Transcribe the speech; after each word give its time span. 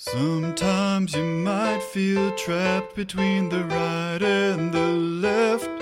Sometimes 0.00 1.12
you 1.12 1.24
might 1.24 1.82
feel 1.82 2.30
trapped 2.36 2.94
between 2.94 3.48
the 3.48 3.64
right 3.64 4.22
and 4.22 4.72
the 4.72 4.92
left. 4.92 5.77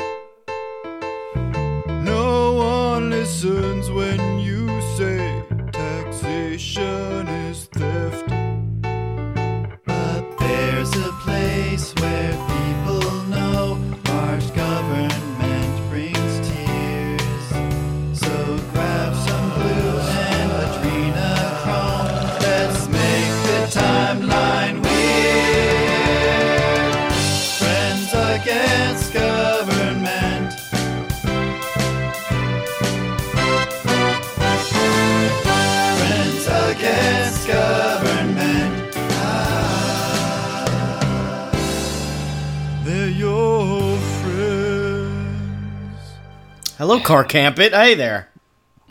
Hello, 46.86 47.00
Car 47.00 47.24
Camp 47.24 47.58
It. 47.58 47.72
Hey 47.72 47.96
there. 47.96 48.28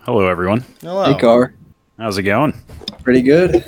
Hello, 0.02 0.28
everyone. 0.28 0.66
Hello. 0.82 1.06
Hey, 1.06 1.18
car. 1.18 1.54
How's 1.98 2.18
it 2.18 2.24
going? 2.24 2.54
Pretty 3.04 3.22
good. 3.22 3.64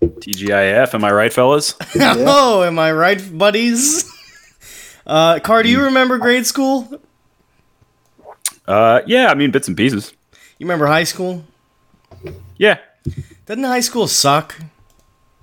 TGIF, 0.00 0.94
am 0.94 1.04
I 1.04 1.10
right, 1.10 1.32
fellas? 1.32 1.74
Oh, 2.00 2.62
am 2.62 2.78
I 2.78 2.92
right, 2.92 3.20
buddies? 3.36 4.08
Uh, 5.08 5.40
Car, 5.40 5.64
do 5.64 5.68
you 5.68 5.82
remember 5.82 6.18
grade 6.18 6.46
school? 6.46 7.00
Uh, 8.68 9.00
yeah, 9.06 9.28
I 9.28 9.34
mean 9.34 9.50
bits 9.50 9.66
and 9.66 9.76
pieces. 9.76 10.12
You 10.58 10.66
remember 10.66 10.86
high 10.86 11.02
school? 11.02 11.42
Yeah, 12.58 12.78
Doesn't 13.44 13.64
high 13.64 13.80
school 13.80 14.06
suck? 14.06 14.54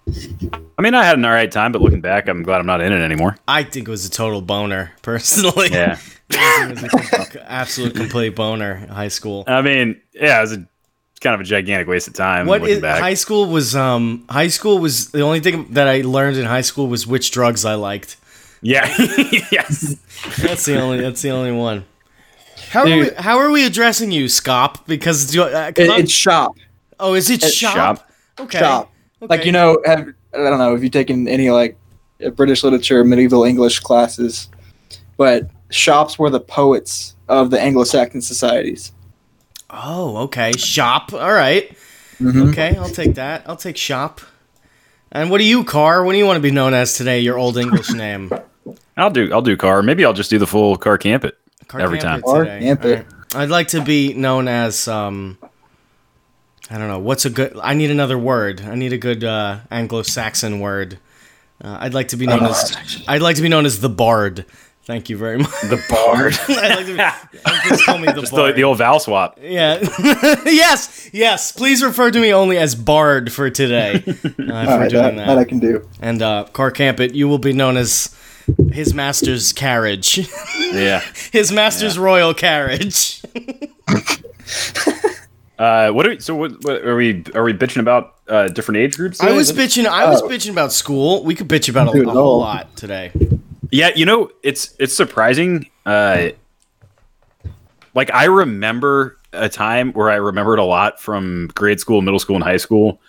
I 0.07 0.81
mean 0.81 0.93
I 0.93 1.03
had 1.03 1.17
an 1.17 1.25
alright 1.25 1.51
time, 1.51 1.73
but 1.73 1.81
looking 1.81 1.99
back, 1.99 2.29
I'm 2.29 2.43
glad 2.43 2.61
I'm 2.61 2.65
not 2.65 2.79
in 2.79 2.93
it 2.93 3.01
anymore. 3.01 3.35
I 3.45 3.63
think 3.63 3.89
it 3.89 3.91
was 3.91 4.05
a 4.05 4.09
total 4.09 4.41
boner, 4.41 4.93
personally. 5.01 5.67
Yeah, 5.69 5.97
I 6.31 6.73
think 6.75 6.93
it 6.93 7.19
was 7.19 7.35
a 7.35 7.51
absolute 7.51 7.95
complete 7.95 8.35
boner 8.35 8.75
in 8.75 8.89
high 8.89 9.07
school. 9.07 9.43
I 9.47 9.61
mean, 9.61 9.99
yeah, 10.13 10.39
it 10.39 10.41
was 10.41 10.53
a 10.53 10.67
kind 11.21 11.33
of 11.33 11.41
a 11.41 11.43
gigantic 11.43 11.87
waste 11.87 12.07
of 12.07 12.13
time. 12.13 12.45
What 12.47 12.61
looking 12.61 12.75
is 12.77 12.81
back. 12.81 12.99
high 13.01 13.13
school 13.15 13.47
was 13.47 13.75
um 13.75 14.25
high 14.29 14.49
school 14.49 14.79
was 14.79 15.11
the 15.11 15.21
only 15.21 15.39
thing 15.39 15.67
that 15.73 15.87
I 15.87 16.01
learned 16.01 16.37
in 16.37 16.45
high 16.45 16.61
school 16.61 16.87
was 16.87 17.07
which 17.07 17.31
drugs 17.31 17.65
I 17.65 17.75
liked. 17.75 18.17
yeah, 18.61 18.87
yes. 19.51 19.95
That's 20.39 20.65
the 20.65 20.79
only 20.79 20.99
that's 21.01 21.21
the 21.21 21.29
only 21.31 21.51
one. 21.51 21.85
How 22.69 22.81
are 22.81 22.85
we, 22.85 23.09
how 23.17 23.37
are 23.37 23.49
we 23.51 23.65
addressing 23.65 24.11
you, 24.11 24.25
Scop? 24.25 24.85
Because 24.87 25.35
uh, 25.37 25.71
'cause 25.73 25.85
It, 25.87 25.99
it's 25.99 26.11
shop. 26.11 26.55
oh, 26.99 27.13
is 27.13 27.29
it 27.29 27.41
shop? 27.43 27.73
shop. 27.75 28.11
Okay. 28.39 28.59
Shop. 28.59 28.91
Like 29.21 29.45
you 29.45 29.51
know, 29.51 29.81
have, 29.85 30.07
I 30.33 30.37
don't 30.37 30.59
know 30.59 30.75
if 30.75 30.83
you've 30.83 30.91
taken 30.91 31.27
any 31.27 31.49
like 31.49 31.77
uh, 32.23 32.29
British 32.31 32.63
literature, 32.63 33.03
medieval 33.03 33.43
English 33.45 33.79
classes, 33.79 34.49
but 35.17 35.49
shops 35.69 36.17
were 36.19 36.29
the 36.29 36.39
poets 36.39 37.15
of 37.27 37.49
the 37.51 37.59
Anglo-Saxon 37.59 38.21
societies. 38.21 38.91
Oh, 39.69 40.17
okay. 40.17 40.53
Shop. 40.53 41.13
All 41.13 41.33
right. 41.33 41.75
Mhm. 42.19 42.49
Okay, 42.51 42.75
I'll 42.77 42.89
take 42.89 43.15
that. 43.15 43.43
I'll 43.45 43.57
take 43.57 43.77
shop. 43.77 44.21
And 45.11 45.29
what 45.29 45.37
do 45.39 45.43
you, 45.43 45.63
Car? 45.63 46.03
What 46.03 46.13
do 46.13 46.17
you 46.17 46.25
want 46.25 46.37
to 46.37 46.41
be 46.41 46.51
known 46.51 46.73
as 46.73 46.93
today? 46.95 47.19
Your 47.19 47.37
old 47.37 47.57
English 47.57 47.91
name. 47.93 48.31
I'll 48.95 49.11
do 49.11 49.31
I'll 49.31 49.41
do 49.41 49.55
car. 49.55 49.83
Maybe 49.83 50.03
I'll 50.03 50.13
just 50.13 50.29
do 50.29 50.39
the 50.39 50.47
full 50.47 50.77
car 50.77 50.97
camp 50.97 51.23
it. 51.23 51.37
Car 51.67 51.81
Every 51.81 51.99
Camp 51.99 52.09
time. 52.09 52.19
It 52.19 52.23
Car 52.23 52.43
today. 52.45 52.59
Camp 52.65 52.85
It. 52.85 52.97
All 52.97 53.03
right. 53.03 53.43
I'd 53.43 53.49
like 53.49 53.67
to 53.69 53.81
be 53.83 54.13
known 54.13 54.47
as 54.47 54.87
um. 54.87 55.37
I 56.69 56.77
don't 56.77 56.87
know. 56.89 56.99
What's 56.99 57.25
a 57.25 57.29
good? 57.29 57.57
I 57.61 57.73
need 57.75 57.91
another 57.91 58.17
word. 58.17 58.61
I 58.61 58.75
need 58.75 58.91
a 58.91 58.97
good 58.97 59.23
uh, 59.23 59.59
Anglo-Saxon 59.71 60.59
word. 60.59 60.97
Uh, 61.63 61.77
I'd 61.79 61.93
like 61.93 62.09
to 62.09 62.17
be 62.17 62.25
known 62.25 62.43
as. 62.43 62.75
I'd 63.07 63.21
like 63.21 63.37
to 63.37 63.41
be 63.41 63.47
known 63.49 63.65
as 63.65 63.79
the 63.79 63.89
Bard. 63.89 64.45
Thank 64.87 65.09
you 65.09 65.17
very 65.17 65.37
much. 65.37 65.51
The 65.63 65.83
bard. 65.89 66.33
I'd 66.47 66.77
like 66.77 66.85
to 66.85 66.93
be, 66.93 67.67
just 67.69 67.85
call 67.85 67.97
me 67.97 68.05
the 68.07 68.21
just 68.21 68.31
Bard. 68.31 68.55
the 68.55 68.63
old 68.63 68.77
vowel 68.77 69.01
swap. 69.01 69.37
Yeah. 69.41 69.79
yes. 70.45 71.09
Yes. 71.11 71.51
Please 71.51 71.83
refer 71.83 72.09
to 72.09 72.17
me 72.17 72.33
only 72.33 72.57
as 72.57 72.73
Bard 72.73 73.33
for 73.33 73.49
today. 73.49 73.95
Uh, 74.07 74.13
for 74.13 74.41
All 74.43 74.79
right, 74.79 74.89
doing 74.89 75.03
that, 75.03 75.15
that. 75.17 75.25
that 75.27 75.37
I 75.37 75.43
can 75.43 75.59
do. 75.59 75.85
And 76.01 76.21
uh, 76.21 76.45
Car 76.53 76.71
Camp 76.71 77.01
It, 77.01 77.13
you 77.13 77.27
will 77.27 77.37
be 77.37 77.51
known 77.51 77.75
as 77.75 78.15
His 78.71 78.93
Master's 78.93 79.51
Carriage. 79.51 80.19
Yeah. 80.71 81.01
His 81.33 81.51
Master's 81.51 81.99
Royal 81.99 82.33
Carriage. 82.33 83.21
Uh, 85.59 85.89
what 85.91 86.05
are 86.05 86.09
we, 86.11 86.19
so? 86.19 86.35
What, 86.35 86.63
what 86.63 86.83
are 86.85 86.95
we? 86.95 87.23
Are 87.33 87.43
we 87.43 87.51
bitching 87.51 87.79
about 87.81 88.15
uh, 88.27 88.47
different 88.47 88.77
age 88.77 88.95
groups? 88.95 89.19
I 89.19 89.31
was 89.31 89.51
bitching. 89.51 89.85
I 89.87 90.07
was 90.07 90.21
Oh. 90.21 90.27
bitching 90.29 90.51
about 90.51 90.71
school. 90.71 91.23
We 91.23 91.33
could 91.33 91.47
bitch 91.47 91.67
about 91.67 91.93
a, 91.95 92.01
a 92.07 92.11
whole 92.11 92.39
lot 92.39 92.75
today. 92.75 93.11
Yeah, 93.71 93.91
you 93.95 94.05
know, 94.05 94.31
it's 94.43 94.73
it's 94.79 94.95
surprising. 94.95 95.69
Uh, 95.85 96.29
like 97.93 98.13
I 98.13 98.25
remember 98.25 99.17
a 99.33 99.49
time 99.49 99.93
where 99.93 100.09
I 100.09 100.15
remembered 100.15 100.59
a 100.59 100.63
lot 100.63 101.01
from 101.01 101.49
grade 101.53 101.79
school, 101.79 102.01
middle 102.01 102.19
school, 102.19 102.35
and 102.35 102.43
high 102.43 102.57
school. 102.57 102.99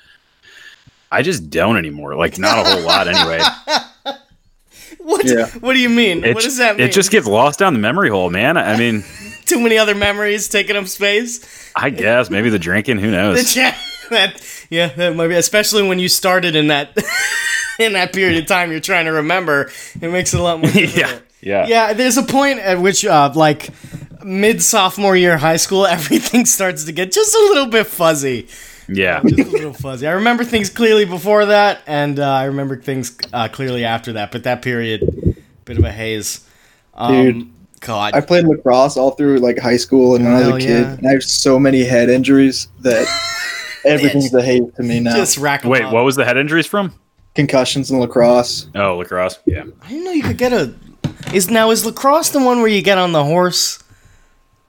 I 1.11 1.23
just 1.23 1.49
don't 1.51 1.77
anymore. 1.77 2.15
Like 2.17 2.39
not 2.39 2.67
a 2.67 2.71
whole 2.71 2.83
lot 2.83 3.09
anyway. 3.09 3.41
What? 5.01 5.25
Yeah. 5.25 5.47
What 5.61 5.73
do 5.73 5.79
you 5.79 5.89
mean? 5.89 6.23
It, 6.23 6.35
what 6.35 6.45
does 6.45 6.59
that 6.59 6.77
mean? 6.77 6.87
It 6.87 6.93
just 6.93 7.11
gets 7.11 7.27
lost 7.27 7.59
down 7.59 7.73
the 7.73 7.79
memory 7.79 8.11
hole, 8.11 8.29
man. 8.29 8.59
I 8.59 8.77
mean, 8.77 9.05
too 9.47 9.59
many 9.59 9.79
other 9.79 9.95
memories 9.95 10.49
taking 10.49 10.77
up 10.77 10.87
space. 10.87 11.73
I 11.75 11.89
guess 11.89 12.29
maybe 12.29 12.51
the 12.51 12.59
drinking. 12.59 12.99
Who 12.99 13.11
The 13.11 13.17
knows? 13.17 13.55
Chat. 14.09 14.35
That 14.35 14.67
yeah, 14.71 14.89
that 14.89 15.17
might 15.17 15.29
be 15.29 15.35
especially 15.35 15.87
when 15.87 15.99
you 15.99 16.09
started 16.09 16.57
in 16.57 16.69
that 16.69 16.97
in 17.79 17.93
that 17.93 18.13
period 18.13 18.39
of 18.39 18.47
time 18.47 18.71
you're 18.71 18.81
trying 18.81 19.07
to 19.07 19.13
remember. 19.13 19.71
It 20.01 20.11
makes 20.11 20.35
it 20.35 20.41
a 20.41 20.43
lot 20.43 20.61
more. 20.61 20.71
difficult. 20.73 21.23
yeah, 21.41 21.67
yeah, 21.67 21.67
Yeah, 21.67 21.93
there's 21.93 22.17
a 22.17 22.23
point 22.23 22.59
at 22.59 22.81
which, 22.81 23.05
uh, 23.05 23.33
like, 23.35 23.71
mid 24.25 24.63
sophomore 24.63 25.17
year 25.17 25.35
of 25.35 25.41
high 25.41 25.57
school, 25.57 25.87
everything 25.87 26.45
starts 26.47 26.85
to 26.85 26.93
get 26.93 27.13
just 27.13 27.35
a 27.35 27.39
little 27.39 27.67
bit 27.67 27.87
fuzzy. 27.87 28.49
yeah. 28.89 29.21
Just 29.25 29.49
a 29.49 29.53
little 29.53 29.73
fuzzy. 29.73 30.07
I 30.07 30.13
remember 30.13 30.45
things 30.45 30.71
clearly 30.71 31.05
before 31.05 31.47
that, 31.47 31.83
and 31.87 32.19
uh, 32.19 32.29
I 32.29 32.45
remember 32.45 32.77
things 32.77 33.17
uh, 33.33 33.49
clearly 33.49 33.85
after 33.85 34.15
that. 34.15 34.33
But 34.33 34.45
that 34.45 34.63
period, 34.63 35.37
bit 35.65 35.79
of 35.79 35.85
a 35.85 35.93
haze. 35.93 36.45
Um, 36.95 37.13
Dude. 37.13 37.49
God. 37.81 38.15
I 38.15 38.21
played 38.21 38.45
lacrosse 38.45 38.97
all 38.97 39.13
through 39.13 39.39
like 39.39 39.57
high 39.57 39.77
school 39.77 40.17
and 40.17 40.25
when 40.25 40.35
I 40.35 40.39
was 40.39 40.49
a 40.65 40.67
kid, 40.67 40.81
yeah. 40.81 40.93
and 40.95 41.07
I 41.07 41.13
have 41.13 41.23
so 41.23 41.61
many 41.61 41.85
head 41.85 42.09
injuries 42.11 42.67
that 42.81 43.07
everything's 43.85 44.33
a 44.35 44.43
hate 44.43 44.75
to 44.77 44.83
me 44.83 45.01
now. 45.01 45.15
just 45.17 45.39
rack 45.39 45.65
'em 45.65 45.71
Wait, 45.71 45.83
up. 45.83 45.93
what 45.93 46.05
was 46.05 46.17
the 46.17 46.25
head 46.25 46.37
injuries 46.37 46.67
from? 46.67 46.93
Concussions 47.35 47.91
in 47.91 48.01
lacrosse. 48.01 48.67
Oh, 48.75 48.97
lacrosse. 48.97 49.39
Yeah. 49.47 49.65
I 49.83 49.89
didn't 49.89 50.05
know 50.05 50.13
you 50.13 50.23
could 50.23 50.39
get 50.39 50.53
a. 50.53 50.75
Is 51.33 51.51
now 51.51 51.71
is 51.71 51.85
lacrosse 51.85 52.31
the 52.31 52.43
one 52.43 52.59
where 52.61 52.69
you 52.69 52.83
get 52.83 52.99
on 52.99 53.13
the 53.13 53.25
horse? 53.25 53.79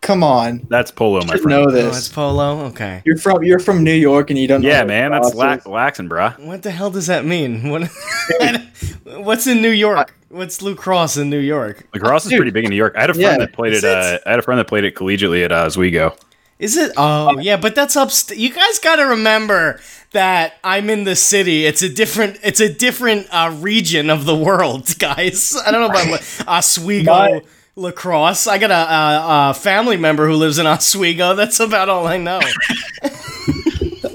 Come 0.02 0.24
on, 0.24 0.66
That's 0.70 0.92
polo, 0.92 1.20
my 1.26 1.36
friend. 1.36 1.46
know 1.50 1.64
Oh, 1.70 1.88
it's 1.90 2.08
polo. 2.08 2.62
Okay. 2.68 3.02
You're 3.06 3.18
from 3.18 3.44
you're 3.44 3.60
from 3.60 3.84
New 3.84 3.94
York 3.94 4.30
and 4.30 4.40
you 4.40 4.48
don't 4.48 4.62
know. 4.62 4.70
Yeah, 4.70 4.86
man, 4.86 5.12
that's 5.12 5.34
lacrosse 5.36 5.66
lax, 5.66 6.00
laxing, 6.00 6.08
bruh. 6.08 6.40
What 6.40 6.64
the 6.64 6.72
hell 6.72 6.90
does 6.90 7.08
that 7.08 7.26
mean? 7.26 7.70
What? 7.70 7.90
What's 9.04 9.46
in 9.48 9.62
New 9.62 9.72
York? 9.72 10.16
What's 10.30 10.62
lacrosse 10.62 11.18
in 11.18 11.30
New 11.30 11.40
York? 11.40 11.86
Lacrosse 11.94 12.26
is 12.26 12.30
Dude. 12.30 12.38
pretty 12.38 12.52
big 12.52 12.64
in 12.64 12.70
New 12.70 12.76
York. 12.78 12.94
I 12.96 13.02
had 13.02 13.10
a 13.10 13.14
friend 13.14 13.32
Yeah. 13.34 13.38
that 13.46 13.52
played 13.54 13.74
it. 13.74 13.84
it? 13.84 13.86
Uh, 13.86 14.20
I 14.26 14.30
had 14.30 14.40
a 14.40 14.42
friend 14.42 14.60
that 14.60 14.68
played 14.68 14.84
it 14.86 14.96
collegiately 14.96 15.44
at 15.44 15.52
uh, 15.52 15.66
Oswego. 15.66 16.16
Is 16.60 16.76
it? 16.76 16.92
Oh, 16.98 17.40
yeah, 17.40 17.56
but 17.56 17.74
that's 17.74 17.96
upstate. 17.96 18.38
You 18.38 18.54
guys 18.54 18.80
got 18.80 18.98
to 18.98 19.04
remember 19.04 19.80
that 20.12 20.56
I'm 20.64 20.90
in 20.90 21.06
the 21.06 21.16
city. 21.16 21.66
It's 21.66 21.82
a 21.82 21.90
different. 21.90 22.38
It's 22.44 22.60
a 22.60 22.72
different 22.72 23.28
uh, 23.32 23.56
region 23.60 24.10
of 24.10 24.26
the 24.26 24.36
world, 24.36 24.94
guys. 25.00 25.56
I 25.66 25.72
don't 25.72 25.82
know 25.82 25.88
about 25.88 26.48
Oswego 26.48 27.42
lacrosse. 27.80 28.46
I 28.46 28.58
got 28.58 28.72
a, 28.72 28.74
a, 28.74 29.50
a 29.50 29.54
family 29.54 29.98
member 29.98 30.28
who 30.28 30.34
lives 30.36 30.60
in 30.60 30.68
Oswego. 30.68 31.34
That's 31.36 31.60
about 31.60 31.90
all 31.90 32.06
I 32.06 32.18
know. 32.18 32.42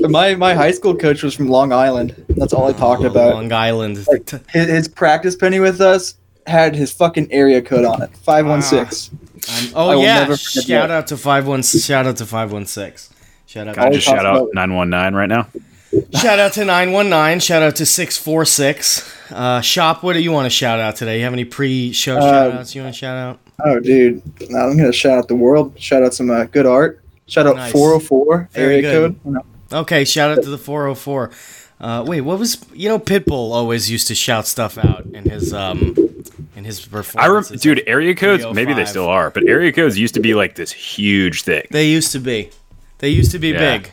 My 0.01 0.35
my 0.35 0.53
high 0.53 0.73
school 0.73 0.95
coach 0.95 1.23
was 1.23 1.35
from 1.35 1.49
Long 1.49 1.73
Island. 1.73 2.27
That's 2.29 2.53
all 2.53 2.69
I 2.69 2.75
talked 2.75 3.05
about. 3.05 3.37
Long 3.37 3.51
Island. 3.53 4.07
His, 4.53 4.69
his 4.69 4.87
practice 4.87 5.35
penny 5.35 5.61
with 5.61 5.81
us 5.81 6.17
had 6.47 6.77
his 6.77 6.93
fucking 6.93 7.33
area 7.33 7.63
code 7.63 7.87
on 7.87 8.03
it. 8.03 8.15
Five 8.19 8.45
one 8.47 8.61
six. 8.61 9.11
Um, 9.49 9.55
I 9.55 9.71
oh 9.75 9.89
will 9.99 10.03
yeah! 10.03 10.21
never 10.21 10.37
Shout 10.37 10.91
out 10.91 11.07
to 11.09 11.17
five 11.17 11.47
one. 11.47 11.63
Shout 11.63 12.07
out 12.07 12.17
to 12.19 12.27
five 12.27 12.53
one 12.53 12.67
six. 12.67 13.11
Shout 13.47 13.69
out. 13.69 13.75
Can 13.75 13.85
I 13.85 13.91
just 13.91 14.07
shout 14.07 14.25
out 14.27 14.49
919 14.55 15.15
right 15.15 15.29
now? 15.29 15.47
Shout 16.19 16.39
out 16.41 16.53
to 16.55 16.65
919. 16.65 17.39
Shout 17.41 17.63
out 17.63 17.77
to 17.77 17.87
646. 17.87 19.31
Uh, 19.31 19.61
Shop, 19.61 20.03
what 20.03 20.15
do 20.15 20.21
you 20.21 20.33
want 20.33 20.47
to 20.47 20.51
shout 20.51 20.81
out 20.81 20.97
today? 20.97 21.19
You 21.19 21.25
have 21.25 21.33
any 21.33 21.45
pre 21.45 21.93
show 21.93 22.17
Uh, 22.17 22.21
shout 22.21 22.53
outs 22.53 22.75
you 22.75 22.83
want 22.83 22.95
to 22.95 22.99
shout 22.99 23.17
out? 23.17 23.39
Oh, 23.65 23.79
dude. 23.79 24.23
Now 24.51 24.67
I'm 24.69 24.77
gonna 24.77 24.93
shout 24.93 25.19
out 25.19 25.29
the 25.29 25.37
world. 25.37 25.79
Shout 25.79 26.03
out 26.03 26.15
some 26.15 26.31
uh, 26.31 26.45
good 26.45 26.67
art. 26.67 27.01
Shout 27.27 27.47
out 27.47 27.57
Nice. 27.57 27.71
404 27.73 28.49
Very 28.53 28.75
area 28.77 28.83
good. 28.83 28.93
code. 28.93 29.21
You 29.25 29.31
know, 29.33 29.45
Okay, 29.81 30.05
shout 30.05 30.37
out 30.37 30.43
to 30.43 30.51
the 30.51 30.59
404. 30.59 31.31
Uh, 31.81 32.05
wait, 32.07 32.21
what 32.23 32.39
was 32.39 32.65
you 32.73 32.89
know 32.89 32.99
Pitbull 32.99 33.53
always 33.53 33.91
used 33.91 34.09
to 34.09 34.15
shout 34.15 34.47
stuff 34.47 34.79
out 34.79 35.05
in 35.07 35.29
his 35.29 35.53
um 35.55 35.95
in 36.57 36.65
his 36.65 36.81
I 36.87 36.97
rem- 36.97 37.05
performances. 37.05 37.61
dude, 37.63 37.83
area 37.87 38.15
codes. 38.15 38.45
Maybe 38.53 38.73
they 38.75 38.85
still 38.85 39.07
are, 39.09 39.31
but 39.31 39.47
area 39.49 39.73
codes 39.73 39.99
used 39.99 40.15
to 40.15 40.21
be 40.21 40.35
like 40.35 40.55
this 40.55 40.71
huge 40.73 41.43
thing. 41.43 41.67
They 41.71 41.89
used 41.89 42.13
to 42.13 42.19
be. 42.19 42.51
They 42.99 43.09
used 43.11 43.33
to 43.33 43.39
be 43.39 43.49
Yeah. 43.51 43.79
big. 43.79 43.87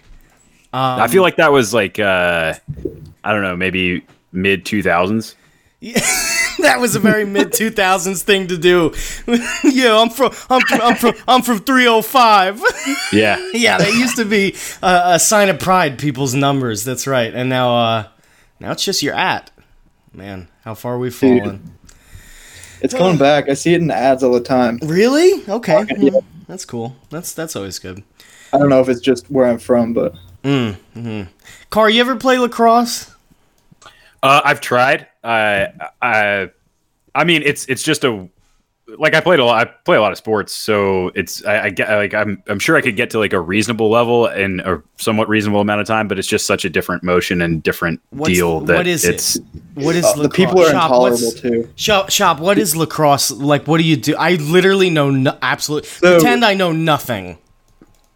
Um, 0.73 1.01
I 1.01 1.07
feel 1.07 1.21
like 1.21 1.35
that 1.37 1.51
was 1.51 1.73
like 1.73 1.99
uh, 1.99 2.53
I 3.23 3.31
don't 3.33 3.41
know, 3.41 3.55
maybe 3.57 4.03
mid 4.31 4.65
two 4.65 4.81
thousands. 4.81 5.35
that 5.81 6.77
was 6.79 6.95
a 6.95 6.99
very 6.99 7.25
mid 7.25 7.51
two 7.51 7.71
thousands 7.71 8.23
thing 8.23 8.47
to 8.47 8.57
do. 8.57 8.93
yeah, 9.63 9.97
I'm 9.99 10.09
from 10.09 10.31
I'm 10.49 10.61
from 10.61 10.81
I'm 10.81 10.95
from 10.95 11.13
I'm 11.27 11.41
from 11.41 11.59
three 11.59 11.87
oh 11.87 12.01
five. 12.01 12.61
Yeah, 13.13 13.45
Yeah, 13.53 13.77
that 13.77 13.93
used 13.93 14.15
to 14.17 14.25
be 14.25 14.55
a, 14.81 15.01
a 15.15 15.19
sign 15.19 15.49
of 15.49 15.59
pride. 15.59 15.99
People's 15.99 16.33
numbers. 16.33 16.85
That's 16.85 17.05
right. 17.07 17.33
And 17.33 17.49
now, 17.49 17.75
uh, 17.75 18.07
now 18.61 18.71
it's 18.71 18.85
just 18.85 19.03
your 19.03 19.13
at. 19.15 19.51
Man, 20.13 20.47
how 20.63 20.75
far 20.75 20.97
we've 20.97 21.17
Dude. 21.19 21.59
Fallen. 22.89 23.13
It's 23.15 23.17
coming 23.17 23.17
back. 23.17 23.49
I 23.49 23.53
see 23.53 23.73
it 23.73 23.81
in 23.81 23.91
ads 23.91 24.23
all 24.23 24.31
the 24.33 24.39
time. 24.41 24.79
Really? 24.81 25.43
Okay. 25.47 25.85
Yeah. 25.97 26.09
Mm, 26.11 26.23
That's 26.47 26.65
cool. 26.65 26.95
That's 27.09 27.33
that's 27.33 27.55
always 27.55 27.79
good. 27.79 28.03
I 28.53 28.57
don't 28.57 28.69
know 28.69 28.81
if 28.81 28.89
it's 28.89 29.01
just 29.01 29.29
where 29.31 29.45
I'm 29.45 29.59
from, 29.59 29.93
but 29.93 30.13
mm 30.43 31.27
Car, 31.69 31.89
you 31.89 32.01
ever 32.01 32.15
play 32.15 32.37
lacrosse? 32.37 33.13
uh, 34.23 34.41
I've 34.43 34.61
tried. 34.61 35.07
I 35.23 35.67
I 36.01 36.49
I 37.15 37.23
mean, 37.23 37.41
it's 37.45 37.65
it's 37.67 37.83
just 37.83 38.03
a 38.03 38.27
like 38.97 39.13
I 39.15 39.21
played 39.21 39.39
a 39.39 39.45
lot. 39.45 39.67
I 39.67 39.71
play 39.85 39.97
a 39.97 40.01
lot 40.01 40.11
of 40.11 40.17
sports, 40.17 40.53
so 40.53 41.11
it's 41.15 41.43
I, 41.45 41.65
I 41.65 41.69
get 41.69 41.89
like 41.89 42.13
I'm 42.13 42.41
I'm 42.47 42.59
sure 42.59 42.75
I 42.75 42.81
could 42.81 42.95
get 42.95 43.09
to 43.11 43.19
like 43.19 43.33
a 43.33 43.39
reasonable 43.39 43.89
level 43.89 44.27
in 44.27 44.59
a 44.61 44.81
somewhat 44.97 45.29
reasonable 45.29 45.61
amount 45.61 45.81
of 45.81 45.87
time, 45.87 46.07
but 46.07 46.19
it's 46.19 46.27
just 46.27 46.45
such 46.45 46.65
a 46.65 46.69
different 46.69 47.03
motion 47.03 47.41
and 47.41 47.61
different 47.63 48.01
What's- 48.09 48.33
deal 48.33 48.59
that 48.61 48.77
what 48.77 48.87
is 48.87 49.05
it's. 49.05 49.35
it? 49.37 49.43
What 49.75 49.95
is 49.95 50.03
uh, 50.03 50.09
lacrosse? 50.09 50.23
the 50.23 50.29
people 50.29 50.61
are 50.61 50.71
Shop, 50.71 50.83
intolerable 50.83 51.17
what's- 51.25 51.39
too. 51.41 51.69
Shop, 51.75 52.09
shop. 52.09 52.39
What 52.39 52.57
is 52.57 52.75
lacrosse? 52.75 53.31
Like, 53.31 53.67
what 53.67 53.77
do 53.77 53.83
you 53.83 53.95
do? 53.95 54.15
I 54.17 54.35
literally 54.35 54.89
know 54.89 55.09
no, 55.09 55.37
absolute. 55.41 55.85
So- 55.85 56.19
pretend 56.19 56.43
I 56.43 56.53
know 56.53 56.71
nothing. 56.71 57.37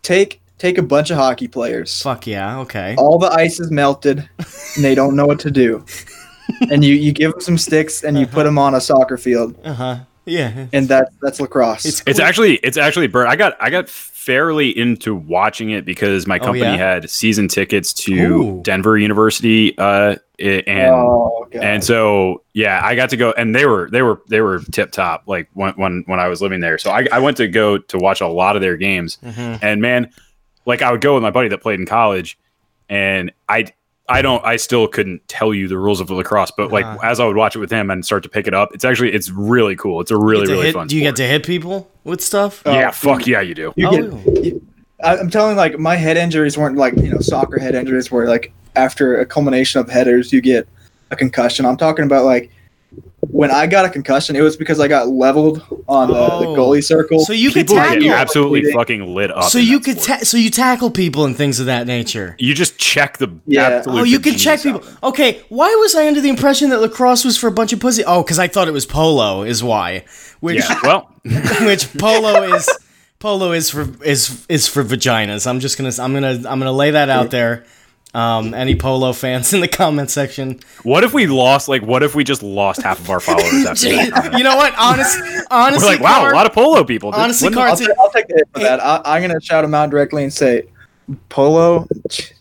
Take 0.01 0.41
take 0.57 0.77
a 0.77 0.83
bunch 0.83 1.09
of 1.11 1.17
hockey 1.17 1.47
players. 1.47 2.01
Fuck 2.01 2.27
yeah. 2.27 2.59
Okay. 2.59 2.95
All 2.97 3.17
the 3.19 3.29
ice 3.31 3.59
is 3.59 3.71
melted, 3.71 4.27
and 4.75 4.83
they 4.83 4.95
don't 4.95 5.15
know 5.15 5.25
what 5.25 5.39
to 5.41 5.51
do. 5.51 5.83
and 6.69 6.83
you 6.85 6.93
you 6.93 7.11
give 7.11 7.31
them 7.31 7.41
some 7.41 7.57
sticks 7.57 8.03
and 8.03 8.19
you 8.19 8.27
put 8.27 8.43
them 8.43 8.57
on 8.59 8.75
a 8.75 8.81
soccer 8.81 9.17
field, 9.17 9.55
Uh 9.63 9.73
huh. 9.73 9.97
Yeah. 10.25 10.67
and 10.73 10.87
that's 10.87 11.15
that's 11.21 11.39
lacrosse. 11.39 11.85
It's 11.85 12.03
It's 12.07 12.19
actually 12.19 12.55
it's 12.57 12.77
actually 12.77 13.07
Bert. 13.07 13.27
I 13.27 13.35
got 13.35 13.55
I 13.61 13.69
got 13.69 13.87
fairly 13.89 14.75
into 14.77 15.13
watching 15.15 15.69
it 15.69 15.85
because 15.85 16.25
my 16.25 16.39
company 16.39 16.61
Oh, 16.65 16.71
yeah? 16.73 16.77
had 16.77 17.09
season 17.09 17.47
tickets 17.47 17.93
to 17.93 18.13
Ooh. 18.13 18.61
Denver 18.63 18.97
University, 18.97 19.77
uh, 19.77 20.15
and 20.39 20.91
oh 20.93 21.47
and 21.53 21.83
so 21.83 22.43
yeah, 22.53 22.81
I 22.83 22.95
got 22.95 23.09
to 23.11 23.17
go, 23.17 23.31
and 23.37 23.55
they 23.55 23.65
were 23.67 23.87
they 23.91 24.01
were 24.01 24.21
they 24.27 24.41
were 24.41 24.59
tip 24.71 24.91
top 24.91 25.23
like 25.27 25.47
when 25.53 25.73
when 25.73 26.03
when 26.07 26.19
I 26.19 26.27
was 26.27 26.41
living 26.41 26.59
there. 26.59 26.77
So 26.79 26.89
I, 26.91 27.05
I 27.11 27.19
went 27.19 27.37
to 27.37 27.47
go 27.47 27.77
to 27.77 27.97
watch 27.99 28.19
a 28.21 28.27
lot 28.27 28.55
of 28.55 28.61
their 28.61 28.77
games, 28.77 29.19
Mhm. 29.23 29.59
and 29.61 29.79
man, 29.81 30.09
like 30.65 30.81
I 30.81 30.91
would 30.91 31.01
go 31.01 31.13
with 31.13 31.23
my 31.23 31.31
buddy 31.31 31.49
that 31.49 31.61
played 31.61 31.79
in 31.79 31.85
college, 31.85 32.37
and 32.89 33.31
I. 33.47 33.67
I 34.07 34.21
don't. 34.21 34.43
I 34.45 34.57
still 34.57 34.87
couldn't 34.87 35.27
tell 35.27 35.53
you 35.53 35.67
the 35.67 35.77
rules 35.77 35.99
of 35.99 36.09
lacrosse, 36.11 36.51
but 36.51 36.71
like 36.71 36.85
Uh-huh. 36.85 36.99
as 37.03 37.19
I 37.19 37.25
would 37.25 37.35
watch 37.35 37.55
it 37.55 37.59
with 37.59 37.71
him 37.71 37.89
and 37.89 38.05
start 38.05 38.21
to 38.23 38.29
pick 38.29 38.45
it 38.47 38.53
up, 38.53 38.73
it's 38.73 38.85
actually 38.85 39.11
it's 39.13 39.31
really 39.31 39.75
cool. 39.75 39.99
It's 40.01 40.11
a 40.11 40.17
really 40.17 40.45
really 40.47 40.67
hit- 40.67 40.73
fun. 40.75 40.87
Do 40.87 40.95
you 40.95 41.01
get 41.01 41.15
to 41.15 41.27
hit 41.27 41.43
people 41.45 41.89
with 42.03 42.21
stuff? 42.21 42.61
Oh, 42.65 42.73
yeah, 42.73 42.91
fuck 42.91 43.25
yeah, 43.25 43.41
you 43.41 43.55
do. 43.55 43.73
You 43.75 43.87
Oh. 43.87 43.91
get, 43.91 44.45
you- 44.45 44.61
I- 45.03 45.17
I'm 45.17 45.29
telling 45.29 45.57
like 45.57 45.79
my 45.79 45.95
head 45.95 46.17
injuries 46.17 46.57
weren't 46.57 46.77
like 46.77 46.95
you 46.97 47.09
know 47.09 47.19
soccer 47.19 47.59
head 47.59 47.73
injuries 47.75 48.11
where 48.11 48.27
like 48.27 48.51
after 48.75 49.19
a 49.19 49.25
culmination 49.25 49.79
of 49.81 49.89
headers 49.89 50.31
you 50.31 50.39
get 50.41 50.67
a 51.11 51.15
concussion. 51.15 51.65
I'm 51.65 51.77
talking 51.77 52.05
about 52.05 52.25
like 52.25 52.51
when 53.31 53.51
I 53.51 53.67
got 53.67 53.85
a 53.85 53.89
concussion, 53.89 54.35
it 54.35 54.41
was 54.41 54.55
because 54.57 54.79
I 54.79 54.87
got 54.87 55.07
leveled 55.07 55.61
on 55.87 56.07
the, 56.07 56.13
the 56.13 56.19
Oh. 56.47 56.55
goalie 56.55 56.83
circle. 56.83 57.19
So 57.25 57.33
you 57.33 57.49
could 57.49 57.67
People 57.67 57.75
tackle. 57.77 58.01
get 58.01 58.17
absolutely 58.17 58.61
Bleeding. 58.61 58.77
fucking 58.79 59.15
lit 59.15 59.31
up. 59.31 59.45
so 59.51 59.57
you 59.57 59.79
could 59.79 59.99
ta- 60.01 60.19
so 60.23 60.37
you 60.37 60.49
tackle 60.49 60.91
people 60.91 61.25
and 61.25 61.35
things 61.35 61.59
of 61.59 61.65
that 61.67 61.87
nature. 61.87 62.35
you 62.39 62.53
just 62.53 62.77
check 62.77 63.17
the 63.17 63.29
Yeah. 63.47 63.83
Oh, 63.87 64.03
you 64.03 64.19
can 64.19 64.35
check 64.35 64.61
people. 64.63 64.79
of 64.79 64.85
them. 64.85 64.97
Okay, 65.03 65.41
why 65.49 65.69
was 65.75 65.95
I 65.95 66.07
under 66.07 66.21
the 66.21 66.29
impression 66.29 66.69
that 66.69 66.79
lacrosse 66.81 67.23
was 67.25 67.37
for 67.37 67.47
a 67.47 67.51
bunch 67.51 67.73
of 67.73 67.79
pussy? 67.79 68.03
Oh, 68.05 68.23
because 68.23 68.39
I 68.39 68.47
thought 68.47 68.67
it 68.67 68.73
was 68.73 68.85
polo. 68.85 69.43
Is 69.43 69.63
why. 69.63 70.05
Which 70.39 70.57
Yeah, 70.59 70.79
well, 70.83 71.11
which 71.61 71.91
polo 71.97 72.43
is 72.55 72.69
polo 73.19 73.51
is 73.53 73.69
for 73.69 73.87
is 74.03 74.45
is 74.49 74.67
for 74.67 74.83
vaginas. 74.83 75.47
I'm 75.47 75.59
just 75.59 75.77
gonna 75.77 75.91
I'm 75.99 76.13
gonna 76.13 76.33
I'm 76.49 76.59
gonna 76.59 76.71
lay 76.71 76.91
that 76.91 77.09
out 77.09 77.31
there. 77.31 77.65
Um, 78.15 78.53
any 78.53 78.75
polo 78.77 79.11
fans 79.11 79.51
in 79.53 79.59
the 79.59 79.67
comment 79.67 80.09
section. 80.09 80.61
what 80.83 81.03
if 81.03 81.13
we 81.13 81.27
lost? 81.27 81.67
Like, 81.67 81.81
what 81.81 82.01
if 82.01 82.15
we 82.15 82.23
just 82.23 82.41
lost 82.41 82.81
half 82.81 82.97
of 82.99 83.09
our 83.09 83.19
followers 83.19 83.65
after 83.69 83.89
that? 83.89 84.35
you 84.37 84.43
know 84.45 84.55
what? 84.55 84.73
Honest, 84.77 85.19
honestly, 85.51 85.85
We're 85.85 85.91
like, 85.95 85.99
wow, 85.99 86.19
Card- 86.21 86.31
a 86.33 86.35
lot 86.37 86.45
of 86.45 86.53
polo 86.53 86.83
people. 86.85 87.11
This- 87.11 87.19
honestly, 87.19 87.49
wouldn't- 87.49 87.67
I'll, 87.67 87.75
ta- 87.75 87.93
I'll 87.99 88.09
take 88.11 88.27
the 88.29 88.35
hit 88.35 88.47
for 88.53 88.59
that. 88.61 88.79
I, 88.81 89.01
I'm 89.03 89.21
gonna 89.21 89.41
shout 89.41 89.65
him 89.65 89.73
out 89.73 89.89
directly 89.89 90.23
and 90.23 90.31
say, 90.31 90.63
"Polo, 91.27 91.87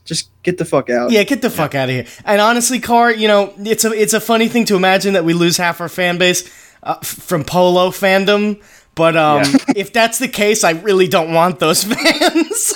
just 0.04 0.30
get 0.44 0.58
the 0.58 0.64
fuck 0.64 0.90
out." 0.90 1.10
Yeah, 1.10 1.24
get 1.24 1.42
the 1.42 1.50
fuck 1.50 1.74
out 1.74 1.88
of 1.88 1.94
here. 1.96 2.06
And 2.24 2.40
honestly, 2.40 2.78
Car, 2.78 3.10
you 3.12 3.26
know, 3.26 3.52
it's 3.58 3.84
a 3.84 3.90
it's 3.92 4.14
a 4.14 4.20
funny 4.20 4.46
thing 4.46 4.64
to 4.66 4.76
imagine 4.76 5.14
that 5.14 5.24
we 5.24 5.34
lose 5.34 5.56
half 5.56 5.80
our 5.80 5.88
fan 5.88 6.18
base 6.18 6.48
uh, 6.84 6.96
f- 7.02 7.06
from 7.08 7.42
polo 7.42 7.90
fandom. 7.90 8.62
But 8.94 9.16
um, 9.16 9.42
Yeah. 9.42 9.58
if 9.76 9.92
that's 9.92 10.20
the 10.20 10.28
case, 10.28 10.62
I 10.62 10.70
really 10.70 11.08
don't 11.08 11.32
want 11.34 11.58
those 11.58 11.82
fans. 11.92 12.74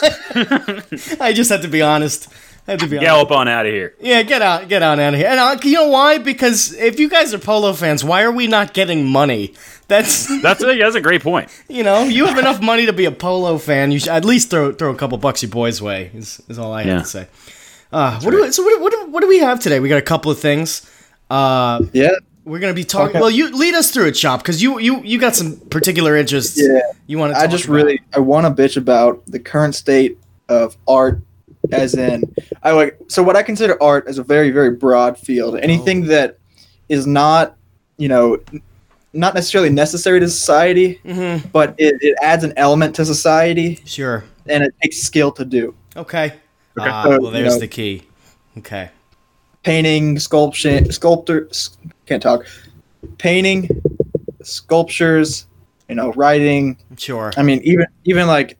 I 1.20 1.32
just 1.32 1.50
have 1.50 1.62
to 1.62 1.68
be 1.68 1.80
honest. 1.80 2.28
I 2.68 2.72
have 2.72 2.80
to 2.80 2.86
be. 2.86 2.98
Gallop 2.98 3.30
on 3.30 3.48
out 3.48 3.64
of 3.66 3.72
here. 3.72 3.94
Yeah, 3.98 4.22
get 4.22 4.42
out, 4.42 4.68
get 4.68 4.82
on 4.82 5.00
out 5.00 5.14
of 5.14 5.18
here. 5.18 5.28
And 5.28 5.40
uh, 5.40 5.56
you 5.62 5.72
know 5.72 5.88
why? 5.88 6.18
Because 6.18 6.74
if 6.74 7.00
you 7.00 7.08
guys 7.08 7.32
are 7.32 7.38
polo 7.38 7.72
fans, 7.72 8.04
why 8.04 8.22
are 8.22 8.30
we 8.30 8.46
not 8.46 8.74
getting 8.74 9.06
money? 9.06 9.54
That's 9.88 10.26
That's 10.42 10.62
a, 10.62 10.76
that's 10.78 10.94
a 10.94 11.00
great 11.00 11.22
point. 11.22 11.48
you 11.68 11.82
know, 11.82 12.04
you 12.04 12.26
have 12.26 12.36
enough 12.38 12.60
money 12.60 12.84
to 12.86 12.92
be 12.92 13.06
a 13.06 13.10
polo 13.10 13.56
fan. 13.58 13.90
You 13.90 13.98
should 14.00 14.10
at 14.10 14.24
least 14.24 14.50
throw 14.50 14.70
throw 14.72 14.90
a 14.90 14.94
couple 14.96 15.16
bucks 15.18 15.42
your 15.42 15.50
boys' 15.50 15.80
way. 15.80 16.10
Is, 16.14 16.42
is 16.48 16.58
all 16.58 16.72
I 16.72 16.82
have 16.82 17.02
to 17.02 17.08
say. 17.08 17.26
Uh, 17.90 18.20
what 18.20 18.30
do 18.32 18.42
we, 18.42 18.52
so 18.52 18.62
what, 18.62 18.76
do- 18.76 18.82
what, 18.82 18.92
do- 18.92 19.06
what 19.12 19.20
do 19.22 19.28
we 19.28 19.38
have 19.38 19.60
today? 19.60 19.80
We 19.80 19.88
got 19.88 19.96
a 19.96 20.02
couple 20.02 20.30
of 20.30 20.38
things. 20.38 20.82
Uh, 21.30 21.80
yeah. 21.94 22.10
we're 22.44 22.58
gonna 22.58 22.74
be 22.74 22.84
talking. 22.84 23.16
Okay. 23.16 23.20
Well, 23.20 23.30
you 23.30 23.50
lead 23.56 23.74
us 23.74 23.90
through 23.90 24.08
it, 24.08 24.16
shop, 24.16 24.40
because 24.42 24.62
you 24.62 24.78
you 24.78 25.02
you 25.02 25.18
got 25.18 25.34
some 25.34 25.56
particular 25.70 26.14
interests. 26.16 26.60
Yeah. 26.60 26.80
you 27.06 27.16
want 27.18 27.32
to. 27.32 27.40
I 27.40 27.46
just 27.46 27.66
really 27.66 28.00
I 28.14 28.20
want 28.20 28.44
to 28.46 28.62
bitch 28.62 28.76
about 28.76 29.24
the 29.26 29.38
current 29.38 29.74
state 29.74 30.18
of 30.50 30.76
art, 30.86 31.20
as 31.72 31.94
in 31.94 32.22
I 32.62 32.72
like 32.72 32.99
so 33.08 33.22
what 33.22 33.37
I 33.37 33.43
consider 33.43 33.81
art 33.82 34.08
is 34.08 34.19
a 34.19 34.22
very 34.22 34.50
very 34.50 34.70
broad 34.70 35.19
field. 35.19 35.58
Anything 35.58 36.05
Oh. 36.05 36.08
that 36.08 36.38
is 36.88 37.06
not 37.06 37.56
you 37.97 38.09
know 38.09 38.38
not 39.12 39.35
necessarily 39.35 39.71
necessary 39.71 40.21
to 40.21 40.28
society, 40.28 41.00
hmm 41.04 41.38
but 41.52 41.75
it, 41.78 41.97
it 42.02 42.14
adds 42.23 42.44
an 42.44 42.52
element 42.56 42.94
to 42.97 43.04
society 43.04 43.78
Sure. 43.85 44.23
and 44.47 44.62
it 44.62 44.75
takes 44.82 44.99
skill 44.99 45.32
to 45.32 45.44
do. 45.44 45.75
Okay. 45.97 46.26
Okay. 46.26 46.90
Ah, 46.90 47.02
So, 47.04 47.09
well, 47.11 47.21
you 47.23 47.30
there's 47.32 47.54
know- 47.54 47.61
the 47.61 47.68
key. 47.68 48.02
Okay. 48.59 48.90
Painting, 49.64 50.18
sculpture, 50.18 50.90
sculptor, 50.92 51.49
can't 52.06 52.23
talk. 52.23 52.47
Painting, 53.18 53.68
sculptures, 54.42 55.47
you 55.88 55.94
know, 55.94 56.12
writing, 56.12 56.76
Sure. 56.97 57.32
I 57.37 57.42
mean, 57.42 57.61
even 57.64 57.87
even 58.04 58.26
like 58.26 58.57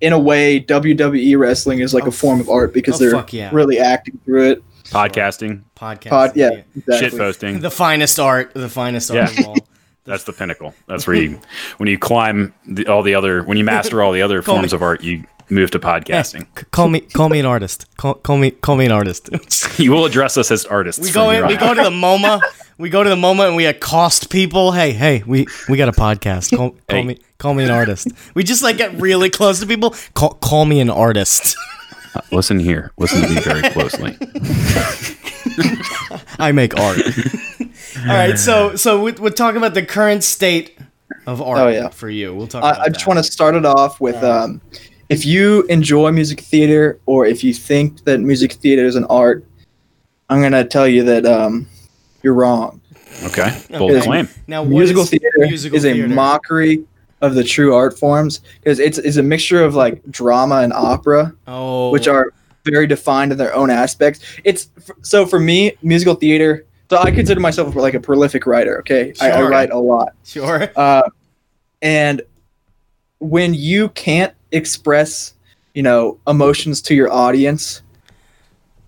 in 0.00 0.12
a 0.12 0.18
way, 0.18 0.60
WWE 0.60 1.38
wrestling 1.38 1.80
is 1.80 1.94
like 1.94 2.04
Oh, 2.04 2.08
a 2.08 2.12
form 2.12 2.40
of 2.40 2.48
art 2.48 2.72
because 2.74 2.96
oh, 2.96 2.98
they're 2.98 3.10
fuck 3.12 3.32
yeah. 3.32 3.50
really 3.52 3.78
acting 3.78 4.18
through 4.24 4.50
it. 4.50 4.62
Podcasting, 4.84 5.62
podcasting, 5.74 6.10
Pod, 6.10 6.32
yeah, 6.36 6.50
exactly. 6.76 6.98
shit 6.98 7.18
posting. 7.18 7.60
The 7.60 7.70
finest 7.70 8.20
art. 8.20 8.54
The 8.54 8.68
finest 8.68 9.10
art 9.10 9.32
Yeah. 9.34 9.40
of 9.40 9.48
all. 9.48 9.56
That's 10.04 10.22
the 10.22 10.32
pinnacle. 10.32 10.72
That's 10.86 11.04
where 11.08 11.16
you, 11.16 11.40
when 11.78 11.88
you 11.88 11.98
climb 11.98 12.54
the, 12.68 12.86
all 12.86 13.02
the 13.02 13.16
other, 13.16 13.42
when 13.42 13.56
you 13.58 13.64
master 13.64 14.00
all 14.02 14.12
the 14.12 14.22
other 14.22 14.40
forms 14.42 14.72
me- 14.72 14.76
of 14.76 14.82
art, 14.82 15.02
you 15.02 15.24
move 15.50 15.70
to 15.72 15.78
podcasting. 15.78 16.46
C- 16.58 16.64
call 16.70 16.88
me 16.88 17.00
call 17.00 17.28
me 17.28 17.38
an 17.40 17.46
artist. 17.46 17.86
Call, 17.96 18.14
call 18.14 18.36
me 18.38 18.50
call 18.50 18.76
me 18.76 18.86
an 18.86 18.92
artist. 18.92 19.30
You 19.78 19.92
will 19.92 20.06
address 20.06 20.38
us 20.38 20.50
as 20.50 20.64
artists. 20.64 21.02
we 21.04 21.12
go 21.12 21.28
in, 21.28 21.46
we 21.46 21.54
go 21.56 21.74
to 21.74 21.82
the 21.82 21.90
MoMA. 22.06 22.40
We 22.78 22.88
go 22.88 23.02
to 23.02 23.10
the 23.10 23.16
MoMA 23.16 23.46
and 23.48 23.56
we 23.56 23.66
accost 23.66 24.30
people. 24.30 24.72
Hey, 24.72 24.92
hey, 24.92 25.22
we 25.26 25.46
we 25.68 25.76
got 25.76 25.88
a 25.90 25.92
podcast. 25.92 26.56
Call, 26.56 26.70
call 26.70 26.78
Hey. 26.88 27.02
me 27.04 27.18
call 27.38 27.52
me 27.52 27.64
an 27.64 27.70
artist. 27.70 28.08
We 28.34 28.42
just 28.42 28.62
like 28.62 28.78
get 28.78 28.94
really 28.98 29.28
close 29.28 29.60
to 29.60 29.66
people. 29.66 29.94
Call 30.14 30.30
call 30.34 30.64
me 30.64 30.80
an 30.80 30.88
artist. 30.90 31.56
Listen 32.32 32.58
here. 32.58 32.90
Listen 32.96 33.20
to 33.20 33.28
me 33.28 33.40
very 33.42 33.62
closely. 33.70 34.16
I 36.38 36.52
make 36.52 36.78
art. 36.78 36.98
All 38.08 38.14
right, 38.16 38.38
so 38.38 38.76
so 38.76 39.02
we- 39.02 39.12
we're 39.12 39.30
talking 39.30 39.58
about 39.58 39.74
the 39.74 39.84
current 39.84 40.24
state 40.24 40.78
of 41.26 41.40
art 41.42 41.58
Oh, 41.58 41.68
yeah. 41.68 41.88
for 41.88 42.08
you. 42.08 42.34
We'll 42.34 42.46
talk. 42.46 42.62
About 42.62 42.80
I, 42.80 42.84
I 42.84 42.88
just 42.88 43.06
want 43.06 43.18
to 43.18 43.22
start 43.24 43.54
it 43.54 43.64
off 43.66 44.00
with 44.00 44.16
um, 44.22 44.60
if 45.08 45.24
you 45.24 45.62
enjoy 45.64 46.10
music 46.12 46.40
theater 46.40 46.98
or 47.06 47.26
if 47.26 47.42
you 47.44 47.54
think 47.54 48.04
that 48.04 48.20
music 48.20 48.52
theater 48.54 48.84
is 48.84 48.96
an 48.96 49.04
art, 49.04 49.44
I'm 50.28 50.42
gonna 50.42 50.64
tell 50.64 50.88
you 50.88 51.02
that 51.04 51.24
um, 51.26 51.66
you're 52.22 52.34
wrong. 52.34 52.80
Okay. 53.24 53.62
Bold 53.70 53.92
Okay. 53.92 54.04
claim. 54.04 54.28
now. 54.46 54.62
What 54.62 54.70
musical 54.70 55.02
is 55.02 55.10
theater 55.10 55.30
musical 55.38 55.76
is 55.78 55.84
a 55.84 55.92
theater? 55.92 56.08
mockery 56.08 56.84
of 57.22 57.34
the 57.34 57.44
true 57.44 57.74
art 57.74 57.98
forms 57.98 58.40
because 58.60 58.78
it's, 58.78 58.98
it's 58.98 59.16
a 59.16 59.22
mixture 59.22 59.62
of 59.64 59.74
like 59.74 60.02
drama 60.10 60.56
and 60.56 60.72
opera, 60.72 61.34
Oh, 61.46 61.90
which 61.90 62.08
are 62.08 62.32
very 62.64 62.86
defined 62.86 63.32
in 63.32 63.38
their 63.38 63.54
own 63.54 63.70
aspects. 63.70 64.20
It's 64.44 64.68
so 65.02 65.24
for 65.24 65.38
me, 65.40 65.72
musical 65.82 66.14
theater. 66.14 66.66
So 66.90 66.98
I 66.98 67.10
consider 67.10 67.40
myself 67.40 67.74
like 67.74 67.94
a 67.94 68.00
prolific 68.00 68.46
writer. 68.46 68.80
Okay, 68.80 69.12
I, 69.20 69.30
I 69.30 69.42
write 69.42 69.70
a 69.70 69.78
lot. 69.78 70.10
Sure. 70.24 70.68
Uh, 70.76 71.02
and 71.80 72.22
when 73.18 73.54
you 73.54 73.88
can't 73.90 74.34
express, 74.52 75.34
you 75.74 75.82
know, 75.82 76.18
emotions 76.26 76.80
to 76.82 76.94
your 76.94 77.12
audience 77.12 77.82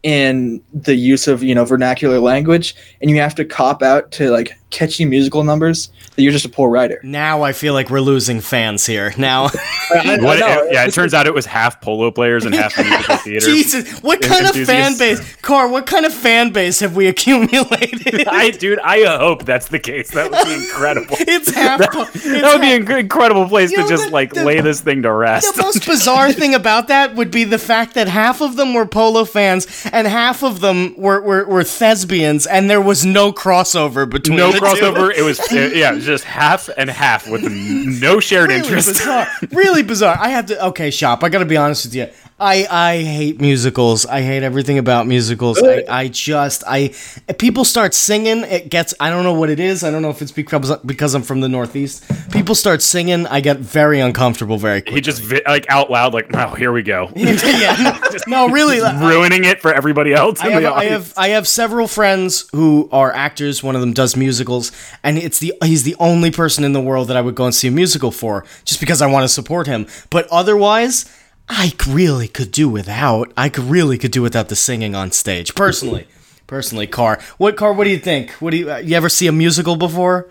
in 0.03 0.63
the 0.73 0.95
use 0.95 1.27
of 1.27 1.43
you 1.43 1.55
know 1.55 1.65
vernacular 1.65 2.21
language, 2.21 2.75
and 3.01 3.11
you 3.11 3.19
have 3.19 3.35
to 3.35 3.45
cop 3.45 3.83
out 3.83 4.11
to 4.13 4.31
like 4.31 4.57
catchy 4.71 5.05
musical 5.05 5.45
numbers, 5.45 5.91
that 6.17 6.23
you're 6.23 6.33
just 6.33 6.45
a 6.45 6.49
poor 6.49 6.69
writer. 6.69 7.01
Now 7.03 7.43
I 7.43 7.53
feel 7.53 7.73
like 7.75 7.89
we're 7.91 8.01
losing 8.01 8.41
fans 8.41 8.85
here. 8.85 9.13
Now, 9.17 9.45
I- 9.91 10.17
I 10.19 10.19
What, 10.23 10.39
know, 10.41 10.69
yeah, 10.71 10.85
it 10.87 10.93
turns 10.93 11.15
out 11.15 11.27
it 11.27 11.35
was 11.35 11.47
half 11.47 11.81
polo 11.81 12.11
players 12.11 12.45
and 12.45 12.55
half 12.55 12.77
musical 12.77 13.17
theater. 13.25 13.47
Jesus, 13.47 14.01
what 14.03 14.21
kind 14.21 14.47
of 14.47 14.55
fan 14.67 14.99
base, 14.99 15.37
Car? 15.37 15.69
What 15.69 15.87
kind 15.87 16.05
of 16.05 16.13
fan 16.13 16.53
base 16.53 16.81
have 16.81 16.95
we 16.97 17.07
accumulated? 17.07 18.27
I, 18.29 18.51
dude, 18.51 18.79
I 18.81 19.05
hope 19.19 19.45
that's 19.45 19.69
the 19.69 19.79
case. 19.79 20.11
That 20.11 20.31
would 20.31 20.45
be 20.45 20.55
incredible. 20.55 21.17
it's 21.21 21.51
half. 21.51 21.81
it's 21.81 22.25
that 22.25 22.53
would 22.53 22.61
be 22.61 22.73
an 22.93 22.99
incredible 22.99 23.49
place 23.49 23.71
to 23.71 23.79
know, 23.79 23.89
just 23.89 24.05
the- 24.07 24.11
like 24.11 24.35
the- 24.35 24.45
lay 24.45 24.61
this 24.61 24.81
thing 24.81 25.03
to 25.03 25.13
rest. 25.13 25.55
The 25.57 25.63
most 25.63 25.87
bizarre 25.87 26.33
thing 26.33 26.55
about 26.55 26.89
that 26.89 27.15
would 27.15 27.31
be 27.31 27.45
the 27.45 27.59
fact 27.59 27.95
that 27.95 28.09
half 28.09 28.41
of 28.41 28.57
them 28.57 28.75
were 28.75 28.87
polo 28.87 29.25
fans 29.25 29.67
and 29.93 30.07
half 30.07 30.43
of 30.43 30.61
them 30.61 30.95
were, 30.97 31.21
were, 31.21 31.45
were 31.47 31.65
thespians, 31.65 32.47
and 32.47 32.69
there 32.69 32.81
was 32.81 33.05
no 33.07 33.33
crossover 33.33 34.09
between 34.09 34.37
no 34.39 34.53
the 34.61 34.67
crossover. 34.67 35.15
It 35.17 35.23
was 35.23 35.41
yeah, 35.53 35.93
it 35.93 35.97
was 35.97 36.05
just 36.05 36.25
half 36.25 36.69
and 36.77 36.89
half 36.91 37.29
with 37.29 37.43
no 37.43 38.21
shared 38.21 38.49
Really 38.51 38.61
interest. 38.61 38.89
bizarre. 38.89 39.27
really 39.53 39.83
bizarre. 39.83 40.17
I 40.21 40.29
have 40.31 40.47
to. 40.47 40.67
Okay, 40.69 40.91
shop. 40.91 41.23
I 41.25 41.29
got 41.29 41.39
to 41.41 41.45
be 41.45 41.57
honest 41.57 41.87
with 41.87 41.95
you. 41.95 42.09
I 42.41 42.67
I 42.71 43.03
hate 43.03 43.41
musicals. 43.41 44.07
I 44.07 44.23
hate 44.23 44.45
everything 44.45 44.79
about 44.79 45.09
musicals. 45.09 45.61
I, 45.61 45.85
I 45.89 46.07
just 46.07 46.63
I 46.69 46.95
people 47.39 47.65
start 47.65 47.95
singing. 47.95 48.45
It 48.45 48.71
gets. 48.71 48.95
I 49.01 49.11
don't 49.11 49.25
know 49.25 49.33
what 49.35 49.51
it 49.51 49.59
is. 49.59 49.83
I 49.83 49.91
don't 49.91 50.03
know 50.03 50.11
if 50.11 50.23
it's 50.23 50.31
because 50.31 50.77
because 50.87 51.15
I'm 51.15 51.23
from 51.23 51.41
the 51.41 51.49
Northeast. 51.49 52.05
People 52.31 52.55
start 52.55 52.81
singing. 52.81 53.27
I 53.27 53.41
get 53.41 53.57
very 53.59 53.99
uncomfortable 53.99 54.57
very 54.57 54.83
quickly. 54.83 54.95
He 54.95 55.01
just 55.01 55.21
vi- 55.21 55.43
like 55.49 55.67
out 55.69 55.91
loud, 55.91 56.15
like, 56.15 56.29
"Oh, 56.33 56.55
here 56.55 56.71
we 56.71 56.85
go," 56.85 57.11
yeah. 57.17 57.99
No, 58.29 58.49
really. 58.51 58.79
Ruining 58.79 59.45
it 59.45 59.61
for 59.61 59.73
everybody 59.75 60.13
else. 60.15 60.41
I 60.41 60.47
in 60.49 60.63
have, 60.63 60.73
I 60.75 60.85
have 60.85 61.15
I 61.17 61.29
have 61.31 61.49
several 61.49 61.89
friends 61.89 62.49
who 62.53 62.89
are 62.93 63.13
actors. 63.13 63.65
One 63.65 63.75
of 63.75 63.81
them 63.81 63.93
does 63.93 64.17
musicals, 64.49 64.73
and 65.03 65.19
it's 65.19 65.39
the 65.39 65.55
he's 65.63 65.85
the 65.85 65.97
only 66.01 66.31
person 66.31 66.65
in 66.65 66.73
the 66.73 66.81
world 66.81 67.09
that 67.09 67.17
I 67.17 67.21
would 67.21 67.35
go 67.35 67.45
and 67.45 67.55
see 67.55 67.69
a 67.69 67.71
musical 67.71 68.11
for, 68.11 68.45
just 68.65 68.81
because 68.81 69.03
I 69.03 69.07
want 69.07 69.25
to 69.25 69.29
support 69.29 69.67
him. 69.67 69.87
But 70.11 70.27
otherwise, 70.31 71.05
I 71.49 71.73
really 71.87 72.29
could 72.29 72.51
do 72.53 72.69
without. 72.69 73.33
I 73.37 73.49
could 73.49 73.65
really 73.65 73.99
could 73.99 74.11
do 74.13 74.23
without 74.23 74.49
the 74.49 74.57
singing 74.57 74.95
on 74.95 75.13
stage. 75.13 75.55
Personally, 75.55 76.07
personally, 76.47 76.87
Car. 76.87 77.21
What 77.39 77.57
Car? 77.57 77.73
What 77.73 77.85
do 77.85 77.91
you 77.91 77.99
think? 77.99 78.31
What 78.41 78.51
do 78.51 78.57
you 78.57 78.75
you 78.79 78.97
ever 78.97 79.09
see 79.09 79.27
a 79.27 79.33
musical 79.33 79.77
before? 79.77 80.29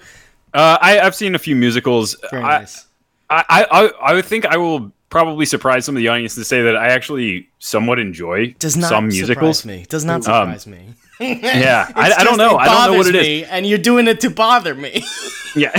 Uh, 0.53 0.77
I, 0.81 1.00
I've 1.00 1.15
seen 1.15 1.36
a 1.36 1.39
few 1.39 1.55
musicals. 1.55 2.15
Very 2.31 2.43
I, 2.43 2.59
nice. 2.59 2.86
I, 3.29 3.65
I, 3.69 3.91
I 4.01 4.13
would 4.13 4.25
think 4.25 4.45
I 4.45 4.55
will 4.57 4.91
probably 5.09 5.45
surprise 5.45 5.86
some 5.86 5.95
of 5.95 6.01
the 6.01 6.07
audience 6.07 6.36
to 6.36 6.43
say 6.45 6.62
that 6.62 6.75
I 6.77 6.88
actually 6.88 7.50
somewhat 7.59 8.00
enjoy 8.00 8.55
Does 8.57 8.77
not 8.77 8.89
some 8.89 9.12
surprise 9.12 9.19
musicals. 9.19 9.65
me. 9.65 9.86
Does 9.89 10.05
not 10.05 10.24
surprise 10.24 10.65
me. 10.65 10.93
Yeah, 11.19 11.89
I, 11.95 12.13
I 12.13 12.24
don't 12.24 12.38
know. 12.38 12.57
I 12.57 12.65
don't 12.65 12.91
know 12.91 12.97
what 12.97 13.05
bothers 13.05 13.07
it 13.07 13.15
is. 13.15 13.21
me, 13.27 13.43
and 13.45 13.65
you're 13.65 13.77
doing 13.79 14.07
it 14.07 14.19
to 14.21 14.29
bother 14.29 14.75
me. 14.75 15.03
Yeah. 15.55 15.71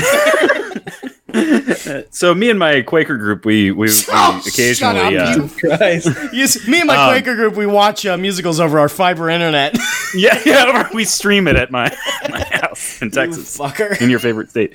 so 2.10 2.34
me 2.34 2.50
and 2.50 2.58
my 2.58 2.80
Quaker 2.82 3.16
group, 3.16 3.44
we 3.44 3.70
we, 3.70 3.86
we 3.86 3.92
Oh, 4.10 4.42
occasionally. 4.44 4.74
shut 4.74 4.96
up, 4.96 5.80
uh, 5.80 5.84
you- 6.32 6.46
me 6.70 6.78
and 6.80 6.86
my 6.88 6.96
Um, 6.96 7.10
Quaker 7.10 7.36
group, 7.36 7.54
we 7.54 7.66
watch 7.66 8.04
uh, 8.04 8.16
musicals 8.16 8.58
over 8.58 8.80
our 8.80 8.88
fiber 8.88 9.30
internet. 9.30 9.76
yeah, 10.16 10.40
yeah, 10.44 10.88
we 10.92 11.04
stream 11.04 11.46
it 11.46 11.54
at 11.54 11.70
my, 11.70 11.94
my 12.30 12.40
house 12.50 13.00
in 13.00 13.10
Texas, 13.12 13.56
fucker. 13.56 14.00
in 14.00 14.10
your 14.10 14.18
favorite 14.18 14.50
state. 14.50 14.72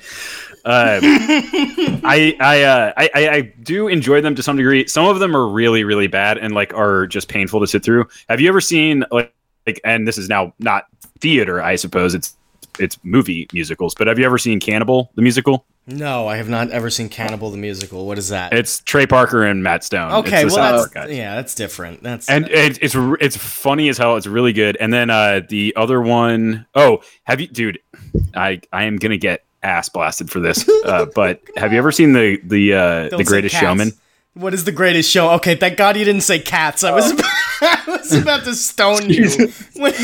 Um, 0.64 1.00
I 2.04 2.34
I, 2.40 2.62
uh, 2.62 2.92
I 2.96 3.10
I 3.14 3.28
I 3.28 3.40
do 3.62 3.88
enjoy 3.88 4.22
them 4.22 4.34
to 4.36 4.42
some 4.42 4.56
degree. 4.56 4.86
Some 4.86 5.04
of 5.06 5.18
them 5.18 5.36
are 5.36 5.46
really 5.46 5.84
really 5.84 6.06
bad 6.06 6.38
and 6.38 6.54
like 6.54 6.72
are 6.72 7.06
just 7.06 7.28
painful 7.28 7.60
to 7.60 7.66
sit 7.66 7.84
through. 7.84 8.06
Have 8.30 8.40
you 8.40 8.48
ever 8.48 8.62
seen 8.62 9.04
like 9.10 9.34
like 9.66 9.80
and 9.84 10.06
this 10.06 10.18
is 10.18 10.28
now 10.28 10.52
not 10.58 10.86
theater, 11.20 11.62
I 11.62 11.76
suppose 11.76 12.14
it's 12.14 12.36
it's 12.78 12.98
movie 13.04 13.46
musicals, 13.52 13.94
but 13.94 14.06
have 14.06 14.18
you 14.18 14.24
ever 14.24 14.38
seen 14.38 14.60
Cannibal 14.60 15.10
the 15.14 15.22
musical? 15.22 15.64
No, 15.86 16.26
I 16.26 16.36
have 16.36 16.48
not 16.48 16.70
ever 16.70 16.88
seen 16.88 17.10
Cannibal 17.10 17.50
the 17.50 17.58
musical. 17.58 18.06
What 18.06 18.16
is 18.16 18.30
that? 18.30 18.54
It's 18.54 18.80
Trey 18.80 19.06
Parker 19.06 19.44
and 19.44 19.62
Matt 19.62 19.84
Stone. 19.84 20.12
okay, 20.12 20.46
well 20.46 20.86
that's 20.88 21.10
yeah, 21.10 21.34
that's 21.36 21.54
different. 21.54 22.02
That's 22.02 22.28
and 22.28 22.48
it, 22.48 22.78
it's 22.80 22.94
it's 22.96 23.36
funny 23.36 23.88
as 23.90 23.98
hell. 23.98 24.16
It's 24.16 24.26
really 24.26 24.54
good. 24.54 24.76
And 24.78 24.92
then 24.92 25.10
uh, 25.10 25.42
the 25.46 25.74
other 25.76 26.00
one, 26.00 26.66
oh, 26.74 27.02
have 27.24 27.40
you, 27.40 27.48
dude? 27.48 27.80
I 28.34 28.60
I 28.72 28.84
am 28.84 28.96
gonna 28.96 29.18
get 29.18 29.44
ass 29.62 29.88
blasted 29.88 30.30
for 30.30 30.40
this. 30.40 30.68
Uh, 30.84 31.06
but 31.14 31.40
have 31.56 31.72
you 31.72 31.78
ever 31.78 31.90
seen 31.90 32.12
the 32.12 32.38
the 32.44 32.74
uh, 32.74 33.08
Don't 33.08 33.16
the 33.16 33.24
Greatest. 33.24 33.54
Showman? 33.54 33.92
What 34.34 34.52
is 34.52 34.64
the 34.64 34.72
greatest 34.72 35.10
show? 35.10 35.30
Okay, 35.34 35.54
thank 35.54 35.78
God 35.78 35.96
you 35.96 36.04
didn't 36.04 36.22
say 36.22 36.40
cats. 36.40 36.84
I 36.84 36.90
was 36.90 37.10
I 37.62 37.80
was 38.10 38.22
about 38.22 38.44
to 38.44 38.54
stone 38.54 39.10
you. 39.10 39.24
what 39.74 39.94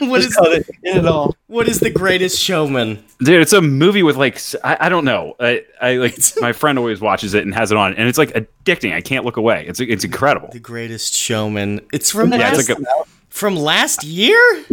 what 0.00 0.20
is 0.20 0.36
it. 0.40 0.66
Get 0.82 0.96
it 0.96 1.06
all. 1.06 1.34
what 1.46 1.68
is 1.68 1.80
the 1.80 1.90
greatest 1.90 2.40
showman? 2.40 3.04
Dude, 3.20 3.40
it's 3.40 3.52
a 3.52 3.62
movie 3.62 4.02
with 4.02 4.16
like 4.16 4.40
I 4.64 4.88
don't 4.88 5.04
know. 5.04 5.34
I, 5.40 5.64
I 5.80 5.96
like 5.96 6.18
my 6.40 6.52
friend 6.52 6.78
always 6.78 7.00
watches 7.00 7.34
it 7.34 7.44
and 7.44 7.54
has 7.54 7.70
it 7.70 7.76
on, 7.76 7.94
and 7.94 8.08
it's 8.08 8.18
like 8.18 8.30
addicting. 8.30 8.92
I 8.94 9.00
can't 9.00 9.24
look 9.24 9.36
away. 9.36 9.66
It's 9.66 9.80
it's 9.80 10.04
incredible. 10.04 10.48
The 10.52 10.60
greatest 10.60 11.14
showman. 11.14 11.80
It's 11.92 12.10
from 12.10 12.32
Yeah, 12.32 12.38
last, 12.38 12.60
it's 12.60 12.68
like 12.68 12.78
a, 12.78 13.04
from 13.28 13.56
last 13.56 14.04
year 14.04 14.64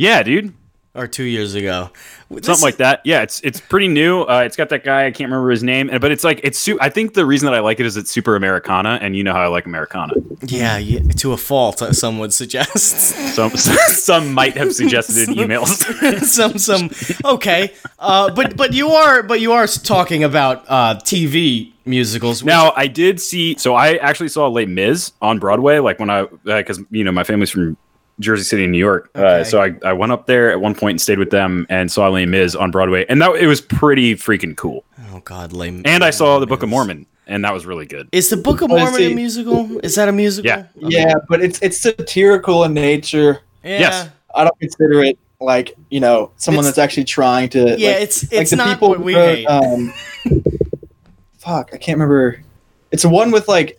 yeah, 0.00 0.22
dude. 0.22 0.54
Or 0.94 1.06
two 1.06 1.24
years 1.24 1.54
ago. 1.54 1.90
This- 2.30 2.46
something 2.46 2.62
like 2.62 2.76
that. 2.76 3.00
Yeah, 3.04 3.22
it's 3.22 3.40
it's 3.40 3.60
pretty 3.60 3.88
new. 3.88 4.22
Uh, 4.22 4.42
it's 4.46 4.56
got 4.56 4.68
that 4.70 4.84
guy 4.84 5.06
I 5.06 5.10
can't 5.10 5.30
remember 5.30 5.50
his 5.50 5.62
name, 5.62 5.88
but 6.00 6.10
it's 6.12 6.22
like 6.24 6.40
it's. 6.44 6.58
Su- 6.58 6.78
I 6.80 6.88
think 6.88 7.14
the 7.14 7.26
reason 7.26 7.46
that 7.46 7.54
I 7.54 7.60
like 7.60 7.80
it 7.80 7.86
is 7.86 7.96
it's 7.96 8.10
super 8.10 8.36
Americana, 8.36 8.98
and 9.02 9.16
you 9.16 9.24
know 9.24 9.32
how 9.32 9.42
I 9.42 9.48
like 9.48 9.66
Americana. 9.66 10.14
Yeah, 10.46 10.78
yeah, 10.78 11.00
to 11.18 11.32
a 11.32 11.36
fault. 11.36 11.82
uh, 11.82 11.92
Some 11.92 12.18
would 12.20 12.32
suggest. 12.32 12.80
Some 13.34 13.50
some 13.56 14.32
might 14.32 14.56
have 14.56 14.72
suggested 14.74 15.28
in 15.28 15.34
emails. 15.36 16.22
some 16.24 16.58
some 16.58 16.90
okay 17.24 17.72
uh 17.98 18.32
but 18.34 18.56
but 18.56 18.72
you 18.72 18.88
are 18.90 19.22
but 19.22 19.40
you 19.40 19.52
are 19.52 19.66
talking 19.66 20.24
about 20.24 20.64
uh 20.68 20.94
tv 20.96 21.72
musicals 21.84 22.42
which- 22.42 22.48
now 22.48 22.72
I 22.76 22.86
did 22.86 23.20
see. 23.20 23.56
So 23.58 23.74
I 23.74 23.96
actually 23.96 24.28
saw 24.28 24.48
Les 24.48 24.66
Mis 24.66 25.12
on 25.22 25.38
Broadway, 25.38 25.78
like 25.78 25.98
when 25.98 26.10
I 26.10 26.26
because 26.44 26.80
you 26.90 27.04
know 27.04 27.12
my 27.12 27.24
family's 27.24 27.50
from 27.50 27.76
Jersey 28.20 28.44
City, 28.44 28.66
New 28.66 28.78
York. 28.78 29.10
Uh, 29.14 29.42
so 29.42 29.60
I, 29.62 29.74
I 29.84 29.92
went 29.92 30.12
up 30.12 30.26
there 30.26 30.50
at 30.52 30.60
one 30.60 30.74
point 30.74 30.92
and 30.94 31.00
stayed 31.00 31.18
with 31.18 31.30
them 31.30 31.66
and 31.68 31.90
saw 31.90 32.08
Les 32.08 32.26
Mis 32.26 32.54
on 32.54 32.70
Broadway, 32.70 33.04
and 33.08 33.20
that 33.20 33.34
it 33.36 33.46
was 33.46 33.60
pretty 33.60 34.14
freaking 34.14 34.56
cool. 34.56 34.84
oh 35.12 35.20
god 35.24 35.52
lame 35.52 35.82
And 35.84 36.04
I 36.04 36.10
saw 36.10 36.38
the 36.38 36.46
Book 36.46 36.62
of 36.62 36.68
Mormon, 36.68 37.06
and 37.26 37.44
that 37.44 37.52
was 37.52 37.66
really 37.66 37.86
good. 37.86 38.08
is 38.12 38.28
the 38.30 38.36
book 38.36 38.60
of 38.62 38.68
mormon 38.70 39.02
a 39.02 39.14
musical 39.14 39.78
is 39.80 39.94
that 39.96 40.08
a 40.08 40.12
musical 40.12 40.48
Yeah. 40.48 40.66
Yeah, 40.76 41.14
but 41.28 41.42
it's 41.42 41.58
it's 41.62 41.78
satirical 41.80 42.62
in 42.64 42.74
nature. 42.74 43.40
yeah 43.64 43.78
Yes. 43.80 44.10
I 44.34 44.44
don't 44.44 44.58
consider 44.60 45.02
it 45.02 45.18
like 45.40 45.74
you 45.90 45.98
know 46.00 46.30
someone 46.36 46.64
It's- 46.64 46.76
that's 46.76 46.84
actually 46.84 47.04
trying 47.04 47.48
to. 47.50 47.76
yeah 47.78 47.92
like, 47.92 48.02
it's 48.02 48.22
like 48.30 48.42
it's 48.42 48.50
the 48.50 48.56
not 48.56 48.68
people 48.74 48.90
what 48.90 49.00
we 49.00 49.14
wrote, 49.16 49.38
hate 49.38 49.46
Um, 49.46 49.92
fuck, 51.38 51.70
I 51.72 51.78
can't 51.78 51.96
remember. 51.96 52.42
It's 52.90 53.04
one 53.04 53.30
with 53.30 53.48
like. 53.48 53.78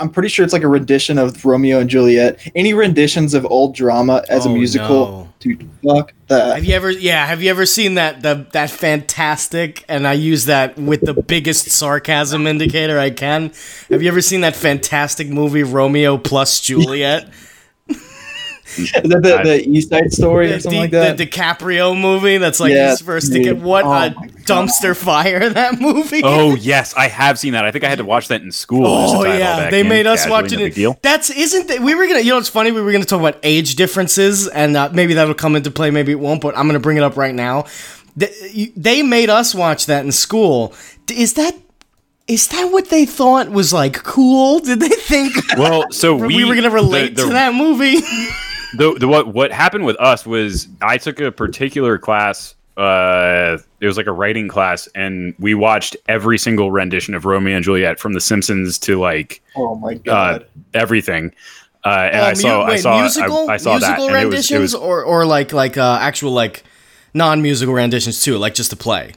I'm 0.00 0.10
pretty 0.10 0.28
sure 0.28 0.44
it's 0.44 0.52
like 0.52 0.62
a 0.62 0.68
rendition 0.68 1.18
of 1.18 1.44
Romeo 1.44 1.80
and 1.80 1.90
Juliet. 1.90 2.40
Any 2.54 2.72
renditions 2.72 3.34
of 3.34 3.44
old 3.46 3.74
drama 3.74 4.24
as 4.28 4.46
Oh, 4.46 4.50
a 4.50 4.54
musical, 4.54 5.06
no. 5.06 5.28
dude, 5.40 5.68
fuck 5.84 6.12
that. 6.28 6.54
have 6.54 6.64
you 6.64 6.74
ever 6.74 6.90
yeah 6.90 7.26
have 7.26 7.42
you 7.42 7.50
ever 7.50 7.66
seen 7.66 7.94
that 7.94 8.22
the 8.22 8.46
that 8.52 8.70
fantastic 8.70 9.84
and 9.88 10.06
i 10.06 10.12
use 10.12 10.44
that 10.44 10.76
with 10.78 11.00
the 11.00 11.14
biggest 11.14 11.70
sarcasm 11.70 12.46
indicator 12.46 12.98
i 12.98 13.08
can 13.10 13.50
have 13.90 14.02
you 14.02 14.08
ever 14.08 14.20
seen 14.20 14.42
that 14.42 14.54
fantastic 14.54 15.28
movie 15.28 15.62
romeo 15.62 16.18
plus 16.18 16.60
juliet 16.60 17.28
Is 18.76 18.92
that 18.92 19.02
the, 19.04 19.40
the 19.42 19.68
East 19.68 19.88
Side 19.90 20.12
Story 20.12 20.50
or 20.50 20.54
the, 20.56 20.60
something 20.60 20.90
the, 20.90 20.98
like 20.98 21.16
that? 21.16 21.16
the 21.16 21.26
DiCaprio 21.26 21.98
movie 21.98 22.38
that's 22.38 22.60
like 22.60 22.72
Yeah, 22.72 22.90
his 22.90 23.00
first 23.00 23.32
dude. 23.32 23.44
ticket. 23.44 23.62
What 23.62 23.84
Oh 23.84 23.90
a 23.92 24.10
dumpster 24.44 24.96
fire 24.96 25.48
that 25.50 25.80
movie! 25.80 26.22
Oh 26.24 26.54
yes, 26.56 26.94
I 26.94 27.08
have 27.08 27.38
seen 27.38 27.52
that. 27.54 27.64
I 27.64 27.70
think 27.70 27.84
I 27.84 27.88
had 27.88 27.98
to 27.98 28.04
watch 28.04 28.28
that 28.28 28.42
in 28.42 28.52
school. 28.52 28.86
Oh 28.86 29.24
tie 29.24 29.30
it 29.30 29.32
all 29.32 29.38
yeah, 29.38 29.70
they 29.70 29.80
in. 29.80 29.88
made 29.88 30.06
us 30.06 30.24
Casually, 30.24 30.42
watch 30.42 30.52
it. 30.52 30.56
big 30.58 30.74
Deal. 30.74 30.98
That's 31.02 31.30
isn't 31.30 31.68
that 31.68 31.80
we 31.80 31.94
were 31.94 32.06
gonna. 32.06 32.20
You 32.20 32.32
know, 32.32 32.38
it's 32.38 32.48
funny. 32.48 32.72
We 32.72 32.80
were 32.80 32.92
gonna 32.92 33.04
talk 33.04 33.20
about 33.20 33.38
age 33.42 33.74
differences, 33.76 34.48
and 34.48 34.76
uh, 34.76 34.90
maybe 34.92 35.14
that'll 35.14 35.34
come 35.34 35.56
into 35.56 35.70
play. 35.70 35.90
Maybe 35.90 36.12
it 36.12 36.20
won't. 36.20 36.40
But 36.42 36.56
I'm 36.56 36.66
gonna 36.66 36.80
bring 36.80 36.96
it 36.96 37.02
up 37.02 37.16
right 37.16 37.34
now. 37.34 37.64
They, 38.16 38.72
they 38.76 39.02
made 39.02 39.30
us 39.30 39.54
watch 39.54 39.86
that 39.86 40.04
in 40.04 40.10
school. 40.12 40.74
Is 41.10 41.34
that 41.34 41.54
is 42.26 42.48
that 42.48 42.64
what 42.72 42.90
they 42.90 43.06
thought 43.06 43.48
was 43.50 43.72
like 43.72 44.02
cool? 44.02 44.58
Did 44.60 44.80
they 44.80 44.88
think 44.88 45.34
Well, 45.56 45.84
so 45.90 46.14
we, 46.26 46.36
we, 46.36 46.44
were 46.44 46.54
gonna 46.54 46.70
relate 46.70 47.14
the, 47.16 47.22
the, 47.22 47.28
to 47.28 47.32
that 47.34 47.54
movie? 47.54 48.00
The, 48.74 48.94
the 48.94 49.08
what 49.08 49.28
what 49.28 49.50
happened 49.52 49.84
with 49.84 49.98
us 50.00 50.26
was 50.26 50.68
I 50.82 50.98
took 50.98 51.20
a 51.20 51.32
particular 51.32 51.98
class. 51.98 52.54
Uh, 52.76 53.58
it 53.80 53.86
was 53.86 53.96
like 53.96 54.06
a 54.06 54.12
writing 54.12 54.46
class, 54.46 54.86
and 54.94 55.34
we 55.38 55.54
watched 55.54 55.96
every 56.08 56.38
single 56.38 56.70
rendition 56.70 57.14
of 57.14 57.24
Romeo 57.24 57.56
and 57.56 57.64
Juliet 57.64 57.98
from 57.98 58.12
The 58.12 58.20
Simpsons 58.20 58.78
to 58.80 59.00
like 59.00 59.42
oh 59.56 59.74
my 59.76 59.94
uh, 59.94 59.98
god. 60.04 60.46
everything. 60.74 61.32
Uh, 61.84 62.08
and 62.12 62.16
Oh, 62.16 62.24
I 62.24 62.32
saw, 62.34 62.62
I 62.62 62.68
wait, 62.70 62.80
saw, 62.80 63.00
musical, 63.00 63.50
I, 63.50 63.54
I 63.54 63.56
saw 63.56 63.78
that, 63.78 63.98
musical 63.98 64.06
and 64.08 64.16
it 64.16 64.26
was, 64.26 64.34
renditions, 64.50 64.50
it 64.50 64.60
was 64.60 64.74
or 64.74 65.02
or 65.04 65.24
like 65.24 65.52
like 65.52 65.76
uh, 65.76 65.98
actual 66.00 66.32
like 66.32 66.62
non-musical 67.14 67.72
renditions 67.74 68.22
too, 68.22 68.36
like 68.36 68.54
just 68.54 68.72
a 68.72 68.76
play. 68.76 69.14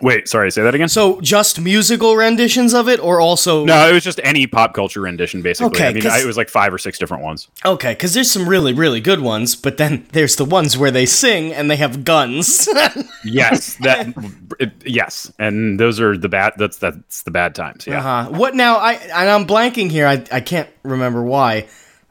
Wait, 0.00 0.28
sorry, 0.28 0.50
say 0.50 0.62
that 0.62 0.74
again. 0.74 0.88
So 0.88 1.20
just 1.20 1.60
musical 1.60 2.16
renditions 2.16 2.74
of 2.74 2.88
it, 2.88 3.00
or 3.00 3.20
also 3.20 3.64
no, 3.64 3.88
it 3.88 3.92
was 3.92 4.04
just 4.04 4.20
any 4.22 4.46
pop 4.46 4.74
culture 4.74 5.00
rendition, 5.00 5.42
basically. 5.42 5.76
Okay, 5.76 5.88
I 5.88 5.92
mean, 5.92 6.06
I, 6.06 6.20
it 6.20 6.26
was 6.26 6.36
like 6.36 6.48
five 6.48 6.72
or 6.72 6.78
six 6.78 6.98
different 6.98 7.22
ones. 7.22 7.48
Okay, 7.64 7.92
because 7.92 8.14
there's 8.14 8.30
some 8.30 8.48
really 8.48 8.72
really 8.72 9.00
good 9.00 9.20
ones, 9.20 9.56
but 9.56 9.76
then 9.76 10.06
there's 10.12 10.36
the 10.36 10.44
ones 10.44 10.76
where 10.76 10.90
they 10.90 11.06
sing 11.06 11.52
and 11.52 11.70
they 11.70 11.76
have 11.76 12.04
guns. 12.04 12.68
Yes, 13.24 13.76
that, 13.80 14.14
it, 14.60 14.72
yes, 14.84 15.32
and 15.38 15.80
those 15.80 16.00
are 16.00 16.16
the 16.16 16.28
bad. 16.28 16.52
That's 16.56 16.78
that's 16.78 17.22
the 17.22 17.32
bad 17.32 17.54
times. 17.54 17.86
Yeah. 17.86 17.98
uh-huh. 17.98 18.30
What 18.30 18.54
now? 18.54 18.76
I 18.76 18.94
and 18.94 19.28
I'm 19.28 19.46
blanking 19.46 19.90
here. 19.90 20.06
I 20.06 20.22
I 20.30 20.40
can't 20.40 20.68
remember 20.84 21.22
why. 21.22 21.66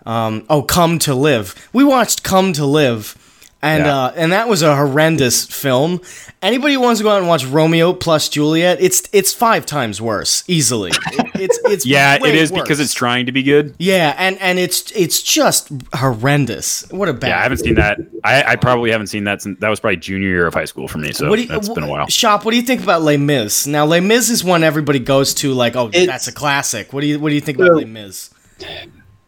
Um, 0.05 0.45
oh, 0.49 0.61
Come 0.61 0.99
to 0.99 1.15
Live. 1.15 1.69
We 1.73 1.83
watched 1.83 2.23
Come 2.23 2.53
to 2.53 2.65
Live, 2.65 3.17
and 3.65 3.85
Yeah. 3.85 3.97
uh, 3.97 4.13
and 4.15 4.31
that 4.31 4.47
was 4.47 4.61
a 4.61 4.75
horrendous 4.75 5.45
film. 5.45 5.99
Anybody 6.41 6.75
who 6.75 6.79
wants 6.81 6.99
to 6.99 7.03
go 7.03 7.09
out 7.11 7.17
and 7.19 7.27
watch 7.27 7.43
Romeo 7.45 7.91
plus 7.93 8.29
Juliet, 8.29 8.77
it's 8.79 9.03
it's 9.11 9.33
five 9.33 9.65
times 9.65 9.99
worse, 10.01 10.43
easily. 10.47 10.91
It- 10.91 11.31
it's 11.35 11.59
it's 11.65 11.85
Yeah, 11.95 12.17
way 12.21 12.29
it 12.29 12.35
is 12.35 12.51
because 12.51 12.79
it's 12.79 12.93
trying 12.93 13.25
to 13.25 13.31
be 13.31 13.43
good. 13.43 13.75
yeah, 13.77 14.15
and 14.17 14.37
and 14.39 14.57
it's 14.59 14.91
it's 14.91 15.21
just 15.21 15.69
horrendous. 15.93 16.85
What 16.91 17.09
a 17.09 17.13
bad. 17.13 17.27
Yeah, 17.29 17.39
I 17.39 17.43
haven't 17.43 17.57
seen 17.57 17.75
that. 17.75 17.97
I, 18.23 18.43
I 18.43 18.55
probably 18.55 18.91
haven't 18.91 19.07
seen 19.07 19.23
that 19.25 19.41
since 19.41 19.59
that 19.59 19.69
was 19.69 19.79
probably 19.79 19.97
junior 19.97 20.27
year 20.29 20.47
of 20.47 20.53
high 20.53 20.65
school 20.65 20.87
for 20.87 20.97
me. 20.99 21.11
So 21.11 21.29
What 21.29 21.35
do 21.37 21.41
you, 21.43 21.47
that's 21.47 21.67
been 21.69 21.83
a 21.83 21.89
while. 21.89 22.07
Shop, 22.07 22.45
what 22.45 22.51
do 22.51 22.57
you 22.57 22.63
think 22.63 22.81
about 22.83 23.01
Les 23.01 23.17
Mis? 23.17 23.67
Now, 23.67 23.85
Les 23.85 23.99
Mis 23.99 24.29
is 24.29 24.43
one 24.43 24.63
everybody 24.63 24.99
goes 24.99 25.33
to, 25.35 25.53
like, 25.53 25.75
oh, 25.75 25.87
It's- 25.89 26.07
that's 26.07 26.27
a 26.27 26.31
classic. 26.31 26.93
What 26.93 27.01
do 27.01 27.07
you 27.07 27.19
What 27.19 27.29
do 27.29 27.35
you 27.35 27.41
think 27.41 27.57
about 27.57 27.69
So- 27.71 27.75
Les 27.75 27.85
Mis? 27.85 28.29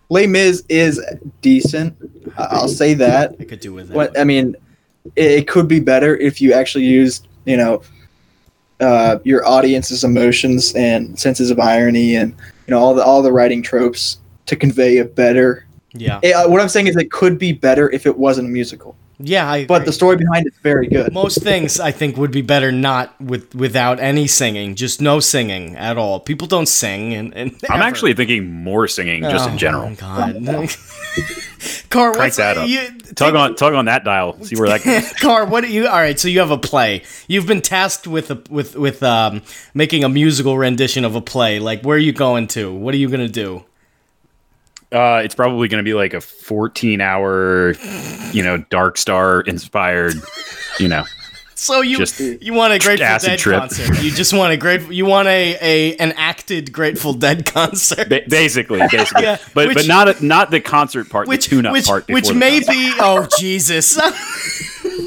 Les 0.09 0.27
Mis 0.27 0.63
is 0.69 1.01
decent. 1.41 1.95
I'll 2.37 2.67
say 2.67 2.93
that. 2.95 3.35
I 3.39 3.43
could 3.43 3.59
do 3.59 3.73
with 3.73 3.89
that. 3.89 4.17
I 4.17 4.23
mean, 4.23 4.55
it, 5.15 5.31
it 5.31 5.47
could 5.47 5.67
be 5.67 5.79
better 5.79 6.15
if 6.17 6.41
you 6.41 6.53
actually 6.53 6.85
used, 6.85 7.27
you 7.45 7.57
know, 7.57 7.81
uh, 8.79 9.17
your 9.23 9.45
audience's 9.45 10.03
emotions 10.03 10.73
and 10.75 11.17
senses 11.19 11.49
of 11.49 11.59
irony 11.59 12.15
and 12.15 12.31
you 12.67 12.71
know 12.71 12.79
all 12.79 12.93
the 12.93 13.03
all 13.03 13.23
the 13.23 13.31
writing 13.31 13.61
tropes 13.63 14.19
to 14.45 14.55
convey 14.55 14.97
a 14.99 15.05
better. 15.05 15.65
yeah, 15.93 16.19
Eh, 16.23 16.31
uh, 16.31 16.47
what 16.47 16.61
I'm 16.61 16.69
saying 16.69 16.87
is, 16.87 16.95
it 16.95 17.11
could 17.11 17.39
be 17.39 17.51
better 17.51 17.89
if 17.89 18.05
it 18.05 18.15
wasn't 18.17 18.47
a 18.47 18.51
musical. 18.51 18.95
Yeah. 19.19 19.49
I 19.49 19.65
But 19.65 19.85
the 19.85 19.91
story 19.91 20.17
behind 20.17 20.47
it's 20.47 20.57
very 20.59 20.87
good. 20.87 21.13
most 21.13 21.41
things 21.41 21.79
I 21.79 21.91
think 21.91 22.17
would 22.17 22.31
be 22.31 22.41
better 22.41 22.71
not 22.71 23.19
with 23.21 23.53
without 23.55 23.99
any 23.99 24.27
singing, 24.27 24.75
just 24.75 25.01
no 25.01 25.19
singing 25.19 25.75
at 25.75 25.97
all. 25.97 26.19
People 26.19 26.47
don't 26.47 26.67
sing, 26.67 27.13
and, 27.13 27.33
and 27.35 27.51
I'm 27.69 27.77
ever. 27.81 27.83
actually 27.89 28.13
thinking 28.13 28.51
more 28.63 28.87
singing 28.87 29.23
just 29.23 29.47
Oh, 29.47 29.51
in 29.51 29.57
general. 29.57 29.95
God, 29.95 30.35
Car, 31.89 32.11
Crank 32.11 32.17
what's 32.17 32.37
that 32.37 32.57
up. 32.57 32.67
You, 32.69 32.91
Tug 33.15 33.33
on 33.35 33.55
tug 33.55 33.73
on 33.73 33.85
that 33.85 34.03
dial. 34.03 34.41
See 34.43 34.55
where 34.55 34.69
that 34.69 34.83
goes. 34.83 35.11
Car, 35.21 35.45
what 35.45 35.61
do 35.63 35.71
you? 35.71 35.87
All 35.87 35.95
right, 35.97 36.19
so 36.19 36.27
you 36.27 36.39
have 36.39 36.51
a 36.51 36.57
play. 36.57 37.03
You've 37.27 37.47
been 37.47 37.61
tasked 37.61 38.05
with 38.07 38.29
a, 38.29 38.41
with 38.49 38.75
with 38.75 39.01
um, 39.01 39.41
making 39.73 40.03
a 40.03 40.09
musical 40.09 40.57
rendition 40.57 41.03
of 41.05 41.15
a 41.15 41.21
play. 41.21 41.59
Like, 41.59 41.81
where 41.83 41.95
are 41.95 41.99
you 41.99 42.11
going 42.13 42.47
to? 42.49 42.71
What 42.73 42.93
are 42.93 42.97
you 42.97 43.09
gonna 43.09 43.27
do? 43.29 43.63
Uh, 44.91 45.21
it's 45.23 45.35
probably 45.35 45.67
going 45.67 45.83
to 45.83 45.87
be 45.89 45.93
like 45.93 46.13
a 46.13 46.21
14 46.21 47.01
hour, 47.01 47.73
you 48.31 48.41
know, 48.43 48.57
Dark 48.69 48.97
Star 48.97 49.41
inspired, 49.41 50.15
you 50.79 50.87
know. 50.87 51.03
So 51.55 51.81
you 51.81 51.97
Just 51.97 52.19
you 52.19 52.53
want 52.53 52.73
a 52.73 52.77
Grateful 52.79 53.17
Dead 53.19 53.39
trip. 53.39 53.59
concert? 53.59 54.01
You 54.03 54.11
just 54.11 54.31
want 54.31 54.53
a 54.53 54.57
great 54.57 54.89
you 54.91 55.05
want 55.07 55.27
a, 55.27 55.57
a 55.59 55.97
an 55.97 56.11
acted 56.15 56.71
Grateful 56.71 57.13
Dead 57.13 57.45
concert, 57.47 58.07
Ba- 58.09 58.21
basically, 58.29 58.79
basically, 58.91 59.23
Yeah, 59.23 59.37
but 59.55 59.67
which- 59.67 59.75
but 59.77 59.87
not 59.87 60.07
a, 60.07 60.25
not 60.25 60.51
the 60.51 60.61
concert 60.61 61.09
part, 61.09 61.27
which 61.27 61.45
the 61.45 61.55
tune-up 61.55 61.73
which 61.73 61.87
part, 61.87 62.07
which 62.09 62.31
may 62.31 62.59
concert. 62.61 62.71
be 62.71 62.91
oh 62.99 63.27
Jesus, 63.39 63.97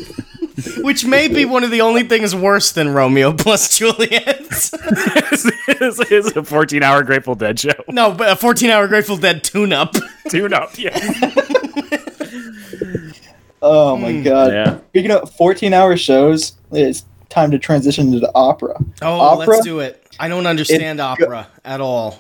which 0.79 1.05
may 1.05 1.29
be 1.29 1.45
one 1.45 1.64
of 1.64 1.71
the 1.71 1.81
only 1.81 2.02
things 2.04 2.34
worse 2.34 2.73
than 2.73 2.89
Romeo 2.91 3.32
plus 3.37 3.76
Juliet. 3.78 4.41
is, 4.50 6.00
is 6.11 6.37
a 6.37 6.43
14 6.45 6.82
hour 6.82 7.02
Grateful 7.02 7.34
Dead 7.34 7.58
show. 7.58 7.73
no, 7.89 8.13
but 8.13 8.30
a 8.30 8.37
fourteen 8.37 8.71
hour 8.71 8.87
Grateful 8.89 9.17
Dead 9.17 9.43
tune 9.45 9.73
up. 9.73 9.95
Tune 10.28 10.52
up, 10.52 10.78
yeah, 10.78 10.97
Oh 13.63 13.97
my 13.97 14.13
hmm. 14.13 14.23
god! 14.23 14.52
yeah. 14.52 14.78
Speaking 14.89 15.11
of 15.11 15.30
14 15.37 15.75
hour 15.75 15.97
shows, 15.97 16.54
it's 16.73 17.04
time 17.28 17.50
to 17.50 17.58
transition 17.58 18.11
to 18.13 18.19
the 18.21 18.30
opera. 18.34 18.75
Oh, 19.02 19.21
Opera? 19.21 19.47
let's 19.47 19.65
do 19.65 19.80
it. 19.80 20.06
I 20.19 20.28
don't 20.28 20.47
understand 20.47 20.99
It- 20.99 21.02
opera 21.02 21.47
at 21.65 21.80
all. 21.80 22.19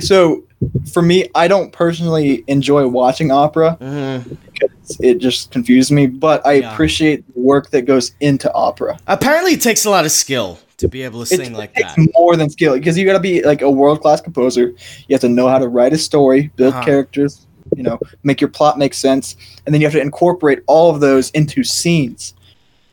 So, 0.00 0.44
for 0.92 1.02
me, 1.02 1.26
I 1.34 1.48
don't 1.48 1.72
personally 1.72 2.44
enjoy 2.46 2.86
watching 2.86 3.30
opera 3.30 3.78
Mhm. 3.80 4.36
because 4.52 4.96
it 5.00 5.18
just 5.18 5.50
confuses 5.50 5.90
me. 5.90 6.06
But 6.06 6.46
I 6.46 6.54
Yeah. 6.54 6.72
appreciate 6.72 7.24
the 7.34 7.40
work 7.40 7.70
that 7.70 7.82
goes 7.86 8.12
into 8.20 8.52
opera. 8.52 8.98
Apparently, 9.06 9.52
it 9.52 9.60
takes 9.62 9.84
a 9.84 9.90
lot 9.90 10.04
of 10.04 10.12
skill 10.12 10.58
to 10.78 10.88
be 10.88 11.02
able 11.02 11.24
to 11.24 11.34
It 11.34 11.38
sing 11.38 11.52
like 11.54 11.74
takes 11.74 11.94
that. 11.94 12.08
more 12.16 12.36
than 12.36 12.50
skill 12.50 12.74
because 12.74 12.98
you 12.98 13.04
got 13.06 13.14
to 13.14 13.20
be 13.20 13.42
like 13.42 13.62
a 13.62 13.70
world 13.70 14.00
class 14.02 14.20
composer. 14.20 14.72
You 15.08 15.14
have 15.14 15.20
to 15.22 15.28
know 15.28 15.48
how 15.48 15.58
to 15.58 15.68
write 15.68 15.92
a 15.92 15.98
story, 15.98 16.50
build 16.56 16.74
Uh-huh. 16.74 16.84
characters, 16.84 17.46
you 17.76 17.82
know, 17.82 17.98
make 18.24 18.40
your 18.40 18.48
plot 18.50 18.78
make 18.78 18.94
sense, 18.94 19.36
and 19.64 19.74
then 19.74 19.80
you 19.80 19.86
have 19.86 19.94
to 19.94 20.00
incorporate 20.00 20.60
all 20.66 20.90
of 20.90 21.00
those 21.00 21.30
into 21.30 21.62
scenes. 21.64 22.34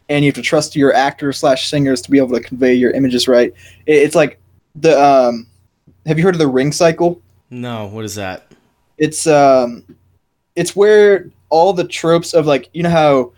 And 0.09 0.23
you 0.23 0.29
have 0.29 0.35
to 0.35 0.41
trust 0.41 0.73
your 0.75 0.93
actors 0.93 1.37
slash 1.37 1.69
singers 1.69 2.01
to 2.03 2.11
be 2.11 2.17
able 2.17 2.33
to 2.35 2.39
convey 2.39 2.73
your 2.73 2.91
images 2.91 3.27
right. 3.27 3.53
It- 3.85 3.95
It's 4.03 4.15
like 4.15 4.39
the 4.79 4.97
um, 5.01 5.47
have 6.05 6.17
you 6.17 6.23
heard 6.23 6.35
of 6.35 6.39
the 6.39 6.47
ring 6.47 6.71
cycle? 6.71 7.19
No, 7.49 7.87
what 7.87 8.05
is 8.05 8.15
that? 8.15 8.51
It's 8.97 9.27
um, 9.27 9.83
it's 10.55 10.75
where 10.75 11.29
all 11.49 11.73
the 11.73 11.85
tropes 11.85 12.33
of 12.33 12.45
like 12.45 12.69
you 12.73 12.83
know 12.83 12.89
how 12.89 13.33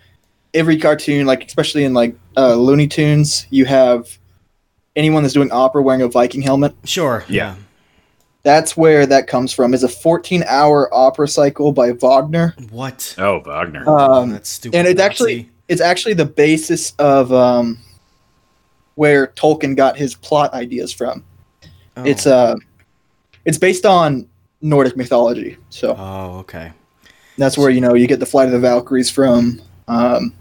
every 0.53 0.77
cartoon, 0.77 1.25
like 1.25 1.43
especially 1.45 1.83
in 1.83 1.93
like 1.93 2.15
uh, 2.37 2.55
Looney 2.55 2.87
Tunes, 2.87 3.45
you 3.49 3.65
have 3.65 4.17
anyone 4.95 5.23
that's 5.23 5.33
doing 5.33 5.51
opera 5.51 5.81
wearing 5.81 6.01
a 6.01 6.07
Viking 6.07 6.41
helmet. 6.41 6.75
Sure. 6.85 7.23
Yeah. 7.27 7.55
That's 8.43 8.77
where 8.77 9.05
that 9.05 9.27
comes 9.27 9.51
from. 9.53 9.73
Is 9.73 9.83
a 9.83 9.89
14 9.89 10.43
hour 10.47 10.93
opera 10.93 11.27
cycle 11.27 11.71
by 11.71 11.91
Wagner. 11.91 12.55
What? 12.69 13.15
Oh, 13.17 13.39
Wagner. 13.41 13.87
Um, 13.87 14.31
That's 14.31 14.49
stupid. 14.49 14.77
and 14.77 14.87
it's 14.87 14.97
Nazi. 14.97 15.05
actually 15.05 15.49
it's 15.67 15.81
actually 15.81 16.13
the 16.13 16.25
basis 16.25 16.93
of 16.99 17.31
um, 17.33 17.77
where 18.95 19.27
Tolkien 19.27 19.75
got 19.75 19.97
his 19.97 20.15
plot 20.15 20.53
ideas 20.53 20.91
from. 20.91 21.23
Oh. 21.97 22.03
It's 22.05 22.25
uh, 22.25 22.55
it's 23.45 23.57
based 23.57 23.85
on 23.85 24.27
Nordic 24.61 24.95
mythology. 24.97 25.57
So 25.69 25.95
Oh, 25.97 26.39
okay. 26.39 26.71
that's 27.37 27.57
where 27.57 27.69
you 27.69 27.81
know 27.81 27.93
you 27.93 28.07
get 28.07 28.19
the 28.19 28.25
Flight 28.25 28.47
of 28.47 28.51
the 28.53 28.59
Valkyries 28.59 29.09
from. 29.09 29.61
Um, 29.87 30.33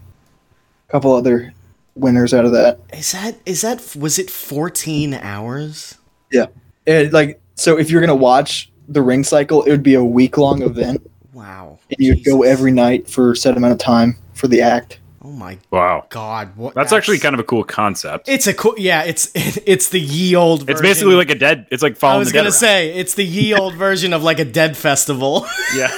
a 0.88 0.92
couple 0.92 1.12
other 1.14 1.52
winners 1.94 2.32
out 2.34 2.44
of 2.44 2.52
that. 2.52 2.80
Is 2.92 3.12
that 3.12 3.36
is 3.46 3.62
that 3.62 3.94
was 3.96 4.18
it 4.18 4.30
14 4.30 5.14
hours? 5.14 5.96
Yeah. 6.32 6.46
And 6.86 7.12
like 7.12 7.40
so, 7.54 7.78
if 7.78 7.90
you're 7.90 8.00
gonna 8.00 8.14
watch 8.14 8.70
the 8.88 9.02
Ring 9.02 9.24
Cycle, 9.24 9.62
it 9.64 9.70
would 9.70 9.82
be 9.82 9.94
a 9.94 10.04
week 10.04 10.38
long 10.38 10.62
event, 10.62 11.08
Wow. 11.34 11.78
and 11.90 11.98
you'd 11.98 12.24
go 12.24 12.42
every 12.42 12.70
night 12.72 13.08
for 13.08 13.32
a 13.32 13.36
set 13.36 13.56
amount 13.56 13.72
of 13.72 13.78
time 13.78 14.16
for 14.34 14.48
the 14.48 14.60
act. 14.62 14.98
Oh 15.20 15.32
my 15.32 15.58
wow, 15.70 16.06
god. 16.10 16.56
What 16.56 16.74
that's, 16.74 16.92
actually 16.92 17.18
kind 17.18 17.34
of 17.34 17.40
a 17.40 17.44
cool 17.44 17.64
concept. 17.64 18.28
It's 18.28 18.46
a 18.46 18.54
cool 18.54 18.74
Yeah, 18.78 19.02
it's 19.02 19.32
it's 19.34 19.88
the 19.88 19.98
ye 19.98 20.36
old 20.36 20.70
It's 20.70 20.80
basically 20.80 21.14
like 21.16 21.30
a 21.30 21.34
dead. 21.34 21.66
It's 21.70 21.82
like 21.82 22.02
I 22.04 22.16
was 22.16 22.30
to 22.32 22.52
say 22.52 22.94
it's 22.94 23.14
the 23.14 23.24
ye 23.24 23.52
old 23.52 23.74
version 23.86 24.12
of 24.12 24.22
like 24.22 24.38
a 24.38 24.44
dead 24.44 24.76
festival, 24.76 25.46
yeah. 25.76 25.90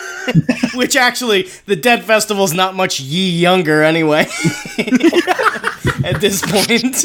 which 0.75 0.97
actually 0.97 1.49
the 1.67 1.77
dead 1.77 2.05
festival's 2.05 2.55
not 2.55 2.75
much 2.75 2.99
ye 3.01 3.31
younger 3.31 3.83
anyway. 3.83 4.27
At 6.03 6.21
this 6.21 6.41
point. 6.43 7.05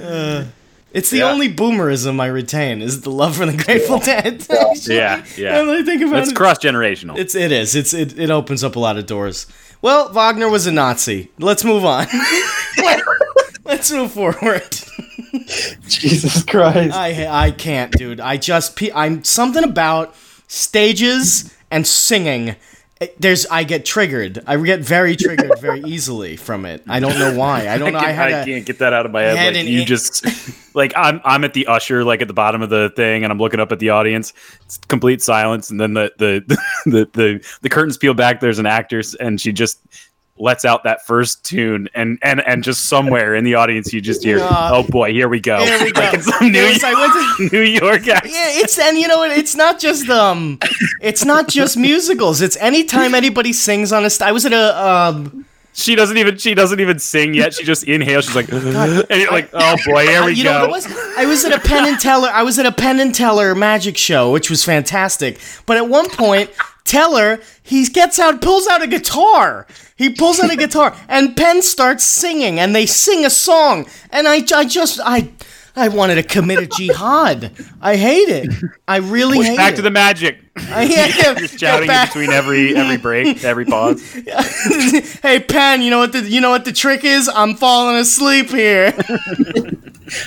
Uh, 0.00 0.44
it's 0.92 1.10
the 1.10 1.18
Yeah. 1.18 1.30
only 1.32 1.52
boomerism 1.52 2.20
I 2.20 2.26
retain 2.26 2.80
is 2.80 3.00
the 3.00 3.10
love 3.10 3.36
for 3.36 3.46
the 3.46 3.56
Grateful 3.64 3.98
Dead. 3.98 4.46
Yeah, 4.86 5.24
yeah. 5.36 5.60
I 5.68 5.82
think 5.82 6.02
about 6.02 6.20
It's 6.22 6.30
it. 6.30 6.36
cross 6.36 6.58
generational. 6.58 7.18
It's 7.18 7.34
it 7.34 7.50
is. 7.50 7.74
It's 7.74 7.92
it, 7.92 8.16
it 8.16 8.30
opens 8.30 8.62
up 8.62 8.76
a 8.76 8.78
lot 8.78 8.96
of 8.96 9.06
doors. 9.06 9.46
Well, 9.84 10.08
Wagner 10.08 10.48
was 10.48 10.66
a 10.66 10.72
Nazi. 10.72 11.30
Let's 11.38 11.62
move 11.62 11.84
on. 11.84 12.06
Let's 13.66 13.92
move 13.92 14.12
forward. 14.12 14.62
Jesus 15.86 16.42
Christ! 16.42 16.96
I 16.96 17.26
I 17.26 17.50
can't, 17.50 17.92
dude. 17.92 18.18
I 18.18 18.38
just 18.38 18.80
I'm 18.94 19.22
something 19.24 19.62
about 19.62 20.14
stages 20.48 21.54
and 21.70 21.86
singing. 21.86 22.56
It- 23.00 23.20
There's 23.20 23.44
I 23.46 23.64
get 23.64 23.84
triggered. 23.84 24.42
I 24.46 24.56
get 24.56 24.80
very 24.80 25.16
triggered 25.16 25.58
very 25.60 25.80
easily 25.80 26.36
from 26.36 26.64
it. 26.64 26.82
I 26.88 27.00
don't 27.00 27.18
know 27.18 27.36
why. 27.36 27.68
I 27.68 27.76
don't 27.78 27.92
know. 27.92 27.98
I, 27.98 28.04
can, 28.06 28.14
had 28.14 28.32
I 28.32 28.38
a, 28.40 28.44
can't 28.44 28.64
get 28.64 28.78
that 28.78 28.92
out 28.92 29.04
of 29.04 29.12
my 29.12 29.22
head. 29.22 29.54
Like 29.56 29.66
you 29.66 29.82
i- 29.82 29.84
just 29.84 30.24
like 30.76 30.92
I'm 30.96 31.20
I'm 31.24 31.44
at 31.44 31.54
the 31.54 31.66
usher, 31.66 32.04
like 32.04 32.22
at 32.22 32.28
the 32.28 32.34
bottom 32.34 32.62
of 32.62 32.70
the 32.70 32.92
thing, 32.96 33.24
and 33.24 33.32
I'm 33.32 33.38
looking 33.38 33.60
up 33.60 33.72
at 33.72 33.78
the 33.80 33.90
audience. 33.90 34.32
It's 34.64 34.78
complete 34.78 35.22
silence, 35.22 35.70
and 35.70 35.80
then 35.80 35.94
the 35.94 36.12
the 36.18 36.40
the 36.86 37.08
the, 37.12 37.46
the 37.62 37.68
curtains 37.68 37.98
peel 37.98 38.14
back. 38.14 38.40
There's 38.40 38.58
an 38.60 38.66
actress, 38.66 39.14
and 39.16 39.40
she 39.40 39.52
just 39.52 39.80
lets 40.36 40.64
out 40.64 40.82
that 40.84 41.06
first 41.06 41.44
tune, 41.44 41.88
and 41.94 42.18
and 42.22 42.40
and 42.46 42.64
just 42.64 42.86
somewhere 42.86 43.34
in 43.36 43.44
the 43.44 43.54
audience 43.54 43.92
you 43.92 44.00
just 44.00 44.24
hear, 44.24 44.40
Uh, 44.40 44.70
"Oh 44.72 44.82
boy, 44.82 45.12
here 45.12 45.28
we 45.28 45.38
go!" 45.40 45.64
Here 45.64 45.82
we 45.82 45.92
go. 45.92 46.00
Like 46.00 46.22
some 46.22 46.50
New, 46.50 46.62
went 46.64 46.80
to- 46.80 47.48
New 47.52 47.60
York 47.62 48.08
accent. 48.08 48.34
Yeah, 48.34 48.60
it's 48.62 48.78
and 48.78 48.98
you 48.98 49.06
know 49.08 49.18
what? 49.18 49.30
It's 49.30 49.54
not 49.54 49.78
just 49.78 50.08
um, 50.08 50.58
it's 51.00 51.24
not 51.24 51.48
just 51.48 51.76
musicals. 51.76 52.40
It's 52.42 52.56
anytime 52.56 53.14
anybody 53.14 53.52
sings 53.52 53.92
on 53.92 54.04
a. 54.04 54.10
St- 54.10 54.28
I 54.28 54.32
was 54.32 54.44
at 54.46 54.52
a 54.52 54.84
um. 54.88 55.44
She 55.76 55.96
doesn't 55.96 56.16
even 56.18 56.36
she 56.38 56.54
doesn't 56.54 56.78
even 56.78 57.00
sing 57.00 57.34
yet. 57.34 57.52
She 57.54 57.64
just 57.64 57.82
inhales. 57.82 58.26
She's 58.26 58.36
like, 58.36 58.48
and 58.52 59.20
you're 59.20 59.32
like, 59.32 59.50
"Oh 59.52 59.76
boy, 59.86 60.06
here 60.06 60.24
we 60.24 60.32
you 60.34 60.44
go." 60.44 60.66
know 60.66 60.68
was? 60.68 60.86
I 61.16 61.26
was 61.26 61.44
at 61.44 61.50
a 61.52 61.58
Penn 61.58 61.88
and 61.88 61.98
Teller. 61.98 62.28
I 62.32 62.44
was 62.44 62.60
at 62.60 62.66
a 62.66 62.70
Penn 62.70 63.00
and 63.00 63.12
Teller 63.12 63.56
magic 63.56 63.96
show, 63.96 64.30
which 64.30 64.50
was 64.50 64.64
fantastic. 64.64 65.40
But 65.66 65.76
at 65.76 65.88
one 65.88 66.08
point, 66.10 66.50
Teller 66.84 67.40
he 67.62 67.86
gets 67.86 68.18
out, 68.18 68.42
pulls 68.42 68.66
out 68.66 68.82
a 68.82 68.86
guitar. 68.86 69.66
He 69.96 70.10
pulls 70.10 70.38
out 70.38 70.52
a 70.52 70.56
guitar, 70.56 70.96
and 71.08 71.36
Penn 71.36 71.62
starts 71.62 72.04
singing, 72.04 72.60
and 72.60 72.74
they 72.74 72.86
sing 72.86 73.24
a 73.24 73.30
song. 73.30 73.86
And 74.10 74.28
I, 74.28 74.44
I 74.54 74.64
just, 74.64 75.00
I, 75.02 75.30
I 75.74 75.88
wanted 75.88 76.16
to 76.16 76.22
commit 76.22 76.58
a 76.58 76.66
jihad. 76.66 77.52
I 77.80 77.96
hate 77.96 78.28
it. 78.28 78.52
I 78.86 78.98
really 78.98 79.38
hate 79.42 79.54
it. 79.54 79.56
Back 79.56 79.72
it. 79.72 79.76
to 79.76 79.82
the 79.82 79.90
magic. 79.90 80.43
I, 80.56 80.84
yeah, 80.84 81.06
yeah, 81.18 81.38
You're 81.38 81.48
shouting 81.48 81.88
back- 81.88 82.14
in 82.14 82.22
between 82.22 82.36
every 82.36 82.76
every 82.76 82.96
break, 82.96 83.42
every 83.44 83.64
pause. 83.64 84.00
hey 85.22 85.40
Penn, 85.40 85.82
you 85.82 85.90
know 85.90 85.98
what 85.98 86.12
the 86.12 86.20
you 86.20 86.40
know 86.40 86.50
what 86.50 86.64
the 86.64 86.72
trick 86.72 87.02
is? 87.04 87.28
I'm 87.28 87.54
falling 87.56 87.96
asleep 87.96 88.50
here. 88.50 88.94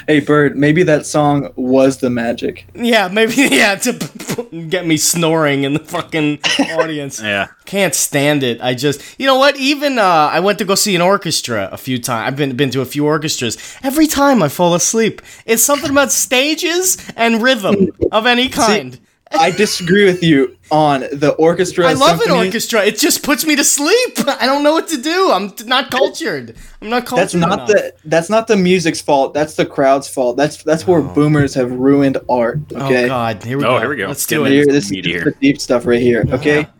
Hey, 0.07 0.21
Bird, 0.21 0.57
maybe 0.57 0.81
that 0.83 1.05
song 1.05 1.53
was 1.55 1.99
the 1.99 2.09
magic. 2.09 2.65
yeah, 2.73 3.09
maybe 3.09 3.35
yeah 3.35 3.75
to 3.75 3.93
p- 3.93 4.35
p- 4.49 4.61
get 4.63 4.87
me 4.87 4.97
snoring 4.97 5.65
in 5.65 5.73
the 5.73 5.79
fucking 5.79 6.39
audience. 6.71 7.21
Yeah. 7.21 7.47
Can't 7.65 7.93
stand 7.93 8.41
it. 8.41 8.59
I 8.59 8.73
just 8.73 9.01
you 9.19 9.27
know 9.27 9.37
what? 9.37 9.55
Even 9.57 9.99
uh, 9.99 10.01
I 10.33 10.39
went 10.39 10.57
to 10.59 10.65
go 10.65 10.73
see 10.73 10.95
an 10.95 11.01
orchestra 11.03 11.69
a 11.71 11.77
few 11.77 11.99
times. 12.01 12.27
I've 12.27 12.35
been 12.35 12.57
been 12.57 12.71
to 12.71 12.81
a 12.81 12.85
few 12.85 13.05
orchestras. 13.05 13.55
Every 13.83 14.07
time 14.07 14.41
I 14.41 14.49
fall 14.49 14.73
asleep, 14.73 15.21
it's 15.45 15.61
something 15.61 15.91
about 15.91 16.11
stages 16.11 16.97
and 17.15 17.43
rhythm 17.43 17.91
of 18.11 18.25
any 18.25 18.49
kind. 18.49 18.99
I 19.31 19.51
disagree 19.51 20.05
with 20.05 20.23
you 20.23 20.57
on 20.71 21.01
the 21.01 21.31
orchestra. 21.37 21.87
I 21.87 21.93
love 21.93 22.21
an 22.21 22.31
orchestra. 22.31 22.85
It 22.85 22.97
just 22.97 23.23
puts 23.23 23.45
me 23.45 23.55
to 23.55 23.63
sleep. 23.63 24.13
I 24.27 24.45
don't 24.45 24.63
know 24.63 24.73
what 24.73 24.87
to 24.89 25.01
do. 25.01 25.31
I'm 25.31 25.53
not 25.65 25.91
cultured. 25.91 26.55
I'm 26.81 26.89
not 26.89 27.05
cultured. 27.05 27.23
That's 27.23 27.33
not 27.35 27.53
enough. 27.53 27.67
the 27.67 27.93
that's 28.05 28.29
not 28.29 28.47
the 28.47 28.55
music's 28.57 29.01
fault. 29.01 29.33
That's 29.33 29.55
the 29.55 29.65
crowd's 29.65 30.07
fault. 30.07 30.37
That's 30.37 30.63
that's 30.63 30.85
where 30.87 31.01
boomers 31.01 31.53
have 31.53 31.71
ruined 31.71 32.17
art. 32.29 32.59
Okay. 32.71 33.05
Oh 33.05 33.07
God! 33.07 33.43
Here 33.43 33.57
we 33.57 33.63
Oh, 33.63 33.71
go. 33.71 33.79
here 33.79 33.89
we 33.89 33.95
go. 33.97 34.07
Let's 34.07 34.25
do 34.25 34.45
in 34.45 34.51
it. 34.51 34.55
Here, 34.55 34.65
this 34.65 34.91
is 34.91 34.91
the 34.91 35.33
deep 35.41 35.59
stuff 35.59 35.85
right 35.85 36.01
here. 36.01 36.25
Okay. 36.29 36.59
Uh-huh. 36.61 36.71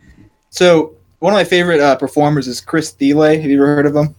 So 0.50 0.94
one 1.18 1.32
of 1.32 1.36
my 1.36 1.44
favorite 1.44 1.80
uh, 1.80 1.96
performers 1.96 2.46
is 2.48 2.60
Chris 2.60 2.90
Thile. 2.92 3.22
Have 3.22 3.44
you 3.44 3.56
ever 3.56 3.66
heard 3.66 3.86
of 3.86 3.96
him? 3.96 4.14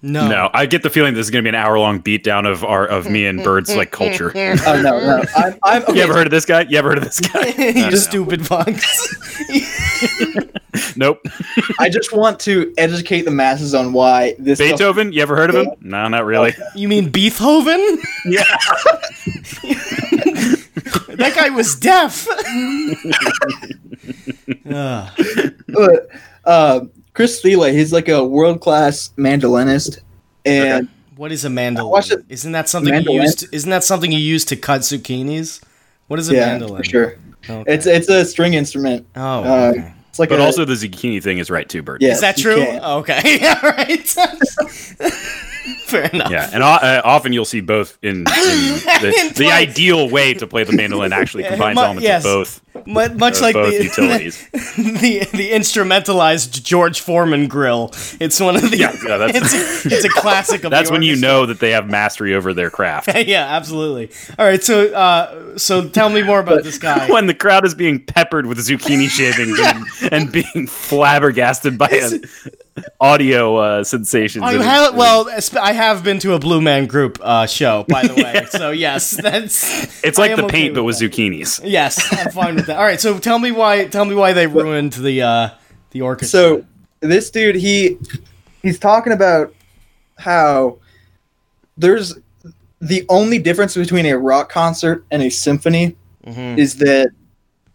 No. 0.00 0.28
No, 0.28 0.48
I 0.54 0.66
get 0.66 0.84
the 0.84 0.90
feeling 0.90 1.14
this 1.14 1.26
is 1.26 1.30
going 1.30 1.42
to 1.42 1.50
be 1.50 1.56
an 1.56 1.60
hour 1.60 1.76
long 1.76 2.00
beatdown 2.00 2.48
of 2.48 2.62
our 2.64 2.86
of 2.86 3.10
me 3.10 3.26
and 3.26 3.42
Bird's 3.42 3.74
like 3.74 3.90
culture. 3.90 4.30
Oh 4.36 4.80
no, 4.80 4.98
no. 5.00 5.22
I'm, 5.36 5.58
I'm 5.64 5.82
okay. 5.82 5.94
You 5.96 6.02
ever 6.02 6.12
heard 6.14 6.26
of 6.28 6.30
this 6.30 6.44
guy? 6.44 6.60
You 6.68 6.78
ever 6.78 6.90
heard 6.90 6.98
of 6.98 7.04
this 7.04 7.18
guy? 7.18 7.46
you 7.58 7.90
No. 7.90 7.96
stupid 7.96 8.46
fox. 8.46 9.14
Nope. 10.96 11.20
I 11.80 11.88
just 11.88 12.12
want 12.12 12.38
to 12.40 12.72
educate 12.78 13.22
the 13.22 13.30
masses 13.32 13.74
on 13.74 13.92
why 13.92 14.34
this 14.38 14.58
stuff- 14.58 14.70
Beethoven? 14.78 15.12
You 15.12 15.22
ever 15.22 15.34
heard 15.34 15.50
of 15.50 15.56
him? 15.56 15.68
No, 15.80 16.06
not 16.06 16.24
really. 16.24 16.54
you 16.76 16.86
mean 16.88 17.10
Beethoven? 17.10 17.80
Yeah. 18.24 18.44
That 21.16 21.32
guy 21.34 21.48
was 21.50 21.74
deaf. 21.74 22.28
Ugh. 24.70 25.10
But, 25.68 26.08
uh, 26.44 26.80
Chris 27.18 27.40
Thile, 27.42 27.64
he's 27.64 27.92
like 27.92 28.08
a 28.08 28.22
world 28.24 28.60
class 28.60 29.10
mandolinist, 29.16 29.98
and 30.44 30.88
what 31.16 31.32
is 31.32 31.44
a 31.44 31.50
mandolin? 31.50 31.90
watched 31.90 32.12
it- 32.12 32.24
Isn't 32.28 32.52
that 32.52 32.68
something 32.68 32.94
Mandolin? 32.94 33.16
you 33.16 33.22
use? 33.22 33.34
To, 33.34 33.48
isn't 33.50 33.70
that 33.70 33.82
something 33.82 34.12
you 34.12 34.20
use 34.20 34.44
to 34.44 34.54
cut 34.54 34.82
zucchinis? 34.82 35.60
What 36.06 36.20
is 36.20 36.30
a 36.30 36.36
yeah, 36.36 36.46
mandolin? 36.46 36.76
for 36.76 36.84
sure. 36.88 37.16
Okay. 37.50 37.74
It's 37.74 37.86
it's 37.86 38.08
a 38.08 38.24
string 38.24 38.54
instrument. 38.54 39.04
oh, 39.16 39.42
uh, 39.42 39.72
okay. 39.74 39.92
It's 40.10 40.20
like 40.20 40.28
But 40.28 40.38
a, 40.38 40.44
also 40.44 40.64
the 40.64 40.74
zucchini 40.74 41.20
thing 41.20 41.38
is 41.38 41.50
right 41.50 41.68
too, 41.68 41.82
Bird. 41.82 42.02
Yeah. 42.02 42.12
is 42.12 42.20
that 42.20 42.36
true? 42.36 42.54
can. 42.64 42.78
Oh, 42.84 42.98
okay, 42.98 43.44
all 43.48 43.68
right. 43.68 44.06
Fair 45.86 46.04
enough. 46.12 46.30
Yeah, 46.30 46.50
and 46.52 46.62
uh, 46.62 47.02
often 47.04 47.32
you'll 47.32 47.44
see 47.44 47.60
both 47.60 47.98
in, 48.02 48.18
in 48.18 48.24
the, 48.26 49.32
the 49.36 49.50
ideal 49.50 50.08
way 50.08 50.34
to 50.34 50.46
play 50.46 50.62
the 50.62 50.72
mandolin 50.72 51.12
actually 51.12 51.42
combines 51.44 51.74
mu- 51.76 51.82
elements 51.82 52.04
yes. 52.04 52.24
of 52.24 52.30
both 52.30 52.60
Mu- 52.62 52.67
much 52.88 53.40
like 53.40 53.54
the, 53.54 53.80
utilities. 53.84 54.48
the 54.50 55.28
the 55.32 55.50
instrumentalized 55.50 56.62
George 56.62 57.00
Foreman 57.00 57.46
grill. 57.48 57.90
It's 58.20 58.40
one 58.40 58.56
of 58.56 58.70
the. 58.70 58.76
Yeah, 58.78 58.96
yeah, 59.06 59.16
that's- 59.18 59.52
it's, 59.54 59.86
it's 59.86 60.04
a 60.04 60.08
classic 60.08 60.64
of. 60.64 60.70
That's 60.78 60.88
the 60.88 60.92
when 60.92 61.02
you 61.02 61.16
know 61.16 61.46
that 61.46 61.60
they 61.60 61.70
have 61.72 61.88
mastery 61.88 62.34
over 62.34 62.52
their 62.54 62.70
craft. 62.70 63.10
yeah, 63.26 63.46
absolutely. 63.56 64.10
All 64.38 64.46
right, 64.46 64.62
so 64.62 64.92
uh, 64.92 65.58
so 65.58 65.88
tell 65.88 66.08
me 66.08 66.22
more 66.22 66.40
about 66.40 66.62
this 66.62 66.78
guy. 66.78 67.10
when 67.10 67.26
the 67.26 67.34
crowd 67.34 67.64
is 67.64 67.74
being 67.74 68.04
peppered 68.04 68.46
with 68.46 68.58
zucchini 68.58 69.08
shavings 69.08 69.58
and, 69.60 70.12
and 70.12 70.32
being 70.32 70.66
flabbergasted 70.66 71.76
by 71.78 71.88
an 71.88 72.22
audio 73.00 73.56
uh, 73.56 73.84
sensations. 73.84 74.42
I 74.44 74.52
have, 74.62 74.94
well, 74.94 75.28
I 75.60 75.72
have 75.72 76.02
been 76.04 76.18
to 76.20 76.34
a 76.34 76.38
Blue 76.38 76.60
Man 76.60 76.86
Group 76.86 77.18
uh, 77.22 77.46
show, 77.46 77.84
by 77.88 78.06
the 78.06 78.14
way. 78.22 78.46
So 78.50 78.70
yes, 78.70 79.10
that's. 79.10 80.02
it's 80.04 80.18
like 80.18 80.36
the 80.36 80.44
okay 80.44 80.50
paint, 80.62 80.74
but 80.74 80.84
with 80.84 80.98
that. 80.98 81.10
zucchinis. 81.12 81.60
Yes, 81.64 82.06
I'm 82.12 82.30
fine 82.30 82.54
with 82.56 82.66
that. 82.66 82.76
All 82.78 82.84
right, 82.84 83.00
so 83.00 83.18
tell 83.18 83.38
me 83.38 83.50
why. 83.52 83.86
Tell 83.86 84.04
me 84.04 84.14
why 84.14 84.32
they 84.32 84.46
ruined 84.46 84.92
the 84.94 85.22
uh, 85.22 85.48
the 85.90 86.02
orchestra. 86.02 86.38
So 86.38 86.66
this 87.00 87.30
dude, 87.30 87.56
he 87.56 87.98
he's 88.62 88.78
talking 88.78 89.12
about 89.12 89.54
how 90.18 90.78
there's 91.76 92.14
the 92.80 93.04
only 93.08 93.38
difference 93.38 93.74
between 93.76 94.06
a 94.06 94.16
rock 94.18 94.50
concert 94.50 95.04
and 95.10 95.22
a 95.22 95.30
symphony 95.30 95.96
Mhm. 96.26 96.58
is 96.58 96.76
that 96.78 97.10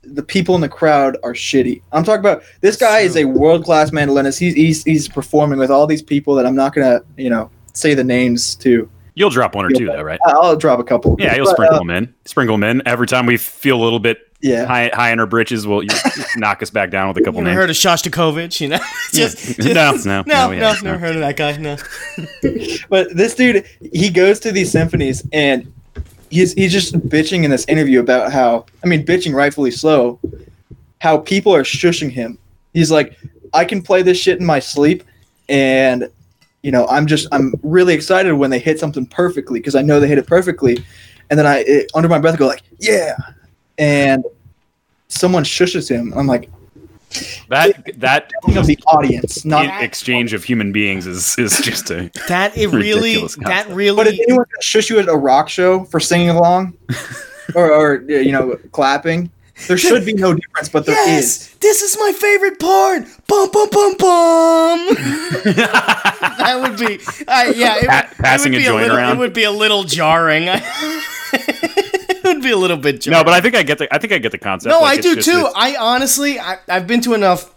the 0.04 0.24
people 0.24 0.54
in 0.56 0.62
the 0.62 0.70
crowd 0.70 1.18
are 1.24 1.34
shitty. 1.34 1.82
I'm 1.92 2.04
talking 2.04 2.20
about 2.20 2.44
this 2.62 2.76
guy 2.78 3.00
is 3.00 3.16
a 3.18 3.26
world 3.26 3.64
class 3.64 3.92
mandolinist. 3.92 4.40
He's, 4.40 4.54
he's 4.54 4.84
he's 4.84 5.08
performing 5.08 5.60
with 5.60 5.72
all 5.72 5.88
these 5.88 6.02
people 6.02 6.36
that 6.36 6.46
I'm 6.46 6.56
not 6.56 6.74
gonna 6.74 7.02
you 7.18 7.30
know 7.30 7.50
say 7.74 7.94
the 7.94 8.04
names 8.04 8.56
to. 8.56 8.90
You'll 9.16 9.30
drop 9.30 9.54
one 9.54 9.64
or 9.66 9.70
two, 9.70 9.86
though, 9.86 10.02
right? 10.02 10.20
I'll 10.26 10.56
drop 10.56 10.80
a 10.80 10.84
couple. 10.84 11.16
Yeah, 11.20 11.36
you'll 11.36 11.46
But, 11.46 11.52
sprinkle 11.54 11.76
uh, 11.76 11.80
them 11.80 11.90
in. 11.92 12.14
Sprinkle 12.26 12.56
them 12.58 12.64
in 12.64 12.88
every 12.88 13.06
time 13.06 13.28
we 13.28 13.38
feel 13.38 13.80
a 13.80 13.84
little 13.84 14.00
bit 14.00 14.18
yeah. 14.42 14.66
high, 14.66 14.90
high 14.92 15.12
in 15.12 15.20
our 15.20 15.28
britches. 15.28 15.68
We'll 15.68 15.84
you 15.84 15.90
knock 16.38 16.64
us 16.64 16.72
back 16.72 16.90
down 16.90 17.10
with 17.10 17.18
a 17.18 17.22
couple 17.22 17.40
You 17.42 17.48
ever 17.48 17.68
names. 17.68 17.78
heard 17.78 17.94
of 18.00 18.02
Shostakovich? 18.12 18.60
You 18.60 18.70
know, 18.70 18.80
just, 19.14 19.60
No, 19.60 19.66
just- 19.74 20.06
no, 20.08 20.24
no, 20.26 20.46
no, 20.46 20.50
we 20.50 20.56
no, 20.58 20.68
haven't, 20.70 20.84
never 20.84 20.98
heard 20.98 21.16
of 21.16 21.22
that 21.22 21.38
guy. 21.38 21.56
No. 21.58 21.78
But 22.90 23.16
this 23.16 23.36
dude, 23.36 23.66
he 23.94 24.10
goes 24.10 24.40
to 24.42 24.52
these 24.52 24.72
symphonies 24.72 25.24
and 25.32 25.72
he's 26.34 26.54
he's 26.54 26.72
just 26.72 26.96
bitching 27.08 27.44
in 27.44 27.52
this 27.52 27.66
interview 27.66 28.00
about 28.00 28.32
how 28.32 28.66
I 28.84 28.88
mean 28.88 29.06
bitching 29.06 29.34
rightfully 29.34 29.72
so, 29.72 30.20
how 31.00 31.20
people 31.20 31.54
are 31.54 31.64
shushing 31.64 32.10
him. 32.10 32.40
He's 32.74 32.92
like, 32.92 33.18
I 33.54 33.66
can 33.66 33.82
play 33.84 34.02
this 34.02 34.18
shit 34.18 34.40
in 34.40 34.46
my 34.46 34.60
sleep, 34.60 35.04
and 35.48 36.10
you 36.64 36.72
know 36.72 36.88
I'm 36.88 37.06
just 37.06 37.28
I'm 37.32 37.54
really 37.62 37.94
excited 37.94 38.34
when 38.34 38.50
they 38.50 38.60
hit 38.60 38.80
something 38.80 39.06
perfectly 39.06 39.60
because 39.60 39.76
I 39.76 39.84
know 39.84 40.00
they 40.00 40.08
hit 40.08 40.18
it 40.18 40.26
perfectly, 40.26 40.84
and 41.30 41.38
then 41.38 41.46
I 41.46 41.64
it, 41.68 41.92
under 41.94 42.10
my 42.10 42.18
breath 42.18 42.38
go 42.38 42.48
like 42.48 42.64
yeah, 42.80 43.16
and 43.78 44.26
someone 45.10 45.44
shushes 45.44 45.88
him. 45.88 46.14
I'm 46.16 46.26
like, 46.26 46.50
That 47.50 48.00
that 48.00 48.32
of 48.56 48.66
the 48.66 48.78
audience, 48.88 49.46
not. 49.46 49.84
exchange 49.84 50.34
of 50.34 50.44
human 50.44 50.72
beings 50.72 51.06
is 51.06 51.38
is 51.38 51.60
just 51.60 51.92
a 51.92 52.10
That 52.28 52.58
it 52.58 52.68
really, 52.68 53.10
Ridiculous 53.12 53.36
that 53.36 53.44
concept. 53.44 53.70
But 53.70 54.08
is 54.08 54.14
really. 54.14 54.24
anyone 54.28 54.46
shush 54.62 54.90
you 54.90 55.00
at 55.00 55.08
a 55.08 55.16
rock 55.16 55.50
show 55.50 55.84
for 55.86 56.00
singing 56.00 56.30
along, 56.30 56.74
or, 57.56 57.72
or 57.72 58.02
you 58.10 58.32
know 58.32 58.58
clapping? 58.72 59.30
There 59.68 59.78
should 59.78 60.04
be 60.06 60.14
no 60.14 60.34
difference, 60.34 60.68
but 60.70 60.86
there 60.86 61.00
is. 61.08 61.08
Yes, 61.08 61.48
this 61.60 61.82
is 61.84 61.96
my 62.00 62.12
favorite 62.12 62.60
part. 62.60 63.04
Bum 63.28 63.50
bum 63.52 63.70
bum 63.70 63.96
bum. 63.98 64.88
that 65.46 66.60
would 66.60 66.78
be, 66.80 67.00
uh, 67.28 67.54
yeah. 67.56 67.78
It, 67.78 67.88
Pa- 67.88 68.08
it 68.12 68.18
passing 68.18 68.52
would 68.54 68.58
a 68.58 68.62
be 68.62 68.66
joint 68.66 68.82
little, 68.82 68.98
around. 68.98 69.18
It 69.18 69.20
would 69.20 69.34
be 69.34 69.44
a 69.44 69.52
little 69.52 69.84
jarring. 69.84 70.50
it 72.44 72.48
would 72.48 72.50
be 72.50 72.54
a 72.54 72.58
little 72.58 72.78
bit 72.78 73.02
jarring. 73.02 73.20
no, 73.20 73.24
but 73.24 73.34
I 73.34 73.42
think 73.42 73.56
I 73.56 73.64
get 73.64 73.78
the 73.78 73.94
I 73.94 73.98
think 73.98 74.14
I 74.14 74.18
get 74.18 74.32
the 74.32 74.38
concept. 74.38 74.72
No, 74.72 74.82
Like, 74.82 75.00
I 75.00 75.02
do 75.02 75.16
just- 75.16 75.28
too. 75.30 75.38
it's- 75.38 75.54
I 75.56 75.76
honestly, 75.76 76.40
I, 76.40 76.58
I've 76.70 76.88
been 76.88 77.02
to 77.02 77.14
enough. 77.14 77.50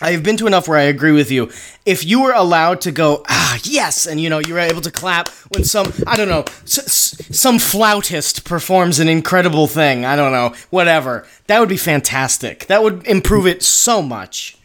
I've 0.00 0.24
been 0.24 0.36
to 0.38 0.48
enough 0.48 0.66
where 0.66 0.78
I 0.78 0.82
agree 0.82 1.12
with 1.12 1.30
you. 1.30 1.48
If 1.86 2.04
you 2.04 2.22
were 2.22 2.32
allowed 2.32 2.80
to 2.80 2.90
go, 2.90 3.24
ah, 3.28 3.58
yes, 3.62 4.04
and 4.06 4.20
you 4.20 4.28
know 4.30 4.40
you 4.40 4.54
were 4.54 4.58
able 4.60 4.80
to 4.80 4.90
clap 4.90 5.28
when 5.54 5.62
some, 5.62 5.92
I 6.08 6.16
don't 6.16 6.28
know, 6.28 6.42
s- 6.64 6.78
s- 6.78 7.38
some 7.38 7.60
flautist 7.60 8.44
performs 8.44 8.98
an 8.98 9.08
incredible 9.08 9.68
thing. 9.68 10.04
I 10.04 10.16
don't 10.16 10.32
know, 10.32 10.54
whatever. 10.70 11.24
That 11.46 11.60
would 11.60 11.68
be 11.68 11.76
fantastic. 11.76 12.66
That 12.66 12.82
would 12.82 13.06
improve 13.06 13.46
it 13.46 13.62
so 13.62 14.02
much. 14.02 14.56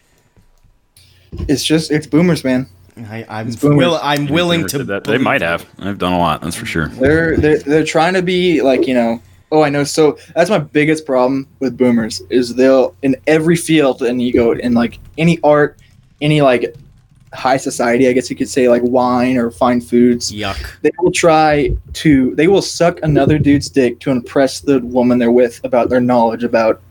It's 1.47 1.63
just 1.63 1.91
it's 1.91 2.07
boomers, 2.07 2.43
man. 2.43 2.67
I, 2.97 3.23
I'm 3.29 3.51
boomers. 3.51 3.77
will, 3.77 3.99
I'm 4.01 4.25
willing 4.25 4.65
to. 4.67 4.83
that. 4.85 5.03
They 5.03 5.19
might 5.19 5.41
have. 5.41 5.67
I've 5.77 5.99
done 5.99 6.13
a 6.13 6.17
lot. 6.17 6.41
That's 6.41 6.55
for 6.55 6.65
sure. 6.65 6.87
They're 6.87 7.37
they're 7.37 7.59
they're 7.59 7.83
trying 7.85 8.13
to 8.15 8.23
be 8.23 8.61
like 8.63 8.87
you 8.87 8.95
know. 8.95 9.21
Oh, 9.51 9.61
I 9.61 9.69
know. 9.69 9.83
So 9.83 10.17
that's 10.35 10.49
my 10.49 10.59
biggest 10.59 11.05
problem 11.05 11.47
with 11.59 11.77
boomers 11.77 12.21
is 12.29 12.53
they'll 12.53 12.95
in 13.01 13.15
every 13.27 13.55
field, 13.55 14.01
and 14.01 14.21
you 14.21 14.33
go 14.33 14.51
in 14.51 14.73
like 14.73 14.99
any 15.17 15.39
art, 15.43 15.79
any 16.21 16.41
like 16.41 16.75
high 17.33 17.57
society, 17.57 18.07
I 18.07 18.13
guess 18.13 18.29
you 18.29 18.35
could 18.35 18.49
say, 18.49 18.67
like 18.67 18.81
wine 18.83 19.37
or 19.37 19.51
fine 19.51 19.81
foods. 19.81 20.31
Yuck. 20.31 20.81
They 20.81 20.91
will 20.99 21.11
try 21.11 21.71
to, 21.93 22.35
they 22.35 22.47
will 22.47 22.61
suck 22.61 22.99
another 23.03 23.37
dude's 23.37 23.69
dick 23.69 23.99
to 24.01 24.11
impress 24.11 24.61
the 24.61 24.79
woman 24.79 25.19
they're 25.19 25.31
with 25.31 25.61
about 25.63 25.89
their 25.89 26.01
knowledge 26.01 26.43
about 26.43 26.81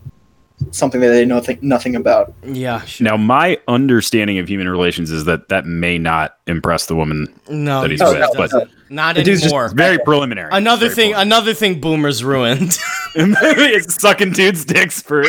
something 0.70 1.00
that 1.00 1.08
they 1.08 1.24
know 1.24 1.40
th- 1.40 1.60
nothing 1.62 1.96
about. 1.96 2.32
Yeah. 2.44 2.80
Sure. 2.84 3.04
Now, 3.04 3.16
my 3.16 3.58
understanding 3.68 4.38
of 4.38 4.48
human 4.48 4.68
relations 4.68 5.10
is 5.10 5.24
that 5.26 5.48
that 5.50 5.66
may 5.66 5.98
not 5.98 6.38
impress 6.46 6.86
the 6.86 6.96
woman. 6.96 7.26
No. 7.48 7.82
that 7.82 7.90
he's 7.90 8.00
no, 8.00 8.12
with, 8.12 8.22
it 8.22 8.30
but- 8.36 8.50
doesn't. 8.50 8.70
not 8.88 9.16
The 9.16 9.22
dude's 9.22 9.40
just- 9.42 9.52
anymore. 9.52 9.64
It's 9.66 9.74
very 9.74 9.98
preliminary. 9.98 10.48
Another 10.52 10.86
Very 10.86 10.94
thing. 10.94 11.10
preliminary. 11.12 11.22
Another 11.22 11.54
thing. 11.54 11.80
Boomers 11.80 12.24
ruined. 12.24 12.78
it's 13.16 14.00
sucking 14.00 14.32
dudes' 14.32 14.64
dicks 14.64 15.00
for 15.02 15.24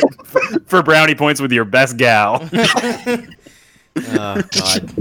for 0.65 0.83
brownie 0.83 1.15
points 1.15 1.39
with 1.39 1.51
your 1.53 1.63
best 1.65 1.95
gal. 1.97 2.47
oh 2.53 4.41
God. 4.51 4.93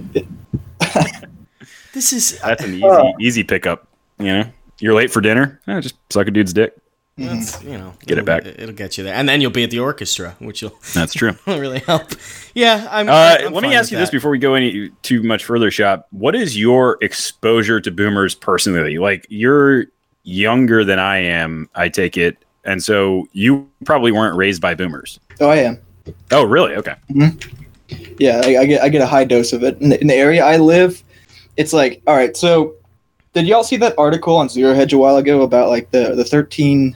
this 1.93 2.13
is. 2.13 2.39
That's 2.41 2.63
an 2.65 2.75
easy 2.75 2.85
Oh. 2.85 3.13
easy 3.21 3.43
pickup. 3.43 3.87
You 4.19 4.27
know, 4.27 4.45
you're 4.79 4.95
late 4.95 5.11
for 5.11 5.21
dinner. 5.21 5.61
Eh, 5.67 5.81
just 5.81 5.97
suck 6.11 6.27
a 6.29 6.31
dude's 6.31 6.53
dick. 6.53 6.75
That's, 7.19 7.63
you 7.65 7.79
know, 7.79 7.95
Get 8.05 8.19
it 8.19 8.27
back. 8.27 8.45
It'll 8.45 8.75
get 8.75 8.99
you 8.99 9.05
there, 9.05 9.15
and 9.15 9.27
then 9.27 9.41
you'll 9.41 9.51
be 9.51 9.65
at 9.65 9.71
the 9.71 9.79
orchestra, 9.79 10.37
which 10.39 10.63
will 10.63 10.79
That's 10.95 11.15
true. 11.15 11.33
really 11.47 11.79
help. 11.79 12.13
Yeah, 12.55 12.87
I'm. 12.91 13.09
Uh, 13.09 13.39
I'm 13.41 13.55
let 13.55 13.63
me 13.63 13.75
ask 13.75 13.87
with 13.87 13.93
you 13.93 13.99
this 13.99 14.11
before 14.11 14.31
we 14.31 14.39
go 14.39 14.53
any 14.53 14.91
too 15.01 15.23
much 15.23 15.47
further, 15.47 15.71
shop. 15.71 16.09
What 16.11 16.35
is 16.35 16.59
your 16.59 16.99
exposure 17.01 17.81
to 17.81 17.91
boomers 17.91 18.35
personally? 18.35 18.99
Like 18.99 19.27
you're 19.31 19.87
younger 20.25 20.85
than 20.85 20.99
I 20.99 21.17
am, 21.17 21.71
I 21.75 21.89
take 21.89 22.19
it, 22.19 22.37
and 22.65 22.85
so 22.85 23.27
you 23.33 23.67
probably 23.87 24.13
weren't 24.13 24.37
raised 24.37 24.61
by 24.61 24.75
boomers. 24.75 25.19
Oh, 25.41 25.49
I 25.49 25.57
am. 25.57 25.79
Oh, 26.33 26.45
really? 26.45 26.75
Okay. 26.75 26.97
Yeah, 28.19 28.43
I, 28.45 28.59
I 28.59 28.67
get 28.67 28.83
I 28.83 28.89
get 28.91 29.01
a 29.01 29.07
high 29.07 29.25
dose 29.25 29.55
of 29.55 29.65
it. 29.65 29.81
In 29.81 29.89
the, 29.89 30.01
in 30.03 30.07
the 30.09 30.15
area 30.15 30.45
I 30.45 30.59
live, 30.59 31.03
it's 31.57 31.73
like, 31.73 32.03
all 32.07 32.15
right. 32.15 32.37
So, 32.37 32.75
did 33.33 33.47
y'all 33.47 33.65
see 33.65 33.79
that 33.79 33.95
article 33.97 34.37
on 34.37 34.51
Zero 34.51 34.75
Hedge 34.75 34.93
a 34.93 34.99
while 34.99 35.17
ago 35.17 35.41
about 35.41 35.71
like 35.71 35.91
the 35.93 36.15
the 36.15 36.25
thirteen 36.25 36.95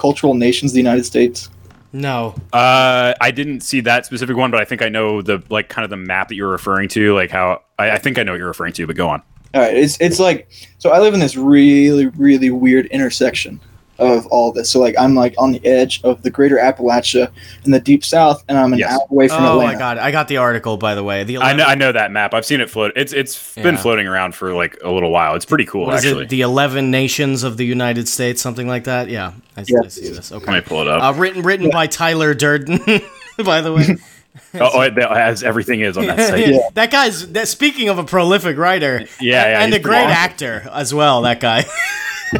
cultural 0.00 0.34
nations 0.34 0.72
of 0.72 0.74
the 0.74 0.80
United 0.80 1.04
States? 1.04 1.50
No. 1.92 2.34
Uh, 2.52 3.14
I 3.20 3.30
didn't 3.30 3.60
see 3.60 3.80
that 3.82 4.06
specific 4.06 4.36
one, 4.36 4.50
but 4.50 4.60
I 4.60 4.64
think 4.64 4.80
I 4.80 4.88
know 4.88 5.22
the 5.22 5.42
like 5.50 5.68
kind 5.68 5.84
of 5.84 5.90
the 5.90 5.96
map 5.96 6.28
that 6.28 6.36
you're 6.36 6.48
referring 6.50 6.88
to. 6.90 7.14
Like 7.14 7.30
how 7.30 7.62
I, 7.78 7.92
I 7.92 7.98
think 7.98 8.18
I 8.18 8.22
know 8.22 8.32
what 8.32 8.38
you're 8.38 8.48
referring 8.48 8.72
to. 8.74 8.86
But 8.86 8.96
go 8.96 9.08
on. 9.08 9.22
All 9.52 9.60
right, 9.60 9.76
it's 9.76 10.00
it's 10.00 10.18
like 10.18 10.48
so 10.78 10.90
I 10.90 11.00
live 11.00 11.14
in 11.14 11.20
this 11.20 11.36
really 11.36 12.06
really 12.08 12.50
weird 12.50 12.86
intersection 12.86 13.60
of 14.00 14.26
all 14.28 14.50
this. 14.52 14.68
So 14.70 14.80
like 14.80 14.94
I'm 14.98 15.14
like 15.14 15.34
on 15.38 15.52
the 15.52 15.64
edge 15.64 16.00
of 16.02 16.22
the 16.22 16.30
Greater 16.30 16.56
Appalachia 16.56 17.30
in 17.64 17.70
the 17.70 17.78
deep 17.80 18.04
South, 18.04 18.42
and 18.48 18.58
I'm 18.58 18.72
an 18.72 18.78
Yes. 18.80 18.92
hour 18.92 19.06
away 19.10 19.28
from 19.28 19.36
Oh 19.44 19.52
Atlanta. 19.52 19.70
Oh 19.70 19.72
my 19.74 19.78
God! 19.78 19.98
I 19.98 20.10
got 20.10 20.26
the 20.28 20.38
article 20.38 20.76
by 20.76 20.94
the 20.94 21.04
way. 21.04 21.22
The 21.24 21.38
I 21.38 21.52
know 21.52 21.64
I 21.64 21.74
know 21.74 21.92
that 21.92 22.10
map. 22.10 22.34
I've 22.34 22.44
seen 22.46 22.60
it 22.60 22.68
float. 22.70 22.92
It's 22.96 23.12
it's 23.12 23.54
been 23.54 23.76
floating 23.76 24.06
around 24.06 24.34
for 24.34 24.52
like 24.54 24.78
a 24.82 24.90
little 24.90 25.10
while. 25.10 25.34
It's 25.34 25.44
pretty 25.44 25.66
cool 25.66 25.86
What 25.86 25.96
is 25.96 26.04
actually. 26.04 26.24
it? 26.24 26.28
The 26.30 26.40
eleven 26.40 26.90
nations 26.90 27.42
of 27.44 27.56
the 27.56 27.64
United 27.66 28.08
States, 28.08 28.40
something 28.42 28.66
like 28.66 28.84
that. 28.84 29.08
Yeah, 29.08 29.32
I, 29.56 29.64
Yeah. 29.68 29.80
I 29.84 29.88
see 29.88 30.08
this. 30.08 30.30
Let 30.30 30.42
me 30.46 30.54
Okay. 30.54 30.60
pull 30.66 30.80
it 30.82 30.88
up. 30.88 31.02
Uh, 31.02 31.18
written 31.18 31.42
written 31.42 31.70
by 31.70 31.86
Tyler 31.86 32.34
Durden, 32.34 32.78
by 33.44 33.60
the 33.60 33.72
way. 33.72 33.96
oh, 34.54 34.70
oh, 34.74 34.80
it, 34.82 34.96
as 34.96 35.42
everything 35.42 35.80
is 35.80 35.98
on 35.98 36.06
that 36.06 36.18
site. 36.28 36.48
Yeah. 36.54 36.60
That 36.74 36.90
guy's. 36.90 37.32
That, 37.32 37.48
speaking 37.48 37.88
of 37.88 37.98
a 37.98 38.04
prolific 38.04 38.56
writer, 38.56 39.00
Yeah, 39.20 39.46
yeah, 39.48 39.62
and 39.64 39.74
a 39.74 39.78
great 39.78 39.98
awesome. 40.04 40.10
actor 40.12 40.68
as 40.72 40.94
well. 40.94 41.22
That 41.22 41.40
guy. 41.40 41.64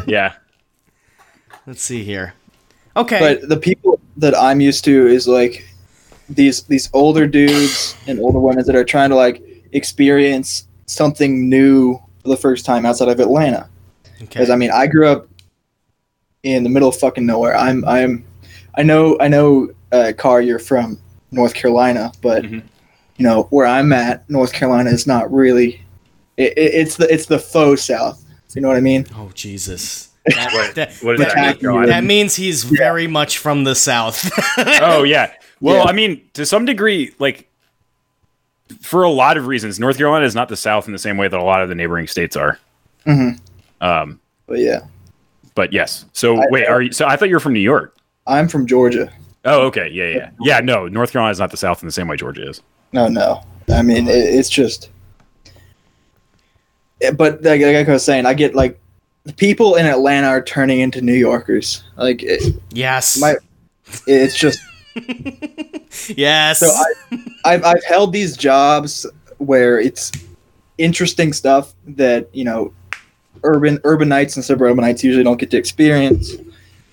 Yeah. 0.06 0.34
Let's 1.70 1.82
see 1.82 2.02
here. 2.02 2.34
Okay. 2.96 3.20
But 3.20 3.48
the 3.48 3.56
people 3.56 4.00
that 4.16 4.36
I'm 4.36 4.60
used 4.60 4.84
to 4.86 5.06
is 5.06 5.28
like 5.28 5.64
these 6.28 6.64
these 6.64 6.90
older 6.92 7.28
dudes 7.28 7.94
and 8.08 8.18
older 8.18 8.40
women 8.40 8.66
that 8.66 8.74
are 8.74 8.82
trying 8.82 9.10
to 9.10 9.14
like 9.14 9.40
experience 9.70 10.66
something 10.86 11.48
new 11.48 11.96
for 12.24 12.28
the 12.30 12.36
first 12.36 12.66
time 12.66 12.84
outside 12.84 13.06
of 13.06 13.20
Atlanta. 13.20 13.68
okay. 14.16 14.24
Because 14.26 14.50
I 14.50 14.56
mean, 14.56 14.72
I 14.72 14.88
grew 14.88 15.06
up 15.06 15.28
in 16.42 16.64
the 16.64 16.68
middle 16.70 16.88
of 16.88 16.96
fucking 16.96 17.24
nowhere. 17.24 17.56
I'm 17.56 17.84
I'm 17.84 18.24
I 18.74 18.82
know 18.82 19.16
I 19.20 19.28
know 19.28 19.70
uh, 19.92 20.12
Car, 20.18 20.42
you're 20.42 20.58
from 20.58 20.98
North 21.30 21.54
Carolina, 21.54 22.10
but 22.20 22.42
Mhm. 22.42 22.64
you 23.16 23.22
know 23.24 23.44
where 23.50 23.66
I'm 23.68 23.92
at, 23.92 24.28
North 24.28 24.52
Carolina 24.52 24.90
is 24.90 25.06
not 25.06 25.32
really. 25.32 25.82
It, 26.36 26.58
it, 26.58 26.74
it's 26.74 26.96
the 26.96 27.06
it's 27.14 27.26
the 27.26 27.38
faux 27.38 27.84
South. 27.84 28.24
You 28.56 28.60
know 28.60 28.66
what 28.66 28.76
I 28.76 28.80
mean? 28.80 29.06
Oh 29.14 29.30
Jesus. 29.34 30.08
What, 30.26 30.34
That, 30.34 30.74
that, 30.74 30.92
what 31.04 31.16
does 31.16 31.26
that 31.26 31.36
mean? 31.36 31.44
Attack 31.46 31.60
Go 31.60 31.76
on. 31.76 31.80
you. 31.82 31.86
that 31.88 32.04
means 32.04 32.36
he's 32.36 32.62
very 32.64 33.06
much 33.06 33.38
from 33.38 33.64
the 33.64 33.74
south. 33.74 34.30
Oh 34.82 35.02
yeah. 35.02 35.32
Well, 35.60 35.76
Yeah. 35.84 35.84
I 35.84 35.92
mean, 35.92 36.22
to 36.34 36.44
some 36.46 36.64
degree, 36.64 37.14
like 37.18 37.48
for 38.80 39.02
a 39.02 39.10
lot 39.10 39.36
of 39.36 39.46
reasons, 39.46 39.80
North 39.80 39.96
Carolina 39.96 40.24
is 40.26 40.34
not 40.34 40.48
the 40.48 40.56
South 40.56 40.86
in 40.86 40.92
the 40.92 40.98
same 40.98 41.16
way 41.16 41.26
that 41.28 41.38
a 41.38 41.42
lot 41.42 41.62
of 41.62 41.68
the 41.68 41.74
neighboring 41.74 42.06
states 42.06 42.36
are. 42.36 42.58
Mhm. 43.06 43.40
Um, 43.80 44.20
But 44.46 44.58
yeah, 44.60 44.80
but 45.54 45.72
yes. 45.72 46.04
So 46.12 46.36
I- 46.40 46.46
wait, 46.50 46.66
are 46.68 46.82
you? 46.82 46.92
So 46.92 47.06
I 47.06 47.16
thought 47.16 47.28
you 47.28 47.34
were 47.36 47.40
from 47.40 47.54
New 47.54 47.60
York. 47.60 47.96
I'm 48.26 48.46
from 48.48 48.66
Georgia. 48.66 49.10
Oh, 49.44 49.62
okay. 49.62 49.88
Yeah, 49.88 50.08
yeah, 50.08 50.30
yeah. 50.40 50.60
No, 50.60 50.86
North 50.86 51.12
Carolina 51.12 51.32
is 51.32 51.38
not 51.40 51.50
the 51.50 51.56
South 51.56 51.82
in 51.82 51.86
the 51.88 51.92
same 51.92 52.06
way 52.08 52.16
Georgia 52.16 52.48
is. 52.48 52.60
No, 52.92 53.08
no. 53.08 53.42
I 53.72 53.80
mean, 53.82 54.06
it, 54.06 54.12
it's 54.12 54.50
just. 54.50 54.90
But 57.16 57.42
like, 57.42 57.62
like 57.62 57.88
I 57.88 57.90
was 57.92 58.04
saying, 58.04 58.26
I 58.26 58.34
get 58.34 58.54
like 58.54 58.78
the 59.30 59.36
people 59.36 59.76
in 59.76 59.86
Atlanta 59.86 60.26
are 60.26 60.42
turning 60.42 60.80
into 60.80 61.00
New 61.00 61.14
Yorkers. 61.14 61.84
Like 61.96 62.22
it, 62.22 62.60
yes. 62.70 63.20
my, 63.20 63.36
it's 64.06 64.36
just 64.36 64.58
yes. 66.16 66.58
so 66.58 66.66
I, 66.66 67.18
I've 67.44 67.64
I've 67.64 67.84
held 67.84 68.12
these 68.12 68.36
jobs 68.36 69.06
where 69.38 69.78
it's 69.78 70.10
interesting 70.78 71.32
stuff 71.32 71.74
that 71.86 72.28
you 72.34 72.44
know, 72.44 72.72
urban 73.44 73.78
urbanites 73.78 74.34
and 74.34 74.44
suburbanites 74.44 75.04
usually 75.04 75.24
don't 75.24 75.38
get 75.38 75.50
to 75.52 75.56
experience, 75.56 76.32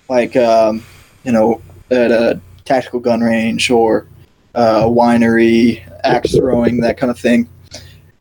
like 0.08 0.36
um, 0.36 0.84
you 1.24 1.32
know, 1.32 1.60
at 1.90 2.12
a 2.12 2.40
tactical 2.64 3.00
gun 3.00 3.20
range 3.20 3.68
or 3.68 4.06
uh, 4.54 4.82
a 4.84 4.88
winery, 4.88 5.82
axe 6.04 6.36
throwing, 6.36 6.80
that 6.80 6.98
kind 6.98 7.10
of 7.10 7.18
thing. 7.18 7.48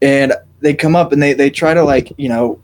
And 0.01 0.33
they 0.59 0.73
come 0.73 0.95
up 0.95 1.11
and 1.11 1.21
they, 1.21 1.33
they 1.33 1.49
try 1.49 1.73
to 1.73 1.83
like, 1.83 2.11
you 2.17 2.29
know, 2.29 2.59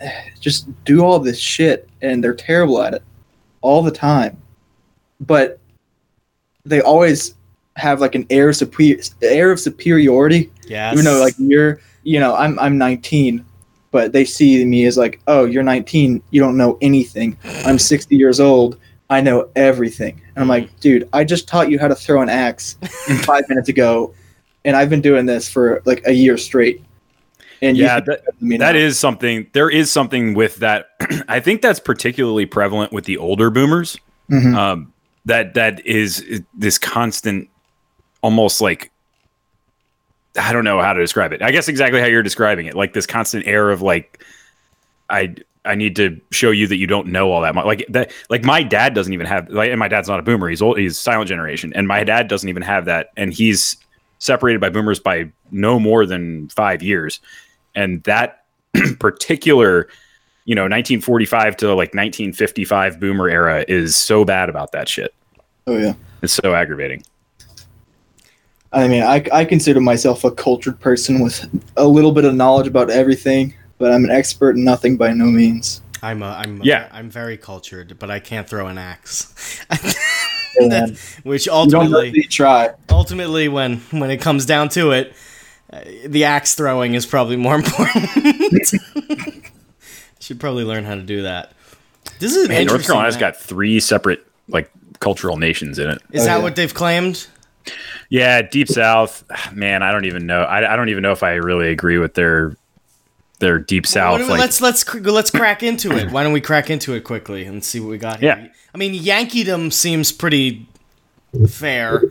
just 0.40 0.66
do 0.84 1.04
all 1.04 1.18
this 1.18 1.38
shit 1.38 1.88
and 2.02 2.22
they're 2.22 2.34
terrible 2.34 2.82
at 2.82 2.94
it 2.94 3.02
all 3.60 3.82
the 3.82 3.90
time. 3.90 4.36
But 5.20 5.58
they 6.64 6.80
always 6.80 7.34
have 7.76 8.00
like 8.00 8.14
an 8.14 8.26
air 8.30 8.48
of 8.50 8.56
super- 8.56 9.00
air 9.22 9.50
of 9.50 9.58
superiority 9.60 10.50
Yeah. 10.66 10.92
even 10.92 11.04
though 11.04 11.20
like 11.20 11.34
you're 11.38 11.80
you 12.04 12.20
know 12.20 12.36
i'm 12.36 12.56
i'm 12.60 12.78
19 12.78 13.44
but 13.90 14.12
they 14.12 14.24
see 14.24 14.64
me 14.64 14.84
as 14.84 14.96
like 14.96 15.20
oh 15.26 15.44
you're 15.44 15.64
19 15.64 16.22
you 16.30 16.40
don't 16.40 16.56
know 16.56 16.78
anything 16.82 17.36
i'm 17.66 17.78
60 17.92 18.14
years 18.16 18.38
old 18.38 18.78
i 19.10 19.20
know 19.20 19.48
everything 19.56 20.20
and 20.36 20.42
i'm 20.42 20.46
like 20.48 20.78
dude 20.78 21.08
i 21.12 21.24
just 21.24 21.48
taught 21.48 21.68
you 21.68 21.76
how 21.80 21.88
to 21.88 21.96
throw 21.96 22.22
an 22.22 22.28
axe 22.28 22.74
five 23.24 23.42
minutes 23.48 23.68
ago 23.68 24.14
and 24.64 24.76
i've 24.76 24.88
been 24.88 25.00
doing 25.02 25.26
this 25.26 25.48
for 25.48 25.82
like 25.84 26.00
a 26.06 26.12
year 26.12 26.38
straight 26.38 26.80
and 27.64 27.76
Yeah, 27.76 27.96
that, 27.96 28.06
better 28.06 28.22
than 28.38 28.48
me 28.48 28.56
that 28.58 28.76
is 28.76 28.98
something. 28.98 29.46
There 29.52 29.70
is 29.70 29.90
something 29.90 30.34
with 30.34 30.56
that. 30.56 30.90
I 31.28 31.40
think 31.40 31.62
that's 31.62 31.80
particularly 31.80 32.46
prevalent 32.46 32.92
with 32.92 33.04
the 33.04 33.18
older 33.18 33.50
boomers. 33.50 33.98
Mhm. 34.30 34.54
Um, 34.54 34.92
that 35.26 35.54
that 35.54 35.84
is 35.86 36.42
this 36.54 36.78
constant, 36.78 37.48
almost 38.22 38.60
like 38.60 38.90
I 40.38 40.52
don't 40.52 40.64
know 40.64 40.80
how 40.80 40.92
to 40.92 41.00
describe 41.00 41.32
it. 41.32 41.42
I 41.42 41.50
guess 41.50 41.68
exactly 41.68 42.00
how 42.00 42.06
you're 42.06 42.22
describing 42.22 42.66
it, 42.66 42.74
like 42.74 42.92
this 42.92 43.06
constant 43.06 43.46
air 43.46 43.70
of 43.70 43.82
like, 43.82 44.24
I 45.08 45.34
I 45.64 45.74
need 45.74 45.96
to 45.96 46.20
show 46.30 46.50
you 46.50 46.66
that 46.66 46.76
you 46.76 46.86
don't 46.86 47.06
know 47.08 47.30
all 47.30 47.40
that 47.40 47.54
much. 47.54 47.64
Like 47.64 47.86
that, 47.88 48.12
like 48.28 48.44
my 48.44 48.62
dad 48.62 48.94
doesn't 48.94 49.12
even 49.12 49.26
have 49.26 49.48
like, 49.48 49.70
and 49.70 49.78
my 49.78 49.88
dad's 49.88 50.08
not 50.08 50.18
a 50.18 50.22
boomer. 50.22 50.48
He's 50.48 50.60
old. 50.60 50.78
He's 50.78 50.98
silent 50.98 51.28
generation, 51.28 51.72
and 51.74 51.88
my 51.88 52.04
dad 52.04 52.28
doesn't 52.28 52.48
even 52.48 52.62
have 52.62 52.84
that, 52.86 53.10
and 53.16 53.32
he's 53.32 53.76
separated 54.18 54.60
by 54.60 54.70
boomers 54.70 54.98
by 54.98 55.30
no 55.50 55.78
more 55.78 56.06
than 56.06 56.48
five 56.48 56.82
years, 56.82 57.20
and 57.74 58.02
that 58.04 58.44
particular. 58.98 59.88
You 60.46 60.54
know, 60.54 60.64
1945 60.64 61.56
to 61.56 61.68
like 61.68 61.94
1955 61.94 63.00
boomer 63.00 63.30
era 63.30 63.64
is 63.66 63.96
so 63.96 64.26
bad 64.26 64.50
about 64.50 64.72
that 64.72 64.90
shit. 64.90 65.14
oh 65.66 65.78
yeah 65.78 65.94
It's 66.20 66.34
so 66.34 66.54
aggravating. 66.54 67.02
i 68.70 68.86
mean 68.86 69.02
I, 69.02 69.24
I 69.32 69.46
consider 69.46 69.80
myself 69.80 70.22
a 70.22 70.30
cultured 70.30 70.78
person 70.80 71.20
with 71.22 71.48
a 71.78 71.86
little 71.88 72.12
bit 72.12 72.26
of 72.26 72.34
knowledge 72.34 72.66
about 72.66 72.90
everything 72.90 73.54
but 73.78 73.90
i'm 73.90 74.04
an 74.04 74.10
expert 74.10 74.56
in 74.56 74.64
nothing 74.64 74.98
by 74.98 75.14
no 75.14 75.24
means 75.26 75.80
I'm 76.02 76.22
a, 76.22 76.26
I'm 76.32 76.60
Yeah. 76.62 76.90
I'm 76.92 77.08
very 77.08 77.38
cultured, 77.38 77.98
but 77.98 78.10
I 78.10 78.18
can't 78.20 78.46
throw 78.46 78.66
an 78.66 78.76
axe. 78.76 79.64
And 80.60 80.98
Which 81.22 81.46
you 81.46 81.52
don't 81.52 81.72
ultimately, 81.74 82.10
really 82.10 82.22
try 82.24 82.74
ultimately, 82.90 83.48
when 83.48 83.78
when 83.90 84.10
it 84.10 84.20
comes 84.20 84.44
down 84.44 84.68
to 84.70 84.90
it, 84.90 85.14
the 86.06 86.24
axe 86.24 86.54
throwing 86.54 86.94
is 86.94 87.06
probably 87.06 87.36
more 87.36 87.54
important. 87.56 88.08
Should 90.20 90.40
probably 90.40 90.64
learn 90.64 90.84
how 90.84 90.94
to 90.94 91.02
do 91.02 91.22
that. 91.22 91.52
This 92.18 92.34
is 92.36 92.48
Man, 92.48 92.66
North 92.66 92.74
interesting 92.76 92.86
Carolina's 92.94 93.14
map. 93.16 93.20
got 93.20 93.36
three 93.36 93.80
separate 93.80 94.26
like 94.48 94.70
cultural 95.00 95.36
nations 95.36 95.78
in 95.78 95.90
it. 95.90 95.98
Is 96.12 96.22
Oh, 96.22 96.24
that 96.26 96.36
yeah. 96.38 96.42
what 96.42 96.56
they've 96.56 96.72
claimed? 96.72 97.26
Yeah, 98.08 98.42
deep 98.42 98.68
south, 98.68 99.24
man. 99.52 99.82
I 99.82 99.92
don't 99.92 100.04
even 100.06 100.26
know. 100.26 100.42
I, 100.42 100.72
I 100.72 100.76
don't 100.76 100.88
even 100.88 101.02
know 101.02 101.12
if 101.12 101.22
I 101.22 101.34
really 101.34 101.68
agree 101.70 101.98
with 101.98 102.14
their 102.14 102.56
their 103.40 103.58
deep 103.58 103.86
south. 103.86 104.12
Why 104.12 104.18
don't 104.18 104.26
we- 104.28 104.32
like, 104.32 104.40
let's 104.40 104.60
let's 104.60 104.94
let's 104.94 105.30
crack 105.30 105.62
into 105.62 105.92
it. 105.96 106.10
Why 106.10 106.22
don't 106.22 106.32
we 106.32 106.40
crack 106.40 106.70
into 106.70 106.94
it 106.94 107.00
quickly 107.02 107.44
and 107.44 107.62
see 107.64 107.80
what 107.80 107.90
we 107.90 107.98
got 107.98 108.20
here? 108.20 108.36
Yeah. 108.44 108.48
I 108.74 108.78
mean, 108.78 108.94
Yankeedom 108.94 109.72
seems 109.72 110.10
pretty 110.12 110.66
fair, 111.48 112.02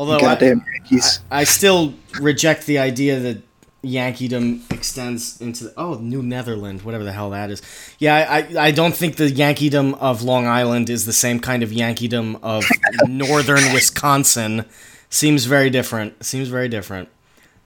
although 0.00 0.26
I, 0.26 0.38
Yankees. 0.40 1.20
I 1.30 1.44
still 1.44 1.92
reject 2.20 2.64
the 2.64 2.78
idea 2.78 3.20
that 3.20 3.42
Yankeedom 3.84 4.70
extends 4.72 5.38
into 5.42 5.64
the, 5.64 5.74
oh 5.76 5.94
New 5.94 6.22
Netherland, 6.22 6.82
whatever 6.82 7.04
the 7.04 7.12
hell 7.12 7.30
that 7.30 7.50
is. 7.50 7.60
Yeah, 7.98 8.14
I, 8.14 8.38
I 8.38 8.66
I 8.68 8.70
don't 8.70 8.94
think 8.94 9.16
the 9.16 9.30
Yankeedom 9.30 9.98
of 9.98 10.22
Long 10.22 10.46
Island 10.46 10.88
is 10.88 11.04
the 11.04 11.12
same 11.12 11.38
kind 11.38 11.62
of 11.62 11.70
Yankeedom 11.70 12.38
of 12.42 12.64
northern 13.08 13.74
Wisconsin. 13.74 14.64
Seems 15.10 15.44
very 15.44 15.68
different. 15.68 16.24
Seems 16.24 16.48
very 16.48 16.68
different. 16.68 17.10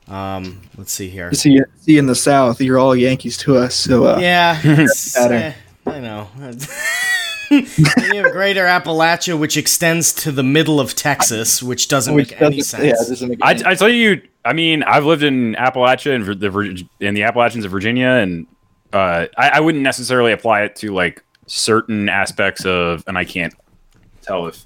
Um, 0.09 0.63
let's 0.77 0.93
see 0.93 1.09
here. 1.09 1.33
See, 1.35 1.61
see 1.81 1.99
in 1.99 2.07
the 2.07 2.15
South, 2.17 2.61
you're 2.61 2.79
all 2.79 2.97
Yankees 2.97 3.37
to 3.39 3.57
us. 3.57 3.77
So 3.77 4.07
uh, 4.07 4.19
Yeah, 4.19 4.61
it's, 4.65 5.17
eh, 5.17 5.55
I 5.87 6.01
know. 6.01 6.29
Then 7.51 8.15
you 8.15 8.23
have 8.25 8.33
Greater 8.33 8.65
Appalachia, 8.65 9.39
which 9.39 9.57
extends 9.57 10.13
to 10.15 10.33
the 10.33 10.43
middle 10.43 10.81
of 10.81 10.95
Texas, 10.95 11.63
which 11.63 11.89
doesn't 11.89 12.15
which 12.15 12.31
make 12.31 12.41
any 12.43 12.57
doesn't- 12.59 12.65
sense. 12.81 12.85
Yeah, 12.85 13.09
doesn't 13.09 13.29
make 13.29 13.39
I, 13.43 13.53
any 13.53 13.65
I 13.67 13.75
tell 13.75 13.89
you, 13.89 14.23
I 14.45 14.53
mean, 14.53 14.83
I've 14.83 15.05
lived 15.05 15.23
in 15.23 15.55
Appalachia 15.55 16.15
and 16.15 16.25
the 16.41 16.87
in 17.07 17.15
the 17.15 17.23
Appalachians 17.23 17.65
of 17.65 17.71
Virginia, 17.71 18.09
and 18.09 18.47
uh, 18.93 19.27
I, 19.37 19.49
I 19.51 19.61
wouldn't 19.61 19.83
necessarily 19.83 20.33
apply 20.33 20.63
it 20.63 20.77
to 20.77 20.93
like 20.93 21.23
certain 21.47 22.09
aspects 22.09 22.65
of, 22.65 23.05
and 23.07 23.19
I 23.19 23.25
can't 23.25 23.55
tell 24.23 24.47
if, 24.47 24.65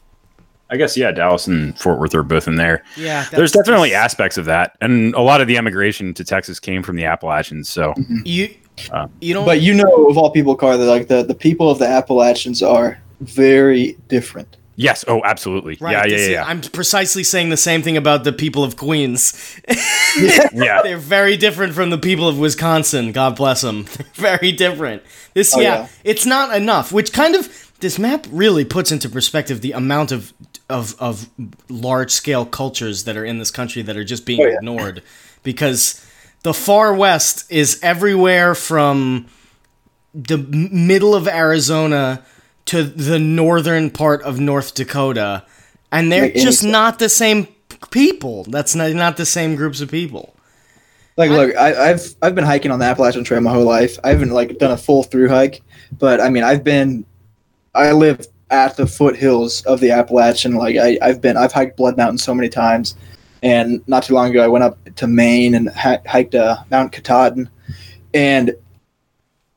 I 0.71 0.77
guess, 0.77 0.97
yeah, 0.97 1.11
Dallas 1.13 1.47
and 1.47 1.79
Fort 1.79 1.99
Worth 1.99 2.15
are 2.15 2.23
both 2.23 2.47
in 2.47 2.57
there. 2.57 2.85
yeah, 2.97 3.23
There's 3.31 3.53
that's- 3.53 3.67
definitely 3.67 3.95
aspects 3.95 4.37
of 4.39 4.45
that, 4.47 4.77
and 4.81 5.15
a 5.15 5.21
lot 5.23 5.41
of 5.41 5.47
the 5.49 5.57
emigration 5.57 6.13
to 6.15 6.25
Texas 6.25 6.61
came 6.61 6.83
from 6.83 6.97
the 6.97 7.05
Appalachians. 7.05 7.69
So 7.69 7.95
you. 8.25 8.55
Uh, 8.93 9.09
You 9.21 9.35
don't. 9.35 9.45
But 9.47 9.61
you 9.63 9.75
know, 9.75 10.09
of 10.09 10.17
all 10.19 10.31
people, 10.31 10.55
Carter, 10.57 10.85
like 10.85 11.09
the, 11.09 11.23
the 11.23 11.35
people 11.35 11.71
of 11.71 11.79
the 11.79 11.87
Appalachians 11.87 12.63
are 12.63 12.99
very 13.21 13.97
different. 14.09 14.57
yes, 14.77 15.05
oh, 15.09 15.21
absolutely, 15.25 15.77
Right, 15.81 15.93
yeah, 15.93 16.07
yeah, 16.07 16.17
yeah, 16.25 16.33
yeah. 16.35 16.45
I'm 16.45 16.61
precisely 16.61 17.25
saying 17.25 17.49
the 17.51 17.57
same 17.57 17.83
thing 17.83 17.97
about 17.97 18.23
the 18.23 18.33
people 18.33 18.63
of 18.63 18.77
Queens. 18.77 19.35
yeah. 20.55 20.83
They're 20.83 20.97
very 20.99 21.37
different 21.37 21.75
from 21.75 21.91
the 21.91 21.99
people 21.99 22.29
of 22.29 22.39
Wisconsin. 22.39 23.11
God 23.13 23.35
bless 23.37 23.61
them. 23.69 23.85
very 24.15 24.53
different. 24.53 25.03
This, 25.35 25.53
Oh, 25.57 25.61
yeah, 25.61 25.75
yeah. 25.81 25.89
it's 26.05 26.25
not 26.27 26.57
enough. 26.57 26.93
Which 26.93 27.13
kind 27.13 27.35
of 27.35 27.73
this 27.81 27.99
map 27.99 28.27
really 28.31 28.65
puts 28.65 28.93
into 28.93 29.09
perspective 29.09 29.61
the 29.61 29.73
amount 29.73 30.13
of 30.13 30.33
of 30.71 30.95
of 31.01 31.29
large 31.69 32.11
scale 32.11 32.45
cultures 32.45 33.05
that 33.05 33.17
are 33.17 33.25
in 33.25 33.39
this 33.39 33.51
country 33.51 33.83
that 33.83 33.97
are 33.97 34.05
just 34.05 34.25
being 34.27 34.41
Oh, 34.43 34.47
yeah. 34.47 34.57
ignored, 34.59 35.03
because 35.43 36.05
the 36.43 36.55
far 36.55 36.95
west 36.95 37.51
is 37.51 37.79
everywhere 37.83 38.55
from 38.55 39.27
the 40.15 40.39
middle 40.39 41.15
of 41.15 41.29
Arizona 41.29 42.25
to 42.67 42.83
the 42.83 43.19
northern 43.19 43.91
part 43.91 44.23
of 44.23 44.39
North 44.39 44.75
Dakota, 44.75 45.45
and 45.91 46.13
they're 46.13 46.23
Like 46.23 46.35
just 46.35 46.65
not 46.65 46.99
the 46.99 47.09
same 47.09 47.49
people. 47.91 48.45
That's 48.45 48.75
not 48.75 48.93
not 48.93 49.17
the 49.17 49.27
same 49.27 49.57
groups 49.57 49.81
of 49.81 49.91
people. 49.91 50.35
Like, 51.17 51.31
look, 51.31 51.57
I, 51.57 51.91
I've 51.91 52.15
I've 52.23 52.35
been 52.37 52.45
hiking 52.45 52.71
on 52.71 52.79
the 52.79 52.85
Appalachian 52.85 53.25
Trail 53.25 53.41
my 53.41 53.53
whole 53.53 53.65
life. 53.65 53.99
I 54.05 54.11
haven't 54.11 54.31
like 54.31 54.59
done 54.59 54.71
a 54.71 54.77
full 54.77 55.03
through 55.03 55.29
hike, 55.29 55.63
but 55.99 56.21
I 56.21 56.31
mean, 56.31 56.45
I've 56.45 56.63
been, 56.63 57.05
I 57.75 57.91
live 57.91 58.27
at 58.51 58.77
the 58.77 58.87
foothills 58.87 59.63
of 59.63 59.81
the 59.81 59.91
Appalachian. 59.91 60.55
Like, 60.55 60.77
I, 60.77 60.97
I've 61.03 61.21
been, 61.21 61.37
I've 61.37 61.53
hiked 61.53 61.77
Blood 61.77 61.97
Mountain 61.97 62.19
so 62.19 62.33
many 62.35 62.49
times, 62.49 62.95
and 63.43 63.83
not 63.89 64.03
too 64.05 64.15
long 64.15 64.31
ago, 64.31 64.43
I 64.43 64.49
went 64.49 64.65
up 64.65 64.79
to 64.97 65.07
Maine 65.07 65.55
and 65.55 65.69
ha- 65.71 65.99
hiked 66.07 66.35
uh, 66.35 66.57
Mount 66.71 66.93
Katahdin, 66.93 67.49
and 68.15 68.55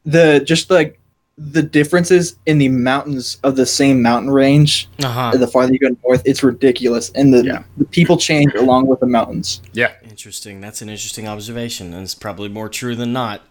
the 0.05 0.41
just 0.45 0.69
like 0.69 0.97
the 1.37 1.63
differences 1.63 2.35
in 2.45 2.57
the 2.59 2.69
mountains 2.69 3.37
of 3.43 3.55
the 3.55 3.65
same 3.65 4.01
mountain 4.01 4.29
range, 4.29 4.87
Uh 5.03 5.07
huh. 5.07 5.37
the 5.37 5.47
farther 5.47 5.73
you 5.73 5.79
go 5.79 5.95
north, 6.03 6.21
it's 6.25 6.43
ridiculous, 6.43 7.09
and 7.15 7.33
the 7.33 7.43
Yeah. 7.43 7.63
the 7.77 7.85
people 7.85 8.17
change 8.17 8.53
along 8.53 8.87
with 8.87 8.99
the 8.99 9.07
mountains. 9.07 9.61
yeah. 9.73 9.91
Interesting. 10.07 10.61
That's 10.61 10.81
an 10.81 10.89
interesting 10.89 11.27
observation, 11.27 11.93
and 11.93 12.03
it's 12.03 12.13
probably 12.15 12.49
more 12.49 12.69
true 12.69 12.95
than 12.95 13.11
not. 13.13 13.41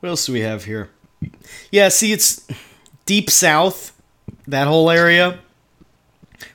What 0.00 0.10
else 0.10 0.26
do 0.26 0.32
we 0.32 0.40
have 0.40 0.64
here? 0.64 0.90
Yeah, 1.72 1.88
see, 1.88 2.12
it's 2.12 2.46
deep 3.06 3.30
south, 3.30 3.92
that 4.46 4.68
whole 4.68 4.90
area. 4.90 5.38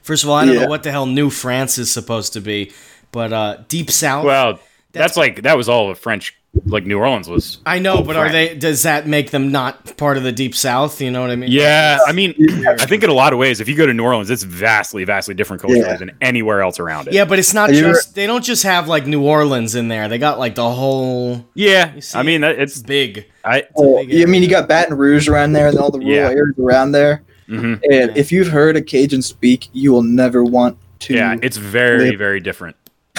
First 0.01 0.23
of 0.23 0.29
all, 0.29 0.36
I 0.36 0.45
don't 0.45 0.53
Yeah. 0.55 0.62
know 0.62 0.69
what 0.69 0.84
the 0.84 0.91
hell 0.91 1.08
New 1.08 1.29
France 1.29 1.77
is 1.77 1.91
supposed 1.91 2.32
to 2.34 2.41
be, 2.41 2.71
but 3.12 3.34
uh, 3.34 3.58
deep 3.67 3.89
south. 3.91 4.26
Well, 4.26 4.54
That's- 4.54 4.67
that's, 4.91 5.17
like 5.17 5.43
that 5.43 5.56
was 5.58 5.69
all 5.69 5.91
of 5.91 6.00
French, 6.00 6.36
like 6.65 6.84
New 6.86 6.98
Orleans 6.98 7.30
was. 7.30 7.60
I 7.63 7.78
know, 7.78 8.02
but 8.02 8.15
are 8.15 8.32
they? 8.32 8.56
Does 8.56 8.82
that 8.84 9.06
make 9.08 9.30
them 9.30 9.52
not 9.52 9.95
part 9.98 10.17
of 10.17 10.24
the 10.24 10.32
deep 10.32 10.56
south? 10.56 11.00
You 11.00 11.12
know 11.12 11.22
what 11.22 11.30
I 11.30 11.36
mean? 11.36 11.52
Yeah, 11.52 12.00
I 12.08 12.12
mean, 12.12 12.34
I 12.67 12.88
think 12.88 13.04
in 13.04 13.10
a 13.12 13.13
lot 13.13 13.32
of 13.32 13.38
ways, 13.38 13.62
if 13.62 13.69
you 13.69 13.76
go 13.76 13.86
to 13.86 13.93
New 13.93 14.04
Orleans, 14.04 14.32
it's 14.32 14.41
vastly, 14.41 15.04
vastly 15.04 15.36
different 15.36 15.62
culturally 15.62 15.86
Yeah. 15.86 15.98
than 15.98 16.12
anywhere 16.22 16.63
else 16.63 16.80
around 16.80 17.08
it. 17.08 17.13
Yeah, 17.13 17.26
but 17.26 17.38
it's 17.38 17.54
not 17.54 17.69
Have 17.69 17.78
just. 17.80 18.15
They 18.15 18.26
don't 18.26 18.43
just 18.43 18.63
have 18.63 18.88
like 18.88 19.06
New 19.06 19.22
Orleans 19.22 19.76
in 19.76 19.89
there. 19.89 20.08
They 20.10 20.17
got 20.17 20.39
like 20.39 20.56
the 20.56 20.69
whole 20.69 21.45
yeah. 21.54 22.00
see, 22.00 22.17
I 22.17 22.24
mean, 22.24 22.41
that, 22.41 22.58
it's 22.60 22.82
big. 22.82 23.28
I. 23.45 23.65
Well, 23.76 24.04
big 24.04 24.19
I 24.24 24.26
mean, 24.26 24.41
you 24.41 24.50
got 24.50 24.67
Baton 24.67 24.98
Rouge 24.98 25.28
around 25.30 25.54
there, 25.54 25.67
and 25.67 25.78
all 25.78 25.91
the 25.91 26.00
rural 26.00 26.13
Yeah. 26.15 26.30
areas 26.30 26.58
around 26.58 26.93
there. 26.93 27.22
mhm. 27.48 27.80
And 27.91 28.17
if 28.17 28.32
you've 28.32 28.48
heard 28.48 28.76
a 28.76 28.82
Cajun 28.82 29.22
speak, 29.22 29.69
you 29.74 29.91
will 29.91 30.04
never 30.04 30.43
want 30.43 30.80
to. 31.02 31.13
Yeah, 31.13 31.36
it's 31.43 31.58
very, 31.58 32.10
live- 32.10 32.17
very 32.17 32.39
different. 32.39 32.76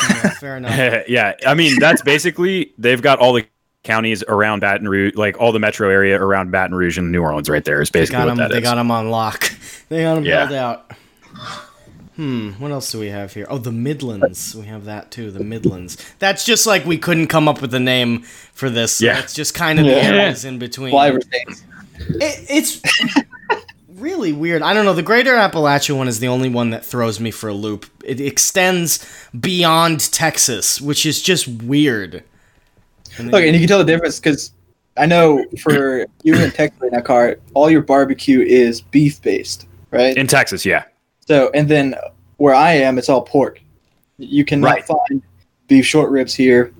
Yeah, 0.09 0.31
fair 0.31 0.57
enough. 0.57 1.05
yeah, 1.09 1.35
I 1.47 1.55
mean, 1.55 1.79
that's 1.79 2.03
basically 2.03 2.73
they've 2.79 3.01
got 3.03 3.19
all 3.19 3.33
the 3.33 3.47
counties 3.83 4.23
around 4.29 4.61
Baton 4.61 4.89
Rouge, 4.89 5.15
like 5.15 5.41
all 5.41 5.53
the 5.53 5.59
metro 5.59 5.89
area 5.89 6.21
around 6.21 6.51
Baton 6.51 6.75
Rouge 6.77 6.99
and 6.99 7.11
New 7.13 7.23
Orleans, 7.23 7.49
right 7.49 7.65
there 7.65 7.81
is 7.81 7.91
They 7.91 8.01
basically 8.01 8.19
got 8.19 8.23
what 8.25 8.29
them. 8.29 8.37
that 8.39 8.51
They 8.51 8.59
is. 8.59 8.63
got 8.65 8.75
them 8.77 8.91
on 8.91 9.11
lock. 9.11 9.51
They 9.89 10.03
got 10.03 10.15
them 10.17 10.25
Yeah. 10.25 10.41
held 10.47 10.53
out. 10.53 10.93
Hmm. 12.17 12.51
What 12.59 12.71
else 12.71 12.93
do 12.93 12.99
we 13.01 13.09
have 13.09 13.33
here? 13.33 13.47
Oh, 13.49 13.59
the 13.59 13.73
Midlands. 13.73 14.55
We 14.55 14.67
have 14.67 14.85
that 14.85 15.11
too. 15.11 15.31
The 15.31 15.43
Midlands. 15.43 15.97
That's 16.19 16.45
just 16.45 16.67
like 16.67 16.85
we 16.85 16.99
couldn't 16.99 17.29
come 17.29 17.49
up 17.49 17.61
with 17.63 17.73
a 17.75 17.81
name 17.81 18.23
for 18.53 18.69
this. 18.71 19.01
Yeah. 19.01 19.19
It's 19.21 19.33
just 19.35 19.55
kind 19.55 19.79
of 19.81 19.87
the 19.87 19.95
areas 19.95 20.45
in 20.45 20.59
between. 20.59 20.91
Flavor 20.93 21.21
states. 21.23 21.65
It, 21.99 22.47
it's 22.51 22.83
really 24.01 24.33
weird. 24.33 24.63
I 24.63 24.73
don't 24.75 24.85
know. 24.85 24.93
The 24.95 25.03
Greater 25.03 25.35
Appalachia 25.35 25.97
one 25.97 26.09
is 26.09 26.19
the 26.21 26.29
only 26.29 26.49
one 26.49 26.71
that 26.71 26.85
throws 26.85 27.21
me 27.21 27.31
for 27.31 27.49
a 27.49 27.55
loop. 27.55 27.87
It 28.05 28.21
extends 28.21 29.07
beyond 29.39 30.11
Texas, 30.13 30.81
which 30.81 31.07
is 31.07 31.23
just 31.23 31.47
weird. 31.49 32.15
And 33.19 33.27
then- 33.27 33.31
Look, 33.31 33.43
and 33.45 33.55
you 33.55 33.61
can 33.61 33.69
tell 33.69 33.79
the 33.79 33.85
difference 33.85 34.19
because 34.19 34.53
I 34.97 35.07
know 35.07 35.45
for 35.63 36.07
you 36.23 36.35
in 36.35 36.51
Texas 36.51 36.81
right 36.81 36.93
now, 36.93 37.01
car, 37.01 37.37
all 37.55 37.71
your 37.71 37.83
barbecue 37.83 38.41
is 38.41 38.81
beef 38.81 39.21
based, 39.23 39.67
right? 39.91 40.17
in 40.17 40.27
Texas. 40.27 40.65
Yeah, 40.67 40.85
so, 41.27 41.51
and 41.55 41.69
then 41.69 41.95
where 42.39 42.55
I 42.55 42.73
am, 42.73 42.99
it's 42.99 43.09
all 43.09 43.23
pork. 43.23 43.61
You 44.19 44.45
cannot 44.45 44.67
Right. 44.67 44.85
find 44.87 45.23
beef 45.69 45.87
short 45.87 46.11
ribs 46.11 46.35
here. 46.35 46.73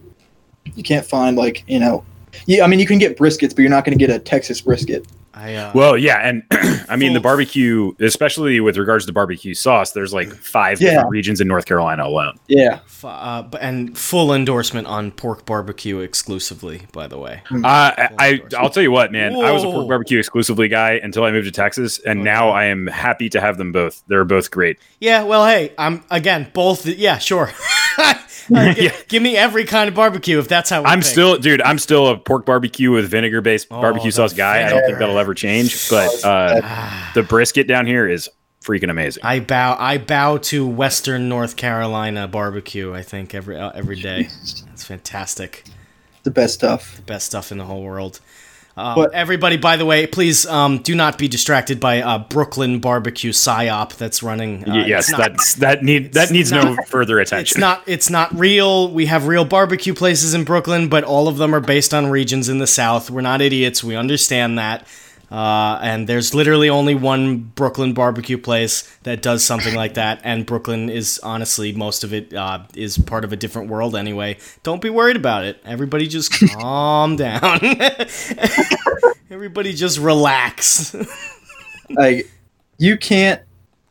You 0.75 0.83
can't 0.83 1.07
find 1.07 1.37
like 1.37 1.65
you 1.67 1.79
know. 1.79 2.05
Yeah, 2.47 2.65
I 2.65 2.67
mean 2.69 2.79
you 2.79 2.87
can 2.87 2.99
get 2.99 3.17
briskets, 3.19 3.51
but 3.51 3.59
you're 3.61 3.71
not 3.71 3.85
going 3.85 3.97
to 3.99 4.07
get 4.07 4.15
a 4.15 4.19
Texas 4.19 4.61
brisket. 4.61 5.07
I, 5.41 5.55
uh, 5.55 5.73
Well, 5.75 5.97
yeah, 5.97 6.17
and 6.19 6.43
I 6.91 6.97
mean 6.97 7.15
the 7.15 7.21
barbecue, 7.21 7.93
especially 8.01 8.61
with 8.61 8.77
regards 8.77 9.07
to 9.07 9.13
barbecue 9.13 9.55
sauce. 9.55 9.93
There's 9.93 10.13
like 10.13 10.33
five 10.35 10.81
Yeah. 10.81 10.91
different 10.91 11.11
regions 11.11 11.41
in 11.41 11.49
North 11.49 11.65
Carolina 11.67 12.05
alone. 12.05 12.39
Yeah, 12.49 12.81
f- 12.87 13.05
uh, 13.05 13.45
and 13.61 13.97
full 13.97 14.35
endorsement 14.35 14.87
on 14.87 15.11
pork 15.13 15.47
barbecue 15.47 16.01
exclusively, 16.01 16.83
by 16.93 17.07
the 17.07 17.19
way. 17.19 17.43
Uh, 17.51 17.59
I, 17.65 18.09
I 18.19 18.41
I'll 18.59 18.71
tell 18.71 18.83
you 18.83 18.91
what, 18.91 19.13
man. 19.13 19.35
I 19.35 19.51
was 19.53 19.65
a 19.65 19.67
pork 19.67 19.89
barbecue 19.89 20.19
exclusively 20.19 20.69
guy 20.69 21.01
until 21.03 21.25
I 21.25 21.31
moved 21.31 21.47
to 21.47 21.53
Texas, 21.53 21.99
and 22.01 22.21
Oh, 22.21 22.25
now. 22.25 22.51
I 22.51 22.65
am 22.67 22.87
happy 22.89 23.29
to 23.31 23.41
have 23.41 23.57
them 23.59 23.73
both. 23.73 24.03
They're 24.09 24.25
both 24.25 24.51
great. 24.51 24.79
Yeah, 25.01 25.23
well, 25.25 25.47
hey, 25.47 25.73
I'm 25.79 26.03
again 26.11 26.51
both. 26.53 26.85
Yeah, 26.87 27.19
sure. 27.19 27.51
Gi- 28.75 28.85
Yeah. 28.85 28.93
Give 29.09 29.23
me 29.23 29.37
every 29.37 29.65
kind 29.65 29.89
of 29.89 29.95
barbecue 29.95 30.39
if 30.39 30.49
that's 30.49 30.71
how 30.71 30.83
I'm 30.85 30.99
pick. 31.01 31.07
still, 31.09 31.39
dude. 31.39 31.63
I'm 31.63 31.79
still 31.79 32.09
a 32.09 32.17
pork 32.19 32.45
barbecue 32.47 32.91
with 32.91 33.09
vinegar 33.09 33.41
based 33.41 33.69
Oh, 33.71 33.81
barbecue 33.81 34.11
sauce 34.11 34.33
guy. 34.33 34.67
I 34.67 34.71
don't 34.71 34.85
think 34.85 34.99
that'll 34.99 35.19
ever 35.19 35.35
change. 35.35 35.89
But 35.89 36.25
uh, 36.25 36.61
the 37.15 37.23
brisket 37.23 37.69
down 37.69 37.87
here 37.87 38.09
is 38.09 38.29
freaking 38.63 38.91
amazing. 38.91 39.23
I 39.25 39.41
bow. 39.41 39.77
I 39.79 39.99
bow 39.99 40.39
to 40.39 40.67
Western 40.67 41.29
North 41.29 41.57
Carolina 41.57 42.27
barbecue. 42.29 42.93
I 42.93 43.03
think 43.03 43.35
every 43.35 43.57
uh, 43.57 43.71
every 43.71 43.97
day. 44.01 44.29
It's 44.73 44.85
fantastic. 44.85 45.65
the 46.25 46.31
best 46.31 46.55
stuff. 46.55 46.97
The 46.97 47.03
best 47.03 47.27
stuff 47.27 47.53
in 47.53 47.59
the 47.59 47.65
whole 47.65 47.83
world. 47.83 48.21
Um, 48.77 48.95
But- 48.95 49.13
everybody, 49.13 49.57
by 49.57 49.77
the 49.77 49.85
way, 49.85 50.07
please 50.07 50.47
um, 50.47 50.79
do 50.79 50.95
not 50.95 51.19
be 51.19 51.29
distracted 51.29 51.81
by 51.81 52.01
uh, 52.03 52.19
Brooklyn 52.19 52.79
barbecue 52.79 53.33
psyop 53.33 53.97
that's 53.97 54.23
running. 54.23 54.63
Uh, 54.69 54.75
Y- 54.75 54.85
yes, 54.87 55.09
it's 55.09 55.19
not- 55.19 55.19
that's 55.33 55.55
that 55.55 55.83
need 55.83 56.13
that 56.15 56.31
needs 56.31 56.51
no 56.53 56.63
not- 56.75 56.89
further 56.89 57.19
It's 57.21 57.33
attention. 57.33 57.61
not. 57.61 57.83
It's 57.87 58.09
not 58.11 58.37
real. 58.39 58.91
We 58.91 59.07
have 59.07 59.27
real 59.27 59.45
barbecue 59.45 59.93
places 59.95 60.35
in 60.35 60.45
Brooklyn, 60.45 60.89
but 60.89 61.05
all 61.05 61.29
of 61.29 61.37
them 61.37 61.55
are 61.55 61.61
based 61.61 61.93
on 61.93 62.07
regions 62.07 62.49
in 62.49 62.59
the 62.59 62.67
South. 62.67 63.11
We're 63.11 63.21
not 63.23 63.43
idiots. 63.43 63.83
We 63.85 63.97
understand 63.97 64.59
that. 64.59 64.87
Uh, 65.31 65.79
and 65.81 66.09
there's 66.09 66.35
literally 66.35 66.69
only 66.69 66.95
one 66.95 67.39
Brooklyn 67.39 67.93
barbecue 67.93 68.37
place 68.37 68.83
that 69.05 69.23
does 69.23 69.45
something 69.45 69.75
like 69.75 69.95
that. 69.95 70.21
And 70.25 70.45
Brooklyn 70.45 70.91
is 70.91 71.21
honestly, 71.23 71.73
most 71.73 72.03
of 72.03 72.13
it 72.13 72.35
uh, 72.35 72.65
is 72.75 72.99
part 72.99 73.25
of 73.25 73.33
a 73.33 73.37
different 73.37 73.69
world 73.69 73.95
anyway. 73.95 74.39
Don't 74.65 74.83
be 74.83 74.91
worried 74.91 75.17
about 75.17 75.45
it. 75.45 75.61
Everybody 75.65 76.09
just 76.09 76.33
calm 76.59 77.17
down. 77.17 77.61
Everybody 79.31 79.73
just 79.73 79.99
relax. 79.99 80.97
like 81.91 82.29
you 82.79 82.97
can't 82.97 83.43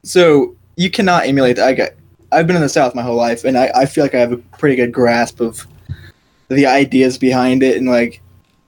so 0.04 0.56
you 0.76 0.90
cannot 0.90 1.26
emulate. 1.26 1.60
I 1.60 1.74
got, 1.74 1.90
I've 2.32 2.48
been 2.48 2.56
in 2.56 2.62
the 2.62 2.70
South 2.70 2.96
my 2.96 3.02
whole 3.02 3.16
life 3.16 3.44
and 3.46 3.58
I, 3.58 3.72
I 3.76 3.86
feel 3.86 4.04
like 4.04 4.16
I 4.16 4.20
have 4.20 4.32
a 4.32 4.38
pretty 4.38 4.76
good 4.76 4.92
grasp 4.92 5.40
of 5.40 5.66
the 6.50 6.66
ideas 6.66 7.18
behind 7.18 7.64
it 7.64 7.78
and 7.78 7.88
like 7.88 8.22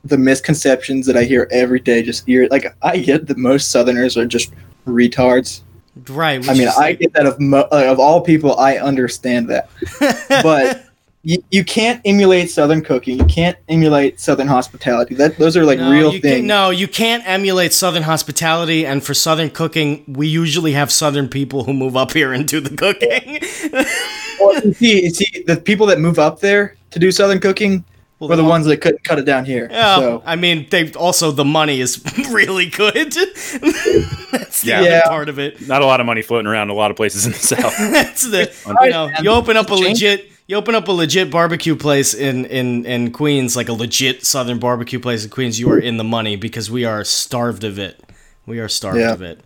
the 0.04 0.18
misconceptions 0.18 1.06
that 1.06 1.16
I 1.16 1.24
hear 1.24 1.48
every 1.52 1.80
day 1.80 2.02
just 2.02 2.26
hear 2.26 2.48
like 2.50 2.76
I 2.82 2.98
get 2.98 3.28
that 3.28 3.38
most 3.38 3.72
Southerners 3.72 4.18
are 4.18 4.26
just 4.26 4.52
retards. 4.88 5.62
right. 6.10 6.48
I 6.48 6.54
mean, 6.54 6.68
I 6.68 6.76
like- 6.76 7.00
get 7.00 7.14
that 7.14 7.26
of 7.26 7.40
mo- 7.40 7.68
uh, 7.72 7.86
of 7.88 8.00
all 8.00 8.22
people, 8.22 8.58
I 8.58 8.78
understand 8.78 9.50
that, 9.50 9.70
but 10.44 10.86
you, 11.24 11.44
you 11.52 11.64
can't 11.64 12.02
emulate 12.04 12.50
Southern 12.50 12.82
cooking. 12.82 13.20
You 13.20 13.26
can't 13.26 13.56
emulate 13.70 14.20
Southern 14.20 14.48
hospitality. 14.48 15.14
That 15.14 15.38
those 15.38 15.56
are 15.56 15.64
like 15.66 15.78
no, 15.78 15.92
real 15.92 16.14
you 16.14 16.20
things. 16.20 16.38
Can, 16.38 16.48
no, 16.48 16.72
you 16.72 16.88
can't 16.88 17.24
emulate 17.28 17.74
Southern 17.74 18.04
hospitality, 18.04 18.88
and 18.88 19.04
for 19.04 19.14
Southern 19.14 19.52
cooking, 19.52 20.04
we 20.08 20.28
usually 20.28 20.72
have 20.72 20.92
Southern 20.92 21.30
people 21.30 21.66
who 21.66 21.74
move 21.74 21.96
up 21.96 22.14
here 22.14 22.34
and 22.34 22.48
do 22.48 22.60
the 22.60 22.76
cooking. 22.76 23.40
Well, 24.40 24.62
see, 24.74 25.08
see, 25.12 25.44
the 25.46 25.58
people 25.58 25.86
that 25.88 26.00
move 26.00 26.18
up 26.18 26.40
there 26.40 26.76
to 26.90 26.98
do 26.98 27.12
Southern 27.12 27.40
cooking 27.40 27.86
Well, 28.22 28.30
were 28.30 28.36
the 28.38 28.44
they- 28.44 28.48
ones 28.48 28.66
that 28.68 28.78
couldn't 28.78 29.04
cut 29.04 29.18
it 29.20 29.26
down 29.26 29.46
here. 29.46 29.68
Yeah, 29.72 29.96
So 29.98 30.24
I 30.26 30.36
mean, 30.36 30.68
they 30.70 30.92
also 30.94 31.32
the 31.32 31.44
money 31.44 31.82
is 31.82 32.02
really 32.32 32.68
good. 32.70 33.12
That's 33.12 34.62
the 34.62 34.68
Yeah. 34.68 34.80
other 34.80 34.90
Yeah. 34.90 35.08
part 35.08 35.28
of 35.28 35.40
it. 35.40 35.68
Not 35.68 35.82
a 35.82 35.86
lot 35.86 36.00
of 36.00 36.06
money 36.06 36.22
floating 36.22 36.48
around 36.48 36.70
a 36.70 36.74
lot 36.74 36.92
of 36.92 36.98
places 36.98 37.26
in 37.26 37.32
the 37.34 37.38
South. 37.56 37.76
That's 37.78 38.24
the 38.30 38.52
you 38.84 38.90
know 38.92 39.10
you 39.22 39.32
open 39.32 39.58
up 39.58 39.70
a 39.70 39.74
legit 39.76 40.30
you 40.48 40.56
open 40.56 40.76
up 40.76 40.88
a 40.88 40.92
legit 40.92 41.32
barbecue 41.32 41.76
place 41.76 42.14
in 42.14 42.46
in 42.46 42.86
in 42.86 43.12
Queens, 43.12 43.56
like 43.56 43.70
a 43.70 43.74
legit 43.74 44.26
Southern 44.26 44.60
barbecue 44.60 45.00
place 45.00 45.24
in 45.24 45.30
Queens. 45.30 45.60
You 45.60 45.72
are 45.72 45.80
in 45.80 45.98
the 45.98 46.04
money 46.04 46.36
because 46.36 46.70
we 46.70 46.86
are 46.86 47.04
starved 47.04 47.64
of 47.64 47.80
it. 47.80 48.00
We 48.46 48.60
are 48.60 48.68
starved 48.70 49.00
Yeah. 49.00 49.14
of 49.14 49.22
it. 49.22 49.40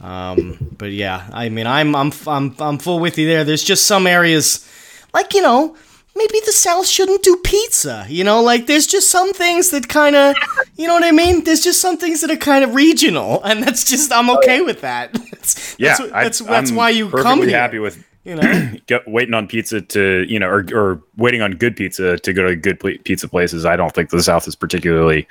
Um, 0.00 0.74
but 0.76 0.90
yeah, 0.92 1.26
I 1.32 1.48
mean, 1.48 1.66
I'm 1.66 1.94
I'm 1.96 2.12
I'm 2.26 2.54
I'm 2.58 2.78
full 2.78 2.98
with 2.98 3.16
you 3.16 3.26
there. 3.26 3.44
There's 3.44 3.62
just 3.62 3.86
some 3.86 4.06
areas, 4.06 4.68
like 5.14 5.32
you 5.34 5.40
know, 5.42 5.76
maybe 6.16 6.40
the 6.44 6.52
South 6.52 6.86
shouldn't 6.86 7.22
do 7.22 7.36
pizza. 7.44 8.06
You 8.08 8.24
know, 8.24 8.42
like 8.42 8.66
there's 8.66 8.86
just 8.86 9.10
some 9.10 9.32
things 9.32 9.70
that 9.70 9.88
kind 9.88 10.16
of, 10.16 10.36
you 10.76 10.86
know 10.86 10.94
what 10.94 11.04
I 11.04 11.10
mean. 11.10 11.44
There's 11.44 11.62
just 11.62 11.80
some 11.80 11.96
things 11.96 12.20
that 12.20 12.30
are 12.30 12.36
kind 12.36 12.64
of 12.64 12.74
regional, 12.74 13.42
and 13.44 13.62
that's 13.62 13.84
just 13.84 14.12
I'm 14.12 14.30
oh, 14.30 14.36
okay 14.38 14.60
with 14.60 14.80
that. 14.82 15.12
That's, 15.34 15.76
yeah, 15.78 15.96
that's, 15.98 16.12
I- 16.12 16.24
that's, 16.24 16.38
that's 16.40 16.72
why 16.72 16.88
you 16.88 17.10
come 17.10 17.42
here. 17.42 17.50
happy 17.50 17.78
with 17.78 18.02
you 18.24 18.34
know, 18.34 18.72
get, 18.86 19.06
waiting 19.06 19.34
on 19.34 19.46
pizza 19.46 19.80
to 19.82 20.24
you 20.26 20.38
know 20.38 20.48
or, 20.48 20.64
or 20.72 21.02
waiting 21.16 21.42
on 21.42 21.52
good 21.52 21.76
pizza 21.76 22.18
to 22.18 22.32
go 22.32 22.46
to 22.46 22.56
good 22.56 22.80
pizza 23.04 23.28
places 23.28 23.66
i 23.66 23.76
don't 23.76 23.94
think 23.94 24.08
the 24.10 24.22
south 24.22 24.48
is 24.48 24.56
particularly 24.56 25.28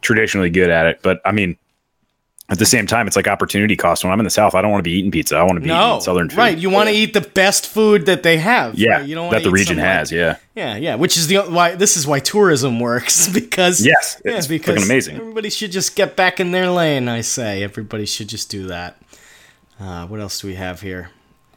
traditionally 0.00 0.50
good 0.50 0.68
at 0.68 0.86
it 0.86 0.98
but 1.02 1.20
i 1.24 1.30
mean 1.30 1.56
at 2.48 2.58
the 2.58 2.66
same 2.66 2.86
time 2.86 3.06
it's 3.06 3.16
like 3.16 3.28
opportunity 3.28 3.76
cost 3.76 4.04
when 4.04 4.12
i'm 4.12 4.20
in 4.20 4.24
the 4.24 4.30
south 4.30 4.54
i 4.54 4.60
don't 4.60 4.70
want 4.70 4.80
to 4.80 4.88
be 4.88 4.92
eating 4.92 5.10
pizza 5.10 5.36
i 5.36 5.42
want 5.42 5.54
to 5.56 5.60
be 5.60 5.68
no, 5.68 5.92
eating 5.92 6.00
southern 6.02 6.28
food 6.28 6.36
right? 6.38 6.58
You 6.58 6.70
want 6.70 6.88
to 6.88 6.94
eat 6.94 7.14
the 7.14 7.20
best 7.20 7.66
food 7.66 8.06
that 8.06 8.22
they 8.24 8.36
have. 8.38 8.78
yeah 8.78 8.98
right? 8.98 9.08
you 9.08 9.14
don't 9.14 9.30
that 9.30 9.42
the 9.42 9.50
region 9.50 9.76
some, 9.76 9.84
like- 9.84 9.86
has 9.98 10.12
yeah 10.12 10.36
Yeah, 10.54 10.76
yeah, 10.76 10.94
which 10.96 11.16
is 11.16 11.28
the 11.28 11.38
why 11.38 11.76
this 11.76 11.96
is 11.96 12.06
why 12.06 12.18
tourism 12.18 12.78
works 12.80 13.28
because 13.32 13.84
yes 13.86 14.20
yeah, 14.24 14.36
it's 14.36 14.46
because 14.48 14.84
amazing 14.84 15.16
Everybody 15.16 15.50
should 15.50 15.72
just 15.72 15.96
get 15.96 16.14
back 16.14 16.40
in 16.40 16.50
their 16.50 16.68
lane. 16.68 17.08
I 17.08 17.22
say 17.22 17.62
everybody 17.62 18.04
should 18.06 18.28
just 18.28 18.50
do 18.50 18.66
that. 18.66 19.00
Uh, 19.80 20.06
what 20.06 20.20
else 20.20 20.40
do 20.40 20.46
we 20.48 20.54
have 20.56 20.82
here? 20.82 21.10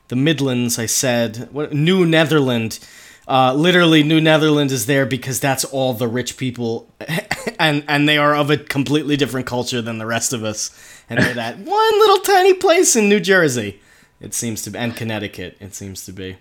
The 0.07 0.15
Midlands. 0.15 0.79
I 0.79 0.85
said 0.85 1.49
what 1.51 1.73
New 1.73 2.05
Netherland. 2.05 2.79
Uh, 3.27 3.53
literally, 3.53 4.03
New 4.03 4.21
Netherland 4.21 4.71
is 4.71 4.85
there 4.85 5.05
because 5.05 5.39
that's 5.39 5.65
all 5.65 5.93
the 5.93 6.07
rich 6.07 6.37
people, 6.37 6.87
and 7.59 7.83
and 7.87 8.07
they 8.07 8.17
are 8.17 8.35
of 8.35 8.51
a 8.51 8.57
completely 8.57 9.17
different 9.17 9.47
culture 9.47 9.81
than 9.81 9.97
the 9.97 10.05
rest 10.05 10.31
of 10.31 10.43
us. 10.43 10.71
And 11.09 11.19
they're 11.19 11.33
that 11.33 11.57
one 11.57 11.99
little 11.99 12.19
tiny 12.19 12.53
place 12.53 12.95
in 12.95 13.09
New 13.09 13.19
Jersey. 13.19 13.81
It 14.21 14.33
seems 14.33 14.61
to 14.63 14.71
be, 14.71 14.77
and 14.77 14.95
Connecticut. 14.95 15.57
It 15.59 15.73
seems 15.73 16.05
to 16.05 16.11
be. 16.11 16.37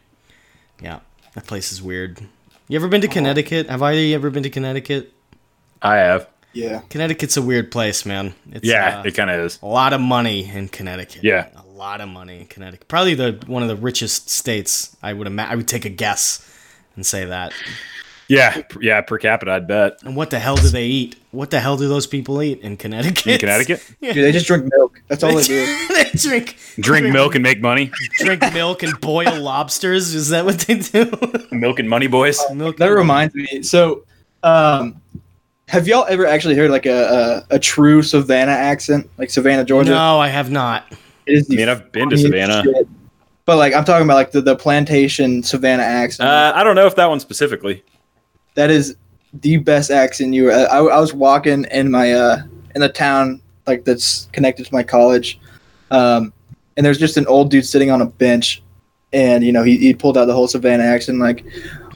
Yeah, 0.83 1.01
that 1.35 1.47
place 1.47 1.73
is 1.73 1.81
weird. 1.81 2.21
You 2.69 2.77
ever 2.77 2.89
been 2.89 3.01
to 3.01 3.09
Connecticut? 3.09 3.69
Have 3.69 3.83
either 3.83 3.99
of 3.99 4.05
you 4.05 4.15
ever 4.15 4.31
been 4.31 4.43
to 4.43 4.51
Connecticut? 4.51 5.13
i 5.83 5.97
have 5.97 6.29
yeah, 6.55 6.83
Connecticut's 6.89 7.37
a 7.37 7.43
weird 7.43 7.73
place, 7.73 8.07
man. 8.07 8.35
It's, 8.53 8.65
yeah 8.65 9.01
uh, 9.01 9.03
it 9.03 9.13
kind 9.13 9.29
of 9.29 9.41
is 9.41 9.59
a 9.61 9.67
lot 9.67 9.93
of 9.93 10.01
money 10.01 10.49
in 10.49 10.69
Connecticut. 10.69 11.25
Yeah. 11.25 11.49
a 11.57 11.67
lot 11.67 12.01
of 12.01 12.09
money 12.09 12.41
in 12.41 12.47
Connecticut. 12.47 12.87
Probably 12.89 13.15
the 13.15 13.43
one 13.47 13.63
of 13.63 13.69
the 13.69 13.77
richest 13.77 14.31
states. 14.31 14.97
I 15.03 15.13
would 15.13 15.27
imagine. 15.27 15.53
I 15.53 15.57
would 15.57 15.67
take 15.67 15.85
a 15.85 15.91
guess 15.91 16.49
and 16.97 17.05
say 17.07 17.25
that. 17.25 17.53
yeah 18.29 18.63
yeah 18.81 19.01
per 19.03 19.19
capita 19.19 19.53
i'd 19.53 19.67
bet 19.67 19.99
And 20.03 20.17
what 20.17 20.31
the 20.31 20.39
hell 20.39 20.57
do 20.57 20.69
they 20.69 20.87
eat? 20.87 21.17
What 21.31 21.51
the 21.51 21.61
hell 21.61 21.77
do 21.77 21.89
those 21.89 22.07
people 22.07 22.41
eat 22.43 22.61
in 22.61 22.77
Connecticut? 22.77 23.27
in 23.27 23.39
connecticut 23.39 23.83
yeah. 24.01 24.13
Dude, 24.15 24.25
they 24.25 24.33
just 24.33 24.47
drink 24.47 24.65
milk. 24.77 25.03
That's 25.09 25.23
all 25.23 25.35
they 25.35 25.43
do. 25.43 25.87
they 25.89 26.05
drink 26.15 26.57
drink 26.81 27.13
milk 27.13 27.35
and 27.35 27.43
make 27.43 27.61
money 27.61 27.91
drink 28.19 28.41
milk 28.55 28.83
and 28.83 28.99
boil 29.01 29.41
lobsters. 29.41 30.15
Is 30.15 30.31
that 30.31 30.45
what 30.45 30.61
they 30.61 30.77
do? 30.79 31.11
milk 31.53 31.79
and 31.81 31.91
money 31.91 32.07
boys 32.07 32.41
milk. 32.55 32.77
That 32.79 32.89
reminds 32.89 33.35
me. 33.35 33.63
So, 33.63 34.05
um, 34.43 35.03
have 35.69 35.89
y'all 35.89 36.07
ever 36.09 36.25
actually 36.27 36.55
heard 36.55 36.71
like 36.71 36.87
a, 36.87 37.45
a, 37.51 37.57
a 37.57 37.59
true 37.59 38.03
Savannah 38.03 38.53
accent, 38.53 39.11
like 39.19 39.29
Savannah, 39.31 39.65
Georgia? 39.65 39.91
no, 39.91 40.19
I 40.21 40.29
have 40.29 40.51
not. 40.51 40.87
It 41.27 41.39
is 41.39 41.51
i 41.51 41.55
mean 41.55 41.69
i've 41.71 41.91
been 41.91 42.11
to 42.11 42.19
savannah 42.19 42.63
shit. 42.63 42.87
But 43.47 43.57
like 43.59 43.75
I'm 43.75 43.85
talking 43.85 44.05
about 44.07 44.15
like 44.15 44.33
the, 44.33 44.41
the 44.41 44.57
plantation 44.57 45.43
Savannah 45.43 45.83
accent. 45.83 46.29
uh, 46.29 46.53
i 46.55 46.65
don't 46.65 46.77
know 46.77 46.87
if 46.87 46.97
that 46.97 47.07
one 47.07 47.21
specifically 47.21 47.83
that 48.55 48.71
is 48.71 48.97
the 49.41 49.57
best 49.59 49.91
accent 49.91 50.33
you. 50.33 50.51
I, 50.51 50.63
I 50.85 51.01
was 51.01 51.13
walking 51.13 51.65
in 51.73 51.91
my 51.91 52.13
uh 52.13 52.43
in 52.75 52.81
the 52.81 52.89
town 52.89 53.41
like 53.67 53.85
that's 53.85 54.29
connected 54.33 54.65
to 54.67 54.73
my 54.73 54.83
college, 54.83 55.41
um, 55.91 56.33
and 56.77 56.85
there's 56.87 56.99
just 56.99 57.17
an 57.17 57.27
old 57.27 57.51
dude 57.51 57.67
sitting 57.67 57.91
on 57.91 58.01
a 58.01 58.07
bench, 58.07 58.63
and 59.13 59.43
you 59.43 59.51
know 59.53 59.63
he, 59.65 59.77
he 59.79 59.93
pulled 59.95 60.17
out 60.17 60.27
the 60.27 60.33
whole 60.35 60.47
Savannah 60.47 60.85
accent 60.85 61.19
like, 61.19 61.45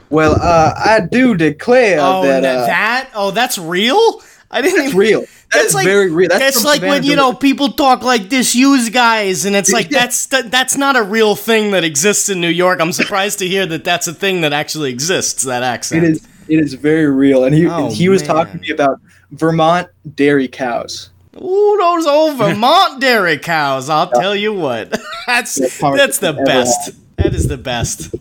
well, 0.09 0.35
uh, 0.41 0.73
I 0.75 1.01
do 1.09 1.35
declare 1.35 1.99
Oh, 2.01 2.23
that, 2.23 2.41
that, 2.41 2.57
uh, 2.57 2.65
that? 2.65 3.09
Oh, 3.15 3.31
that's 3.31 3.57
real. 3.57 4.21
I 4.51 4.61
didn't 4.61 4.77
that's 4.77 4.87
even. 4.89 4.97
real. 4.99 5.25
That's 5.51 5.73
like- 5.73 5.85
very 5.85 6.11
real. 6.11 6.29
That's, 6.29 6.41
That's 6.55 6.63
like 6.65 6.81
when 6.81 7.03
you 7.03 7.15
know 7.15 7.33
people 7.33 7.69
talk 7.71 8.03
like 8.03 8.29
this, 8.29 8.53
use 8.55 8.89
guys, 8.89 9.45
and 9.45 9.55
it's 9.55 9.71
like 9.71 9.89
Yeah. 9.91 9.99
that's 10.01 10.25
that, 10.27 10.51
that's 10.51 10.77
not 10.77 10.95
a 10.95 11.03
real 11.03 11.35
thing 11.35 11.71
that 11.71 11.83
exists 11.83 12.29
in 12.29 12.39
New 12.41 12.49
York. 12.49 12.79
I'm 12.79 12.91
surprised 12.93 13.39
to 13.39 13.47
hear 13.47 13.65
that 13.65 13.83
that's 13.83 14.07
a 14.07 14.13
thing 14.13 14.41
that 14.41 14.53
actually 14.53 14.91
exists. 14.91 15.43
That 15.43 15.63
accent. 15.63 16.03
It 16.03 16.09
is. 16.11 16.27
It 16.47 16.59
is 16.59 16.73
very 16.73 17.05
real, 17.09 17.43
and 17.45 17.53
he 17.55 17.67
Oh, 17.67 17.91
he 17.91 18.09
was 18.09 18.21
man. 18.23 18.27
talking 18.35 18.53
to 18.53 18.59
me 18.59 18.69
about 18.71 18.99
Vermont 19.31 19.87
dairy 20.15 20.47
cows. 20.47 21.09
Ooh, 21.39 21.77
those 21.79 22.05
old 22.07 22.37
Vermont 22.39 22.99
dairy 22.99 23.37
cows! 23.37 23.87
I'll 23.89 24.09
tell 24.09 24.35
you 24.35 24.51
what, 24.53 24.89
that's 25.27 25.55
That's 25.79 26.17
the 26.19 26.33
best. 26.33 26.91
That 27.17 27.33
is 27.35 27.47
the 27.47 27.57
best. 27.57 28.13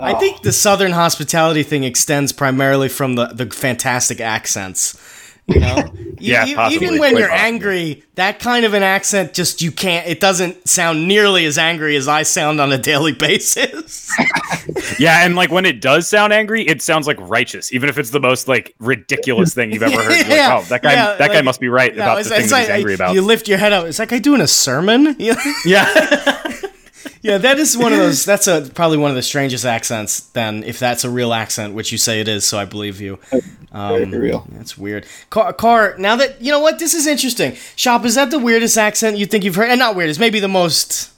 I 0.00 0.12
Oh. 0.14 0.20
think 0.20 0.42
the 0.42 0.52
Southern 0.52 0.92
hospitality 0.92 1.64
thing 1.64 1.82
extends 1.82 2.32
primarily 2.32 2.88
from 2.88 3.16
the 3.16 3.26
the 3.26 3.46
fantastic 3.46 4.20
accents. 4.20 4.96
You 5.48 5.60
know, 5.60 5.92
Yeah, 6.20 6.46
E- 6.46 6.50
e- 6.50 6.74
even 6.74 6.98
when 6.98 7.12
quite 7.12 7.20
you're 7.20 7.28
possibly. 7.28 7.46
angry, 7.46 8.04
that 8.16 8.40
kind 8.40 8.64
of 8.64 8.74
an 8.74 8.82
accent 8.82 9.34
just 9.34 9.62
you 9.62 9.70
can't. 9.70 10.04
It 10.08 10.18
doesn't 10.18 10.68
sound 10.68 11.06
nearly 11.06 11.44
as 11.46 11.56
angry 11.58 11.94
as 11.94 12.08
I 12.08 12.24
sound 12.24 12.60
on 12.60 12.72
a 12.72 12.78
daily 12.78 13.12
basis. 13.26 14.10
Yeah, 14.98 15.24
and 15.24 15.36
like 15.36 15.50
when 15.52 15.64
it 15.64 15.80
does 15.80 16.08
sound 16.08 16.32
angry, 16.32 16.62
it 16.66 16.82
sounds 16.82 17.06
like 17.06 17.16
righteous, 17.20 17.72
even 17.72 17.88
if 17.88 17.98
it's 17.98 18.10
the 18.10 18.18
most 18.20 18.48
like 18.48 18.74
ridiculous 18.80 19.54
thing 19.54 19.70
you've 19.72 19.82
ever 19.82 20.02
heard. 20.02 20.26
Yeah, 20.26 20.54
like, 20.56 20.64
oh, 20.64 20.68
that 20.70 20.82
guy, 20.82 20.92
yeah, 20.92 21.14
that 21.16 21.30
guy 21.32 21.40
must 21.42 21.60
be 21.60 21.68
right 21.68 21.94
No, 21.94 22.02
about 22.02 22.24
the 22.24 22.30
thing 22.30 22.50
like 22.50 22.62
he's 22.62 22.68
angry 22.70 22.94
about. 22.94 23.14
you 23.14 23.22
lift 23.22 23.46
your 23.48 23.58
head 23.58 23.72
up. 23.72 23.86
It's 23.86 23.98
like 24.00 24.12
I 24.12 24.18
doing 24.18 24.40
a 24.40 24.46
sermon. 24.48 25.14
Yeah, 25.18 25.34
Yeah, 27.20 27.38
that 27.38 27.58
is 27.58 27.76
one 27.76 27.92
of 27.92 27.98
those. 27.98 28.24
That's 28.24 28.46
a 28.46 28.62
probably 28.74 28.96
one 28.98 29.10
of 29.10 29.16
the 29.16 29.22
strangest 29.22 29.64
accents. 29.64 30.20
Then, 30.20 30.62
if 30.64 30.78
that's 30.78 31.04
a 31.04 31.10
real 31.10 31.32
accent, 31.32 31.74
which 31.74 31.90
you 31.92 31.98
say 31.98 32.20
it 32.20 32.28
is, 32.28 32.44
so 32.44 32.58
I 32.58 32.64
believe 32.64 33.00
you. 33.00 33.18
Um, 33.72 34.10
Very 34.10 34.18
real. 34.28 34.46
That's 34.52 34.78
weird. 34.78 35.06
Car, 35.30 35.52
car. 35.52 35.94
Now 35.98 36.16
that 36.16 36.40
you 36.40 36.50
know 36.50 36.60
what, 36.60 36.78
this 36.78 36.94
is 36.94 37.06
interesting. 37.06 37.54
Shop, 37.76 38.04
is 38.04 38.14
that 38.14 38.30
the 38.30 38.38
weirdest 38.38 38.78
accent 38.78 39.18
you 39.18 39.26
think 39.26 39.44
you've 39.44 39.56
heard? 39.56 39.68
And 39.68 39.78
not 39.78 39.94
weirdest, 39.94 40.18
maybe 40.20 40.40
the 40.40 40.48
most 40.48 41.10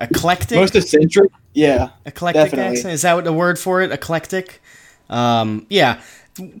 eclectic. 0.00 0.56
Most 0.56 0.74
eccentric. 0.76 1.30
Yeah. 1.54 1.90
eclectic 2.06 2.44
definitely. 2.44 2.76
accent. 2.76 2.94
Is 2.94 3.02
that 3.02 3.14
what 3.14 3.24
the 3.24 3.32
word 3.32 3.58
for 3.58 3.82
it? 3.82 3.90
Eclectic. 3.92 4.60
Um, 5.10 5.66
yeah. 5.68 6.00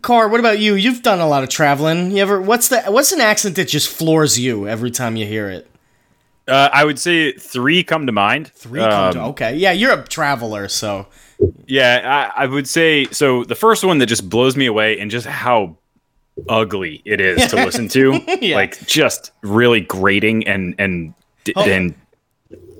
Car. 0.02 0.28
What 0.28 0.40
about 0.40 0.58
you? 0.58 0.74
You've 0.74 1.02
done 1.02 1.20
a 1.20 1.28
lot 1.28 1.42
of 1.42 1.48
traveling. 1.48 2.10
You 2.10 2.18
ever? 2.18 2.42
What's 2.42 2.68
the? 2.68 2.82
What's 2.82 3.12
an 3.12 3.20
accent 3.20 3.56
that 3.56 3.68
just 3.68 3.88
floors 3.88 4.38
you 4.38 4.68
every 4.68 4.90
time 4.90 5.16
you 5.16 5.24
hear 5.26 5.48
it? 5.48 5.66
uh, 6.48 6.68
I 6.72 6.84
would 6.84 6.98
say 6.98 7.32
three 7.32 7.82
come 7.84 8.04
to 8.06 8.12
mind. 8.12 8.48
Three. 8.54 8.80
come 8.80 9.12
to- 9.14 9.20
Um, 9.22 9.28
okay. 9.30 9.56
Yeah, 9.56 9.70
you're 9.72 9.92
a 9.92 10.02
traveler, 10.04 10.66
so 10.68 11.06
Yeah, 11.66 12.30
I, 12.36 12.44
I 12.44 12.46
would 12.46 12.68
say 12.68 13.06
so. 13.06 13.44
The 13.44 13.54
first 13.54 13.84
one 13.84 13.98
that 13.98 14.06
just 14.06 14.28
blows 14.28 14.56
me 14.56 14.66
away, 14.66 14.98
and 14.98 15.10
just 15.10 15.26
how 15.26 15.76
ugly 16.48 17.02
it 17.04 17.20
is 17.20 17.46
to 17.50 17.56
listen 17.64 17.88
to. 17.88 18.20
Yeah. 18.40 18.56
Like 18.56 18.86
just 18.86 19.32
really 19.42 19.80
grating 19.80 20.46
and 20.46 20.74
and 20.78 21.14
Oh. 21.56 21.62
and 21.62 21.94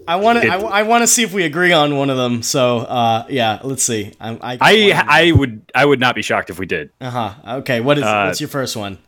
I 0.06 0.16
want 0.16 0.42
to. 0.42 0.48
I, 0.48 0.56
I 0.58 0.82
want 0.82 1.02
to 1.02 1.06
see 1.06 1.22
if 1.22 1.32
we 1.32 1.44
agree 1.44 1.72
on 1.72 1.96
one 1.96 2.10
of 2.10 2.16
them. 2.16 2.42
So, 2.42 2.78
uh, 2.78 3.24
yeah, 3.28 3.60
let's 3.62 3.82
see. 3.82 4.12
I. 4.20 4.38
I. 4.40 4.58
I 4.60 5.04
I 5.28 5.32
would 5.32 5.62
I 5.74 5.84
would 5.84 6.00
not 6.00 6.14
be 6.14 6.22
shocked 6.22 6.50
if 6.50 6.58
we 6.58 6.66
did. 6.66 6.90
Uh 7.00 7.10
huh. 7.10 7.34
Okay. 7.58 7.80
What 7.80 7.98
is? 7.98 8.04
Uh, 8.04 8.24
what's 8.26 8.40
your 8.40 8.48
first 8.48 8.76
one? 8.76 8.98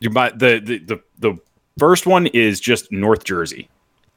You 0.00 0.10
the 0.10 0.60
the 0.62 0.78
the 0.78 1.00
the 1.18 1.36
first 1.78 2.06
one 2.06 2.26
is 2.28 2.60
just 2.60 2.90
North 2.92 3.24
Jersey. 3.24 3.68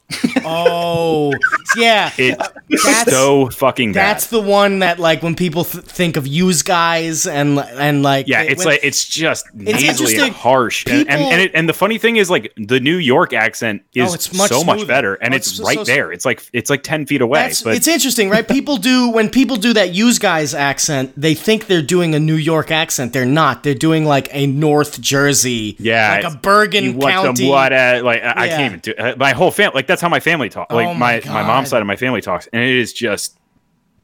Oh, 0.45 1.33
yeah. 1.77 2.11
It's 2.17 2.83
That's- 2.83 3.09
so 3.09 3.49
fucking 3.49 3.93
bad. 3.93 4.03
That's 4.15 4.27
the 4.27 4.41
one 4.41 4.79
that 4.79 4.99
like 4.99 5.23
when 5.23 5.35
people 5.35 5.63
th- 5.63 5.83
think 5.85 6.17
of 6.17 6.27
use 6.27 6.61
guys 6.63 7.25
and 7.27 7.59
and 7.59 8.03
like 8.03 8.27
yeah, 8.27 8.41
it- 8.41 8.51
it's 8.51 8.59
when- 8.65 8.73
like 8.75 8.81
it's 8.83 9.05
just 9.05 9.45
nasally 9.53 9.87
interesting. 9.87 10.21
and 10.21 10.33
harsh, 10.35 10.85
and 10.87 11.09
and 11.09 11.21
and, 11.21 11.41
it, 11.41 11.51
and 11.55 11.69
the 11.69 11.73
funny 11.73 11.97
thing 11.97 12.17
is 12.17 12.29
like 12.29 12.51
the 12.57 12.79
New 12.79 12.97
York 12.97 13.31
accent 13.33 13.83
is 13.93 14.11
Oh, 14.11 14.13
it's 14.13 14.33
much 14.35 14.49
so 14.49 14.63
much 14.63 14.85
better, 14.87 15.15
and 15.15 15.33
Oh, 15.33 15.37
it's, 15.37 15.47
it's 15.47 15.57
so- 15.57 15.63
right 15.63 15.77
so- 15.77 15.83
there. 15.85 16.11
It's 16.11 16.25
like 16.25 16.43
it's 16.53 16.69
like 16.69 16.83
ten 16.83 17.05
feet 17.05 17.21
away. 17.21 17.39
That's, 17.43 17.61
but 17.61 17.75
it's 17.75 17.87
interesting, 17.87 18.29
right? 18.29 18.47
People 18.47 18.77
do 18.77 19.09
when 19.09 19.29
people 19.29 19.55
do 19.57 19.73
that 19.73 19.93
use 19.93 20.19
guys 20.19 20.53
accent, 20.53 21.13
they 21.15 21.35
think 21.35 21.67
they're 21.67 21.81
doing 21.81 22.13
a 22.15 22.19
New 22.19 22.35
York 22.35 22.69
accent. 22.71 23.13
They're 23.13 23.25
not. 23.25 23.63
They're 23.63 23.73
doing 23.75 24.05
like 24.05 24.27
a 24.33 24.45
North 24.47 24.99
Jersey, 24.99 25.75
Yeah, 25.79 26.19
like 26.21 26.33
a 26.33 26.37
Bergen 26.37 26.83
you 26.83 26.93
want 26.93 27.13
County. 27.13 27.47
what? 27.49 27.71
Uh, 27.71 28.01
like 28.03 28.21
I, 28.23 28.33
I 28.43 28.47
can't 28.49 28.65
even 28.65 28.79
do. 28.79 28.93
Uh, 28.97 29.15
my 29.17 29.31
whole 29.31 29.51
family, 29.51 29.75
like 29.75 29.87
that's 29.93 30.01
how 30.01 30.09
my 30.09 30.19
family 30.19 30.49
talks. 30.49 30.73
Like 30.73 30.87
Oh 30.87 30.93
my 30.93 31.21
my 31.25 31.31
my, 31.41 31.43
mom's 31.43 31.69
side 31.69 31.81
of 31.81 31.87
my 31.87 31.95
family 31.95 32.21
talks, 32.21 32.47
and 32.51 32.61
it 32.63 32.75
is 32.75 32.91
just 32.93 33.37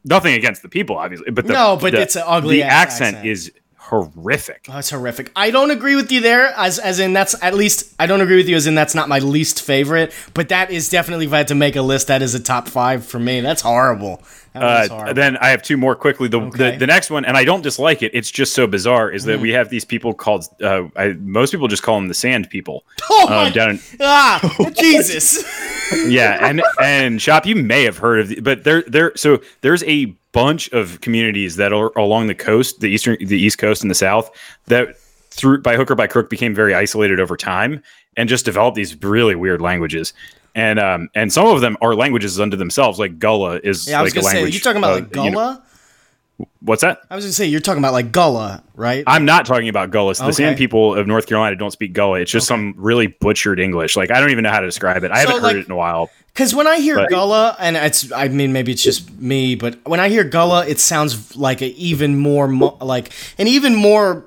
nothing 0.06 0.34
against 0.36 0.62
the 0.62 0.70
people, 0.70 0.98
obviously, 0.98 1.32
but 1.32 1.46
the, 1.48 1.54
No, 1.54 1.78
but 1.82 1.92
the- 1.94 2.02
it's 2.02 2.16
an 2.16 2.24
ugly 2.26 2.58
The 2.58 2.64
accent, 2.64 3.18
accent. 3.18 3.28
is 3.28 3.52
horrific. 3.78 4.68
Oh, 4.70 4.74
That's 4.74 4.92
horrific. 4.92 5.32
I 5.36 5.50
don't 5.52 5.72
agree 5.72 5.96
with 5.96 6.12
you 6.12 6.22
there, 6.22 6.54
as 6.56 6.78
as 6.80 7.00
in 7.00 7.14
that's 7.14 7.36
at 7.44 7.56
least 7.56 7.94
I 8.00 8.06
don't 8.06 8.22
agree 8.22 8.38
with 8.38 8.48
you 8.48 8.56
as 8.56 8.68
in 8.68 8.76
that's 8.76 8.94
not 8.96 9.10
my 9.10 9.20
least 9.20 9.62
favorite, 9.64 10.14
but 10.34 10.50
that 10.50 10.70
is 10.72 10.90
definitely 10.90 11.26
if 11.26 11.34
I 11.34 11.38
had 11.40 11.48
to 11.48 11.56
make 11.56 11.76
a 11.76 11.82
list, 11.82 12.08
that 12.08 12.22
is 12.22 12.36
a 12.36 12.40
top 12.40 12.68
five 12.68 13.06
for 13.06 13.20
me. 13.20 13.42
That's 13.42 13.62
horrible. 13.64 14.22
Is 14.56 14.62
Uh, 14.92 15.14
then 15.14 15.38
I 15.38 15.50
have 15.50 15.62
two 15.62 15.78
more 15.78 15.96
quickly. 15.96 16.28
The, 16.28 16.40
Okay. 16.42 16.72
the 16.72 16.78
the 16.80 16.88
next 16.88 17.10
one, 17.12 17.24
and 17.26 17.38
I 17.38 17.44
don't 17.44 17.62
dislike 17.62 18.02
it. 18.02 18.12
It's 18.14 18.32
just 18.32 18.54
so 18.54 18.66
bizarre. 18.68 19.12
Is 19.12 19.24
that 19.26 19.40
Mm. 19.40 19.42
we 19.44 19.50
have 19.52 19.70
these 19.70 19.86
people 19.86 20.14
called? 20.14 20.46
Uh, 20.62 20.84
I, 20.96 21.10
most 21.22 21.52
people 21.52 21.68
just 21.68 21.84
call 21.84 21.96
them 21.96 22.08
the 22.08 22.14
Sand 22.14 22.50
People. 22.50 22.84
oh 23.10 23.24
Um, 23.28 23.34
my 23.34 23.50
down 23.52 23.70
in, 23.72 23.80
ah, 24.02 24.40
Jesus. 24.80 25.44
yeah, 26.08 26.48
and 26.48 26.62
and 26.82 27.22
shop 27.22 27.46
you 27.46 27.56
may 27.56 27.84
have 27.84 27.98
heard 27.98 28.20
of, 28.22 28.28
the, 28.30 28.40
but 28.42 28.64
there 28.64 28.84
there 28.88 29.12
so 29.16 29.40
there's 29.62 29.84
a 29.84 30.06
bunch 30.32 30.70
of 30.74 31.02
communities 31.02 31.56
that 31.56 31.74
are 31.74 31.92
along 31.98 32.28
the 32.28 32.36
coast, 32.36 32.82
the 32.82 32.88
eastern, 32.88 33.18
the 33.20 33.38
east 33.38 33.58
coast, 33.58 33.82
and 33.82 33.90
the 33.90 33.96
south 33.96 34.30
that 34.68 34.96
through 35.32 35.62
by 35.62 35.76
hook 35.76 35.90
or 35.92 35.96
by 35.96 36.08
crook 36.08 36.30
became 36.30 36.54
very 36.56 36.74
isolated 36.74 37.20
over 37.20 37.38
time 37.38 37.82
and 38.18 38.28
just 38.30 38.46
developed 38.46 38.76
these 38.76 39.02
really 39.04 39.36
weird 39.36 39.62
languages. 39.62 40.14
And 40.56 40.80
um 40.80 41.10
and 41.16 41.32
some 41.32 41.48
of 41.48 41.62
them 41.62 41.78
are 41.82 41.96
languages 41.96 42.40
unto 42.40 42.58
themselves, 42.58 43.00
like 43.00 43.20
Gullah 43.20 43.60
is 43.64 43.88
Yeah, 43.88 44.00
I 44.00 44.04
was 44.04 44.14
like 44.16 44.20
a 44.20 44.22
gonna 44.24 44.32
say, 44.32 44.38
language. 44.38 44.54
you 44.56 44.60
talking 44.60 44.78
about 44.80 44.92
uh, 44.92 44.94
like 44.96 45.04
you 45.04 45.32
Gullah? 45.32 45.54
know- 45.56 45.62
what's 46.62 46.82
that? 46.82 47.02
I 47.10 47.16
was 47.16 47.26
gonna 47.26 47.34
say 47.34 47.46
you're 47.48 47.60
talking 47.60 47.80
about 47.82 47.94
like 47.94 48.12
Gullah, 48.12 48.64
right? 48.76 49.04
I'm 49.08 49.26
not 49.26 49.46
talking 49.46 49.68
about 49.70 49.92
Gullah. 49.92 50.14
The 50.16 50.24
Okay. 50.24 50.32
Sand 50.32 50.58
people 50.58 50.96
of 50.96 51.06
North 51.08 51.28
Carolina 51.28 51.56
don't 51.56 51.72
speak 51.72 51.94
Gullah. 51.94 52.22
It's 52.22 52.32
just 52.32 52.48
some 52.48 52.74
really 52.78 53.08
butchered 53.08 53.60
English. 53.60 53.96
Like 53.98 54.10
I 54.12 54.20
don't 54.20 54.32
even 54.32 54.44
know 54.44 54.52
how 54.52 54.60
to 54.62 54.66
describe 54.68 55.04
it. 55.04 55.12
I 55.12 55.20
haven't 55.20 55.42
like- 55.44 55.54
heard 55.54 55.60
it 55.62 55.66
in 55.66 55.72
a 55.72 55.76
while. 55.76 56.10
Because 56.34 56.56
when 56.56 56.68
I 56.68 56.78
hear 56.80 56.96
But- 56.96 57.10
Gullah, 57.10 57.58
and 57.60 57.76
it's, 57.76 58.12
I 58.14 58.30
mean, 58.30 58.54
maybe 58.54 58.72
it's 58.72 58.84
just 58.84 59.12
me, 59.20 59.56
but 59.56 59.78
when 59.86 60.00
I 60.00 60.08
hear 60.08 60.24
Gullah, 60.24 60.66
it 60.66 60.80
sounds 60.80 61.36
like 61.36 61.60
an 61.62 61.74
even 61.76 62.18
more, 62.18 62.48
mu- 62.48 62.72
like 62.80 63.10
an 63.38 63.48
even 63.48 63.76
more 63.76 64.24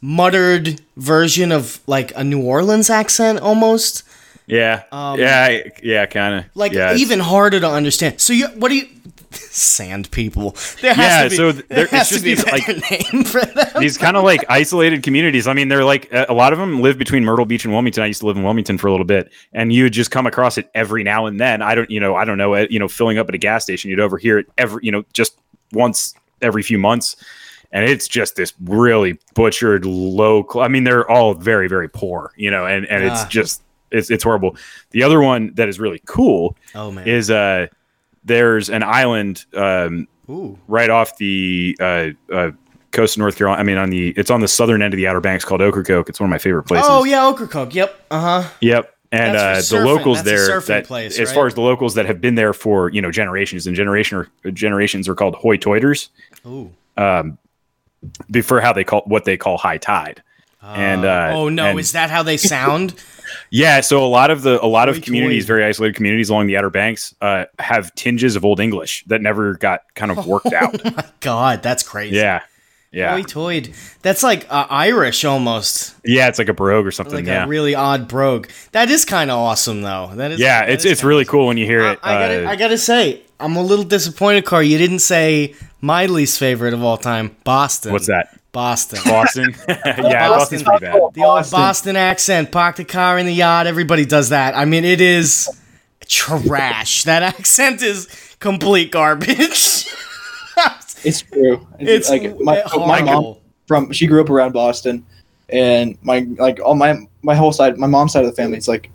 muttered 0.00 0.80
version 0.96 1.52
of 1.52 1.78
like 1.86 2.12
a 2.16 2.24
New 2.24 2.42
Orleans 2.42 2.90
accent 2.90 3.38
almost. 3.40 4.02
Yeah, 4.46 4.82
yeah, 4.92 5.62
yeah, 5.82 6.06
kind 6.06 6.34
of. 6.34 6.44
Um, 6.44 6.50
Like 6.54 6.72
yeah, 6.72 6.94
even 6.96 7.18
harder 7.20 7.60
to 7.60 7.68
understand. 7.68 8.20
So 8.20 8.32
you, 8.32 8.48
what 8.48 8.68
do 8.68 8.76
you, 8.76 8.86
sand 9.32 10.10
people? 10.10 10.54
There 10.82 10.92
has 10.94 10.98
Yeah, 10.98 11.22
to 11.24 11.30
be, 11.30 11.36
so 11.36 11.52
there 11.52 11.62
there- 11.68 11.84
it's 11.84 11.92
has 11.92 12.08
to 12.10 12.20
be 12.20 12.34
these, 12.34 12.44
like- 12.46 12.68
name 12.68 13.24
for 13.24 13.40
them. 13.40 13.66
these 13.78 13.96
kind 13.96 14.16
of 14.16 14.22
like 14.24 14.44
isolated 14.48 15.02
communities. 15.02 15.46
I 15.46 15.54
mean, 15.54 15.68
they're 15.68 15.84
like 15.84 16.08
a 16.12 16.32
lot 16.34 16.52
of 16.52 16.58
them 16.58 16.82
live 16.82 16.98
between 16.98 17.24
Myrtle 17.24 17.46
Beach 17.46 17.64
and 17.64 17.72
Wilmington. 17.72 18.02
I 18.02 18.06
used 18.06 18.20
to 18.20 18.26
live 18.26 18.36
in 18.36 18.42
Wilmington 18.42 18.76
for 18.78 18.88
a 18.88 18.90
little 18.90 19.06
bit, 19.06 19.32
and 19.54 19.72
you 19.72 19.84
would 19.84 19.92
just 19.94 20.10
come 20.10 20.26
across 20.26 20.58
it 20.58 20.70
every 20.74 21.02
now 21.04 21.26
and 21.26 21.40
then. 21.40 21.62
I 21.62 21.74
don't, 21.74 21.90
you 21.90 22.00
know, 22.00 22.14
I 22.14 22.24
don't 22.26 22.38
know, 22.38 22.54
uh, 22.54 22.66
you 22.68 22.78
know, 22.78 22.88
filling 22.88 23.16
up 23.18 23.28
at 23.28 23.34
a 23.34 23.38
gas 23.38 23.62
station, 23.64 23.90
you'd 23.90 24.00
overhear 24.00 24.38
it 24.38 24.46
every, 24.58 24.80
you 24.84 24.92
know, 24.92 25.04
just 25.14 25.38
once 25.72 26.14
every 26.42 26.62
few 26.62 26.78
months, 26.78 27.16
and 27.72 27.84
it's 27.88 28.06
just 28.06 28.36
this 28.36 28.52
really 28.62 29.18
butchered 29.34 29.84
low. 29.86 30.46
Cl- 30.48 30.64
I 30.64 30.68
mean, 30.68 30.84
they're 30.84 31.10
all 31.10 31.32
very, 31.34 31.66
very 31.66 31.88
poor, 31.88 32.32
you 32.36 32.50
know, 32.50 32.66
and 32.66 32.84
and 32.86 33.02
it's 33.02 33.22
Ah. 33.22 33.28
just 33.28 33.62
it's 33.94 34.10
it's 34.10 34.24
horrible. 34.24 34.56
The 34.90 35.02
other 35.02 35.20
one 35.20 35.54
that 35.54 35.68
is 35.68 35.80
really 35.80 36.02
cool 36.06 36.56
oh 36.74 36.90
man. 36.90 37.06
is 37.06 37.30
uh, 37.30 37.68
there's 38.24 38.70
an 38.70 38.82
island 38.82 39.44
um, 39.54 40.08
Ooh. 40.28 40.58
right 40.68 40.90
off 40.90 41.16
the 41.18 41.76
uh, 41.80 42.08
uh, 42.32 42.50
coast 42.92 43.16
of 43.16 43.20
North 43.20 43.36
Carolina. 43.36 43.60
I 43.60 43.64
mean, 43.64 43.76
on 43.76 43.90
the 43.90 44.10
it's 44.10 44.30
on 44.30 44.40
the 44.40 44.48
southern 44.48 44.82
end 44.82 44.94
of 44.94 44.96
the 44.96 45.06
Outer 45.06 45.20
Banks 45.20 45.44
called 45.44 45.60
Ocracoke. 45.60 46.08
It's 46.08 46.20
one 46.20 46.28
of 46.28 46.30
my 46.30 46.38
favorite 46.38 46.64
places. 46.64 46.86
Oh 46.88 47.04
yeah, 47.04 47.26
Ocracoke. 47.26 47.74
Yep. 47.74 48.06
Uh 48.10 48.20
huh. 48.20 48.50
Yep. 48.60 48.90
And 49.12 49.36
uh, 49.36 49.56
the 49.56 49.62
for 49.62 49.84
locals 49.84 50.24
That's 50.24 50.48
there, 50.48 50.60
that 50.60 50.86
place, 50.86 51.20
as 51.20 51.28
right? 51.28 51.34
far 51.34 51.46
as 51.46 51.54
the 51.54 51.60
locals 51.60 51.94
that 51.94 52.04
have 52.06 52.20
been 52.20 52.34
there 52.34 52.52
for 52.52 52.90
you 52.90 53.00
know 53.00 53.12
generations 53.12 53.66
and 53.66 53.76
generation 53.76 54.18
or 54.18 54.50
generations 54.50 55.08
are 55.08 55.14
called 55.14 55.36
hoy 55.36 55.56
toiters 55.56 56.08
Ooh. 56.46 56.72
before 58.30 58.60
how 58.60 58.72
they 58.72 58.82
call 58.82 59.02
what 59.06 59.24
they 59.24 59.36
call 59.36 59.56
high 59.56 59.78
tide. 59.78 60.22
And 60.64 61.04
uh, 61.04 61.30
oh 61.34 61.48
no, 61.48 61.66
and- 61.66 61.80
is 61.80 61.92
that 61.92 62.10
how 62.10 62.22
they 62.22 62.36
sound? 62.38 62.94
Yeah, 63.50 63.80
so 63.80 64.04
a 64.04 64.06
lot 64.06 64.30
of 64.30 64.42
the 64.42 64.62
a 64.64 64.66
lot 64.66 64.88
of 64.88 65.02
communities, 65.02 65.44
very 65.46 65.64
isolated 65.64 65.94
communities 65.96 66.28
along 66.30 66.46
the 66.46 66.56
Outer 66.56 66.70
Banks, 66.70 67.14
uh, 67.20 67.44
have 67.58 67.94
tinges 67.94 68.36
of 68.36 68.44
Old 68.44 68.60
English 68.60 69.04
that 69.08 69.20
never 69.22 69.54
got 69.54 69.80
kind 69.94 70.10
of 70.10 70.26
worked 70.26 70.52
out. 70.52 70.74
God, 71.20 71.62
that's 71.62 71.82
crazy. 71.82 72.16
Yeah, 72.16 72.42
yeah, 72.92 73.12
Hoy-toid. 73.12 73.72
That's 74.02 74.22
like 74.22 74.46
uh, 74.52 74.66
Irish 74.70 75.24
almost. 75.24 75.94
yeah. 76.04 76.28
It's 76.28 76.38
like 76.38 76.48
a 76.48 76.54
brogue 76.54 76.86
or 76.86 76.90
something. 76.92 77.14
Like 77.16 77.26
yeah, 77.26 77.44
a 77.44 77.48
really 77.48 77.74
odd 77.74 78.06
brogue. 78.08 78.48
That 78.72 78.88
is 78.90 79.04
kind 79.04 79.30
of 79.30 79.38
awesome 79.38 79.82
though. 79.82 80.10
That 80.14 80.32
is. 80.32 80.40
yeah. 80.40 80.60
that 80.66 80.70
It's 80.70 80.84
is 80.84 80.92
it's 80.92 81.04
really 81.04 81.22
awesome. 81.24 81.30
cool 81.32 81.46
when 81.48 81.56
you 81.56 81.66
hear 81.66 81.80
it. 81.82 81.98
I 82.02 82.12
gotta, 82.18 82.46
uh, 82.46 82.50
I 82.50 82.56
gotta 82.56 82.78
say, 82.78 83.22
I'm 83.40 83.56
a 83.56 83.62
little 83.62 83.84
disappointed, 83.84 84.44
Car. 84.44 84.62
You 84.62 84.78
didn't 84.78 85.00
say 85.00 85.54
my 85.80 86.06
least 86.06 86.38
favorite 86.38 86.72
of 86.74 86.84
all 86.84 86.96
time, 86.98 87.36
Boston. 87.44 87.92
what's 87.92 88.06
that? 88.06 88.38
Boston. 88.54 89.00
Boston. 89.04 89.54
yeah, 89.68 90.28
Boston's 90.28 90.62
pretty 90.62 90.86
bad. 90.86 90.94
the 91.12 91.24
old 91.24 91.50
Boston 91.50 91.96
accent. 91.96 92.50
Park 92.50 92.76
the 92.76 92.84
car 92.84 93.18
in 93.18 93.26
the 93.26 93.34
yard. 93.34 93.66
Everybody 93.66 94.06
does 94.06 94.30
that. 94.30 94.56
I 94.56 94.64
mean, 94.64 94.84
it 94.86 95.02
is 95.02 95.50
trash. 96.06 97.04
That 97.04 97.22
accent 97.22 97.82
is 97.82 98.08
complete 98.38 98.90
garbage. 98.90 99.86
It's 101.06 101.20
true. 101.20 101.66
It's 101.78 102.08
like 102.08 102.40
my, 102.40 102.62
horrible. 102.64 102.86
my 102.86 103.02
mom 103.02 103.36
from 103.66 103.92
she 103.92 104.06
grew 104.06 104.22
up 104.22 104.30
around 104.30 104.52
Boston, 104.52 105.04
and 105.50 105.98
my 106.02 106.26
like 106.38 106.60
all 106.60 106.74
my 106.74 106.96
my 107.22 107.34
whole 107.34 107.52
side, 107.52 107.76
my 107.76 107.86
mom's 107.86 108.12
side 108.12 108.24
of 108.24 108.30
the 108.30 108.36
family 108.36 108.56
is 108.56 108.68
like 108.68 108.90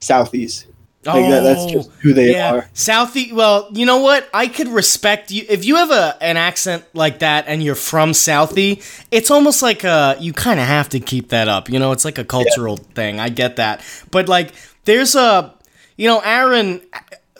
southeast. 0.00 0.66
Like 1.04 1.30
that, 1.30 1.40
that's 1.40 1.66
just 1.66 1.90
who 2.02 2.12
they 2.12 2.38
are. 2.38 2.68
Southie. 2.74 3.32
Well, 3.32 3.68
you 3.72 3.86
know 3.86 3.98
what? 3.98 4.28
I 4.34 4.48
could 4.48 4.68
respect 4.68 5.30
you 5.30 5.44
if 5.48 5.64
you 5.64 5.76
have 5.76 5.90
a 5.90 6.16
an 6.20 6.36
accent 6.36 6.84
like 6.92 7.20
that 7.20 7.44
and 7.46 7.62
you're 7.62 7.76
from 7.76 8.10
Southie. 8.10 8.82
It's 9.10 9.30
almost 9.30 9.62
like 9.62 9.84
uh 9.84 10.16
you 10.18 10.32
kind 10.32 10.58
of 10.58 10.66
have 10.66 10.88
to 10.90 11.00
keep 11.00 11.28
that 11.28 11.46
up. 11.48 11.70
You 11.70 11.78
know, 11.78 11.92
it's 11.92 12.04
like 12.04 12.18
a 12.18 12.24
cultural 12.24 12.76
thing. 12.76 13.20
I 13.20 13.28
get 13.28 13.56
that, 13.56 13.82
but 14.10 14.28
like 14.28 14.52
there's 14.84 15.14
a 15.14 15.54
you 15.96 16.08
know 16.08 16.20
Aaron 16.20 16.82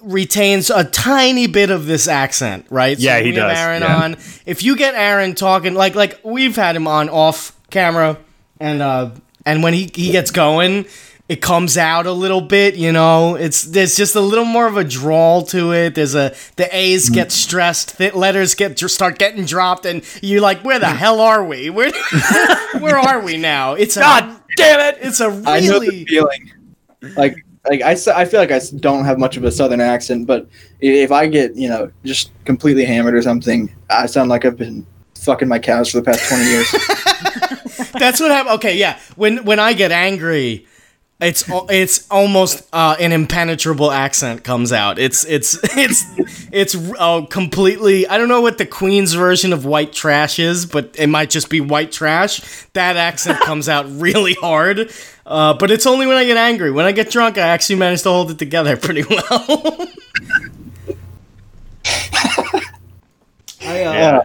retains 0.03 0.71
a 0.71 0.85
tiny 0.85 1.49
bit 1.49 1.71
of 1.71 1.87
this 1.87 2.07
accent, 2.07 2.67
right? 2.71 2.97
Yeah, 2.97 3.17
when 3.17 3.25
he 3.25 3.31
we 3.33 3.37
have 3.39 3.51
does, 3.51 3.59
Aaron 3.59 3.83
yeah. 3.83 4.03
on. 4.03 4.13
If 4.47 4.63
you 4.63 4.77
get 4.77 4.95
Aaron 4.95 5.35
talking 5.35 5.75
like 5.75 5.97
like 5.97 6.21
we've 6.23 6.57
had 6.57 6.77
him 6.77 6.87
on 6.87 7.09
off 7.09 7.59
camera, 7.71 8.19
and 8.61 8.81
uh 8.81 9.11
and 9.45 9.65
when 9.65 9.75
he 9.75 9.91
he 9.93 10.13
gets 10.13 10.31
going 10.31 10.87
it 11.29 11.43
comes 11.43 11.77
out 11.77 12.07
a 12.07 12.13
little 12.13 12.41
bit, 12.41 12.77
you 12.77 12.91
know. 12.91 13.35
It's 13.35 13.63
there's 13.65 13.97
just 13.97 14.15
a 14.15 14.21
little 14.21 14.47
more 14.47 14.67
of 14.67 14.77
a 14.77 14.85
drawl 14.85 15.43
to 15.47 15.73
it. 15.73 15.95
There's 15.95 16.15
a 16.15 16.35
the 16.57 16.75
A's 16.75 17.11
mm. 17.11 17.15
get 17.15 17.33
stressed, 17.33 17.99
the 17.99 18.11
letters 18.17 18.55
get 18.55 18.79
start 18.79 19.19
getting 19.19 19.45
dropped, 19.45 19.85
and 19.85 20.03
you're 20.23 20.41
like, 20.41 20.65
where 20.65 20.79
the 20.79 20.87
mm. 20.87 20.97
hell 20.97 21.21
are 21.21 21.45
we? 21.45 21.69
Where 21.69 21.93
where 22.81 22.99
are 22.99 23.21
we 23.21 23.37
now? 23.37 23.75
It's 23.75 23.97
a 23.97 24.01
God 24.01 24.41
damn 24.57 24.81
it! 24.81 24.99
it's 25.03 25.21
a 25.21 25.27
I 25.47 25.61
know 25.61 25.79
the 25.79 25.87
really 25.87 26.05
feeling. 26.07 26.53
Like 27.17 27.45
like 27.69 27.83
I, 27.83 27.91
I 27.91 28.25
feel 28.25 28.41
like 28.41 28.51
I 28.51 28.61
don't 28.77 29.05
have 29.05 29.19
much 29.19 29.37
of 29.37 29.45
a 29.45 29.51
southern 29.51 29.81
accent, 29.81 30.27
but 30.27 30.49
if 30.81 31.13
I 31.13 31.27
get 31.27 31.55
you 31.57 31.69
know 31.69 31.93
just 32.05 32.31
completely 32.47 32.87
hammered 32.87 33.15
or 33.15 33.23
something, 33.23 33.75
I 33.91 34.07
sound 34.07 34.31
like 34.31 34.47
I've 34.47 34.57
been 34.57 34.87
fucking 35.15 35.49
my 35.49 35.59
cows 35.59 35.91
for 35.91 35.99
the 35.99 36.05
past 36.05 36.27
twenty 36.29 36.45
years. 36.45 36.71
that's 37.99 38.19
what 38.19 38.31
happened. 38.31 38.55
Okay, 38.57 38.79
yeah. 38.79 38.99
When 39.17 39.45
when 39.45 39.59
I 39.59 39.75
get 39.75 39.93
angry, 39.93 40.67
It's 41.21 41.43
it's 41.69 42.07
almost 42.13 42.69
uh, 42.73 42.95
an 43.01 43.11
impenetrable 43.11 43.91
accent 43.91 44.45
comes 44.45 44.73
out. 44.73 45.01
It's 45.01 45.25
it's 45.25 45.59
it's 45.77 46.05
it's 46.53 46.77
uh, 46.97 47.23
completely. 47.27 48.07
I 48.07 48.19
don't 48.19 48.29
know 48.29 48.41
what 48.41 48.59
the 48.59 48.67
Queen's 48.67 49.15
version 49.15 49.53
of 49.53 49.65
white 49.65 49.93
trash 49.93 50.39
is, 50.39 50.65
but 50.65 50.95
it 50.97 51.09
might 51.09 51.29
just 51.31 51.51
be 51.51 51.61
white 51.61 51.91
trash. 51.91 52.41
That 52.75 52.97
accent 52.97 53.41
comes 53.41 53.69
out 53.69 53.87
really 54.01 54.35
hard. 54.35 54.93
Uh, 55.27 55.55
but 55.55 55.73
it's 55.73 55.87
only 55.87 56.07
when 56.07 56.17
I 56.17 56.25
get 56.25 56.37
angry. 56.37 56.71
When 56.71 56.87
I 56.87 56.93
get 56.93 57.11
drunk, 57.11 57.37
I 57.37 57.49
actually 57.49 57.77
manage 57.77 58.03
to 58.03 58.11
hold 58.11 58.31
it 58.31 58.39
together 58.39 58.77
pretty 58.77 59.03
well. 59.11 59.89
I, 63.61 63.83
uh, 63.85 63.93
Yeah. 63.93 64.21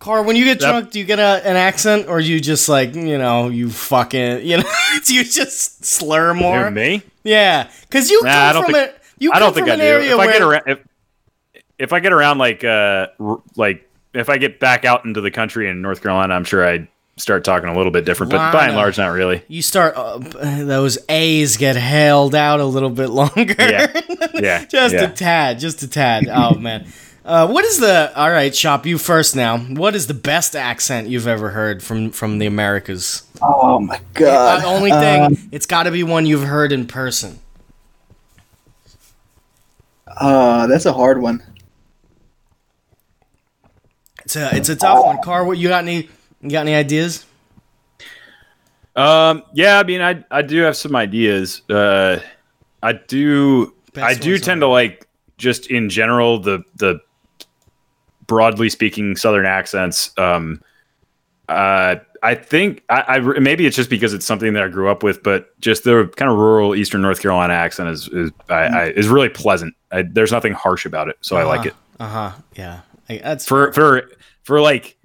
Car, 0.00 0.22
when 0.22 0.34
you 0.34 0.44
get 0.44 0.58
That- 0.60 0.70
drunk, 0.70 0.90
do 0.90 0.98
you 0.98 1.04
get 1.04 1.18
a, 1.20 1.46
an 1.46 1.56
accent, 1.56 2.08
or 2.08 2.18
you 2.18 2.40
just 2.40 2.68
like 2.68 2.94
you 2.94 3.18
know 3.18 3.48
you 3.48 3.70
fucking 3.70 4.44
you 4.44 4.56
know 4.56 4.62
do 5.04 5.14
you 5.14 5.22
just 5.24 5.84
slur 5.84 6.34
more? 6.34 6.70
Me? 6.70 7.02
Yeah, 7.22 7.70
because 7.82 8.10
you 8.10 8.20
Nah, 8.24 8.30
come 8.30 8.38
I 8.48 8.52
don't 8.54 8.64
from 8.64 8.74
think- 8.74 8.90
a 8.90 8.94
you 9.18 9.32
I 9.32 9.38
don't 9.38 9.54
think 9.54 9.66
from 9.68 9.74
I 9.74 9.76
do. 9.76 9.82
If 10.00 10.16
where 10.18 10.28
I 10.28 10.32
get 10.32 10.42
around, 10.42 10.62
if, 10.66 10.78
if 11.78 11.92
I 11.92 12.00
get 12.00 12.12
around 12.14 12.38
like 12.38 12.64
uh 12.64 13.08
r- 13.20 13.42
like 13.56 13.88
if 14.14 14.28
I 14.30 14.38
get 14.38 14.58
back 14.58 14.84
out 14.84 15.04
into 15.04 15.20
the 15.20 15.30
country 15.30 15.68
in 15.68 15.82
North 15.82 16.02
Carolina, 16.02 16.34
I'm 16.34 16.44
sure 16.44 16.66
I'd 16.66 16.88
start 17.18 17.44
talking 17.44 17.68
a 17.68 17.76
little 17.76 17.92
bit 17.92 18.06
different. 18.06 18.32
But 18.32 18.50
by 18.52 18.68
and 18.68 18.76
large, 18.76 18.96
not 18.96 19.08
really. 19.08 19.42
you 19.48 19.60
start 19.60 19.94
uh, 19.96 20.16
those 20.64 20.96
A's 21.10 21.58
get 21.58 21.76
held 21.76 22.34
out 22.34 22.60
a 22.60 22.64
little 22.64 22.88
bit 22.90 23.10
longer. 23.10 23.54
Yeah. 23.58 24.00
Yeah, 24.32 24.64
just 24.64 24.94
yeah. 24.94 25.02
a 25.02 25.12
tad, 25.12 25.58
just 25.58 25.82
a 25.82 25.88
tad. 25.88 26.26
Oh 26.32 26.54
man. 26.54 26.86
Uh, 27.24 27.46
what 27.46 27.64
is 27.64 27.78
the 27.78 28.10
all 28.18 28.30
right? 28.30 28.54
Shop 28.54 28.86
you 28.86 28.96
first 28.96 29.36
now. 29.36 29.58
What 29.58 29.94
is 29.94 30.06
the 30.06 30.14
best 30.14 30.56
accent 30.56 31.08
you've 31.08 31.26
ever 31.26 31.50
heard 31.50 31.82
from 31.82 32.10
from 32.10 32.38
the 32.38 32.46
Americas? 32.46 33.24
Oh 33.42 33.78
my 33.78 34.00
god. 34.14 34.64
only 34.64 34.90
thing, 34.90 35.22
Um, 35.22 35.36
it's 35.52 35.66
got 35.66 35.82
to 35.84 35.90
be 35.90 36.02
one 36.02 36.24
you've 36.26 36.44
heard 36.44 36.72
in 36.72 36.86
person. 36.86 37.38
uh, 40.06 40.66
that's 40.66 40.86
a 40.86 40.92
hard 40.92 41.20
one. 41.20 41.42
It's 44.24 44.36
a 44.36 44.54
it's 44.56 44.68
a 44.68 44.76
tough 44.76 45.04
one. 45.04 45.18
Car, 45.22 45.44
what 45.44 45.58
you 45.58 45.68
got 45.68 45.84
any 45.84 46.08
you 46.40 46.50
got 46.50 46.60
any 46.60 46.74
ideas? 46.74 47.26
Um, 48.96 49.42
yeah, 49.52 49.78
I 49.78 49.82
mean, 49.84 50.00
I 50.00 50.24
I 50.30 50.40
do 50.42 50.60
have 50.62 50.76
some 50.76 50.96
ideas. 50.96 51.62
Uh, 51.68 52.20
I 52.82 52.92
do 52.94 53.74
Best 53.92 54.06
I 54.06 54.14
do 54.20 54.38
tend 54.38 54.62
are- 54.62 54.66
to 54.66 54.68
like 54.68 55.06
just 55.36 55.66
in 55.66 55.90
general 55.90 56.38
the 56.40 56.62
the 56.76 57.00
broadly 58.30 58.70
speaking 58.70 59.16
Southern 59.16 59.44
accents. 59.44 60.16
Um, 60.16 60.62
uh, 61.48 61.96
I 62.22 62.36
think 62.36 62.84
I, 62.88 63.16
I 63.16 63.18
maybe 63.18 63.66
it's 63.66 63.74
just 63.74 63.90
because 63.90 64.14
it's 64.14 64.24
something 64.24 64.52
that 64.52 64.62
I 64.62 64.68
grew 64.68 64.88
up 64.88 65.02
with, 65.02 65.20
but 65.24 65.58
just 65.58 65.82
the 65.82 66.08
kind 66.14 66.30
of 66.30 66.38
rural 66.38 66.76
Eastern 66.76 67.02
North 67.02 67.20
Carolina 67.20 67.54
accent 67.54 67.88
is 67.88 68.06
is 68.08 68.30
I, 68.48 68.54
I, 68.54 68.84
is 68.90 69.08
really 69.08 69.30
pleasant. 69.30 69.74
I, 69.90 70.02
there's 70.02 70.30
nothing 70.30 70.52
harsh 70.52 70.86
about 70.86 71.08
it, 71.08 71.16
so 71.22 71.36
I 71.36 71.42
like 71.42 71.66
it. 71.66 71.74
Uh 71.98 72.08
huh. 72.08 72.32
Yeah. 72.54 72.80
I, 73.08 73.18
that's 73.18 73.46
For 73.46 73.72
for 73.72 74.08
for 74.44 74.60
like 74.60 74.96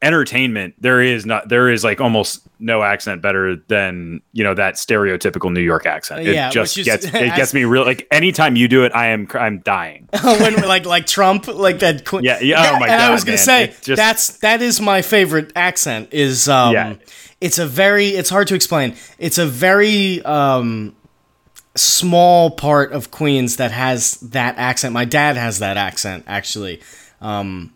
entertainment, 0.00 0.74
there 0.80 1.00
is 1.00 1.26
not 1.26 1.48
there 1.48 1.68
is 1.70 1.82
like 1.82 2.00
almost 2.00 2.46
no 2.60 2.82
accent 2.82 3.20
better 3.22 3.56
than 3.68 4.20
you 4.32 4.44
know 4.44 4.54
that 4.54 4.74
stereotypical 4.74 5.52
New 5.52 5.60
York 5.60 5.86
accent. 5.86 6.26
It 6.26 6.34
Yeah, 6.34 6.50
just 6.50 6.76
is- 6.78 6.84
gets 6.84 7.04
it 7.12 7.34
gets 7.36 7.52
me 7.54 7.64
real. 7.64 7.84
Like 7.84 8.06
anytime 8.10 8.54
you 8.56 8.68
do 8.68 8.84
it, 8.84 8.92
I 8.94 9.08
am 9.08 9.26
I'm 9.34 9.58
dying. 9.60 10.08
when 10.22 10.54
like 10.62 10.86
like 10.86 11.06
Trump 11.06 11.48
like 11.48 11.80
that. 11.80 12.04
qu- 12.04 12.20
Yeah, 12.22 12.38
yeah, 12.40 12.72
oh 12.74 12.78
my 12.78 12.86
and 12.88 13.00
I 13.02 13.10
was 13.10 13.24
gonna 13.24 13.32
man. 13.36 13.44
say 13.44 13.66
just- 13.82 13.96
that's 13.96 14.38
that 14.38 14.62
is 14.62 14.80
my 14.80 15.02
favorite 15.02 15.52
accent. 15.56 16.08
Is 16.12 16.48
um, 16.48 16.74
Yeah. 16.74 16.94
it's 17.40 17.58
a 17.58 17.66
very 17.66 18.08
it's 18.08 18.30
hard 18.30 18.46
to 18.48 18.54
explain. 18.54 18.94
It's 19.18 19.38
a 19.38 19.46
very 19.46 20.22
um 20.24 20.94
small 21.74 22.50
part 22.50 22.92
of 22.92 23.10
Queens 23.10 23.56
that 23.56 23.70
has 23.72 24.14
that 24.20 24.56
accent. 24.58 24.92
My 24.92 25.04
dad 25.04 25.36
has 25.36 25.58
that 25.60 25.76
accent 25.76 26.24
actually. 26.26 26.80
Um, 27.20 27.72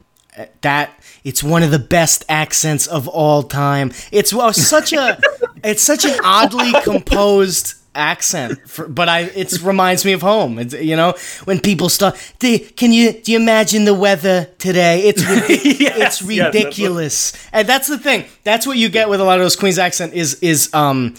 that 0.62 0.90
it's 1.24 1.42
one 1.42 1.62
of 1.62 1.70
the 1.70 1.78
best 1.78 2.24
accents 2.28 2.86
of 2.86 3.06
all 3.08 3.42
time. 3.42 3.92
It's 4.10 4.32
well, 4.32 4.52
such 4.52 4.92
a 4.92 5.18
it's 5.64 5.82
such 5.82 6.04
an 6.04 6.18
oddly 6.24 6.72
composed 6.82 7.74
accent 7.94 8.58
for, 8.66 8.88
but 8.88 9.06
I 9.08 9.20
it 9.20 9.52
reminds 9.62 10.04
me 10.04 10.12
of 10.12 10.22
home. 10.22 10.58
It's, 10.58 10.72
you 10.74 10.96
know 10.96 11.14
when 11.44 11.60
people 11.60 11.88
start. 11.88 12.16
"Do- 12.38 12.58
Can 12.58 12.92
you 12.92 13.12
do 13.12 13.32
you 13.32 13.38
imagine 13.38 13.84
the 13.84 13.94
weather 13.94 14.48
today? 14.58 15.02
It's 15.08 15.22
it's 15.26 15.80
yes, 15.80 16.22
what- 16.22 16.30
ridiculous, 16.30 17.32
and 17.52 17.68
that's 17.68 17.88
the 17.88 17.98
thing. 17.98 18.24
That's 18.44 18.66
what 18.66 18.76
you 18.78 18.88
get 18.88 19.08
with 19.08 19.20
a 19.20 19.24
lot 19.24 19.38
of 19.38 19.44
those 19.44 19.56
Queens 19.56 19.78
accent 19.78 20.14
is 20.14 20.34
is 20.42 20.72
um 20.74 21.14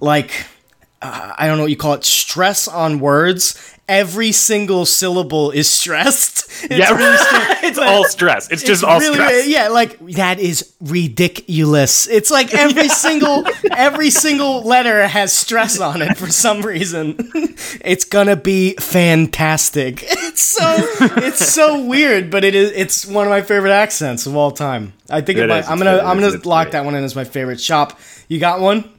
like 0.00 0.46
uh, 1.02 1.34
I 1.36 1.46
don't 1.46 1.58
know 1.58 1.64
what 1.64 1.70
you 1.70 1.76
call 1.76 1.94
it 1.94 2.04
stress 2.04 2.66
on 2.68 2.98
words. 3.00 3.75
Every 3.88 4.32
single 4.32 4.84
syllable 4.84 5.50
is 5.52 5.68
stressed. 5.70 6.44
It's 6.58 6.72
yeah, 6.78 6.96
really 6.96 7.18
stressed. 7.18 7.64
it's 7.64 7.78
all 7.78 8.04
stress. 8.06 8.50
It's 8.50 8.62
just 8.62 8.82
all 8.82 8.98
really, 8.98 9.14
stress. 9.14 9.46
Yeah, 9.46 9.68
like 9.68 9.98
that 10.14 10.40
is 10.40 10.72
ridiculous. 10.80 12.08
It's 12.08 12.30
like 12.30 12.54
every 12.54 12.88
single 13.04 13.44
every 13.70 14.08
single 14.08 14.62
letter 14.62 15.06
has 15.06 15.34
stress 15.34 15.78
on 15.78 16.00
it 16.00 16.16
for 16.16 16.28
some 16.28 16.62
reason. 16.62 17.16
It's 17.84 18.04
gonna 18.04 18.36
be 18.36 18.74
fantastic. 18.76 20.02
It's 20.02 20.40
so 20.40 20.64
it's 21.18 21.46
so 21.52 21.84
weird, 21.84 22.30
but 22.30 22.42
it 22.42 22.54
is 22.54 22.72
it's 22.72 23.04
one 23.04 23.26
of 23.26 23.30
my 23.30 23.42
favorite 23.42 23.72
accents 23.72 24.26
of 24.26 24.34
all 24.34 24.50
time. 24.50 24.94
I 25.10 25.20
think 25.20 25.38
it 25.38 25.44
It 25.44 25.48
might. 25.48 25.68
I'm 25.70 25.74
It's 25.80 25.84
gonna. 25.84 25.98
I'm 26.02 26.18
gonna 26.20 26.38
lock 26.44 26.66
great. 26.66 26.72
that 26.72 26.84
one 26.86 26.94
in 26.94 27.04
as 27.04 27.14
my 27.14 27.24
favorite. 27.24 27.60
Shop, 27.60 27.98
you 28.28 28.40
got 28.40 28.60
one? 28.60 28.90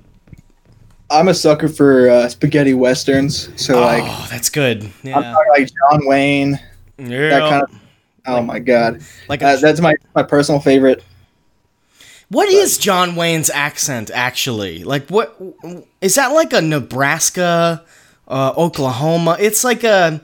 I'm 1.10 1.28
a 1.30 1.34
sucker 1.34 1.68
for 1.70 2.10
uh, 2.10 2.30
spaghetti 2.30 2.74
westerns. 2.74 3.50
So 3.62 3.80
like, 3.80 4.04
Oh, 4.06 4.28
that's 4.30 4.50
good. 4.50 4.84
I'm 4.84 4.92
Yeah, 5.04 5.22
talking 5.22 5.52
like 5.52 5.70
John 5.92 6.08
Wayne. 6.08 6.60
yeah. 6.98 7.30
That 7.30 7.40
kind 7.50 7.64
of. 7.64 7.70
Oh 8.30 8.42
my 8.42 8.60
god, 8.60 9.02
like 9.30 9.42
uh, 9.42 9.56
a, 9.58 9.62
that's 9.62 9.80
my 9.80 9.96
my 10.14 10.22
personal 10.24 10.60
favorite. 10.60 11.02
What 12.30 12.50
is 12.50 12.78
John 12.78 13.16
Wayne's 13.16 13.50
accent 13.50 14.12
actually? 14.14 14.84
Like 14.84 15.08
what 15.08 15.42
is 16.02 16.16
that 16.16 16.28
like 16.34 16.52
a 16.52 16.62
Nebraska, 16.62 17.86
uh, 18.28 18.54
Oklahoma? 18.58 19.38
It's 19.40 19.64
like 19.64 19.86
a 19.86 20.20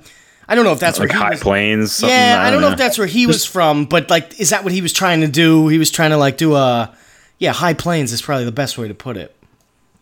I 0.50 0.56
don't 0.56 0.66
know 0.66 0.74
if 0.74 0.82
that's 0.82 1.00
like 1.00 1.12
where 1.12 1.18
high 1.18 1.30
was. 1.30 1.40
plains. 1.40 1.94
something, 1.94 2.10
Yeah, 2.14 2.42
I 2.44 2.52
don't 2.52 2.60
know 2.60 2.72
if 2.72 2.78
that's 2.78 2.98
where 2.98 3.08
he 3.08 3.26
was 3.26 3.46
from, 3.46 3.86
but 3.86 4.10
like 4.10 4.38
is 4.38 4.50
that 4.50 4.66
what 4.66 4.74
he 4.74 4.82
was 4.82 4.92
trying 4.92 5.22
to 5.22 5.28
do? 5.28 5.70
He 5.70 5.78
was 5.78 5.90
trying 5.90 6.10
to 6.10 6.18
like 6.18 6.36
do 6.36 6.56
a 6.56 6.94
yeah, 7.40 7.54
high 7.54 7.74
plains 7.74 8.12
is 8.12 8.22
probably 8.22 8.44
the 8.46 8.52
best 8.52 8.78
way 8.78 8.90
to 8.90 8.94
put 8.94 9.16
it. 9.16 9.34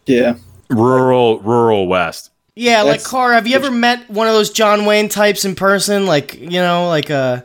Yeah. 0.07 0.37
Rural 0.71 1.39
rural 1.39 1.87
west. 1.87 2.31
Yeah, 2.55 2.81
like 2.81 3.03
Car, 3.03 3.33
have 3.33 3.47
you 3.47 3.55
ever 3.55 3.71
met 3.71 4.09
one 4.09 4.27
of 4.27 4.33
those 4.33 4.49
John 4.49 4.85
Wayne 4.85 5.07
types 5.09 5.45
in 5.45 5.55
person? 5.55 6.05
Like, 6.05 6.35
you 6.35 6.59
know, 6.59 6.87
like 6.87 7.09
uh 7.09 7.41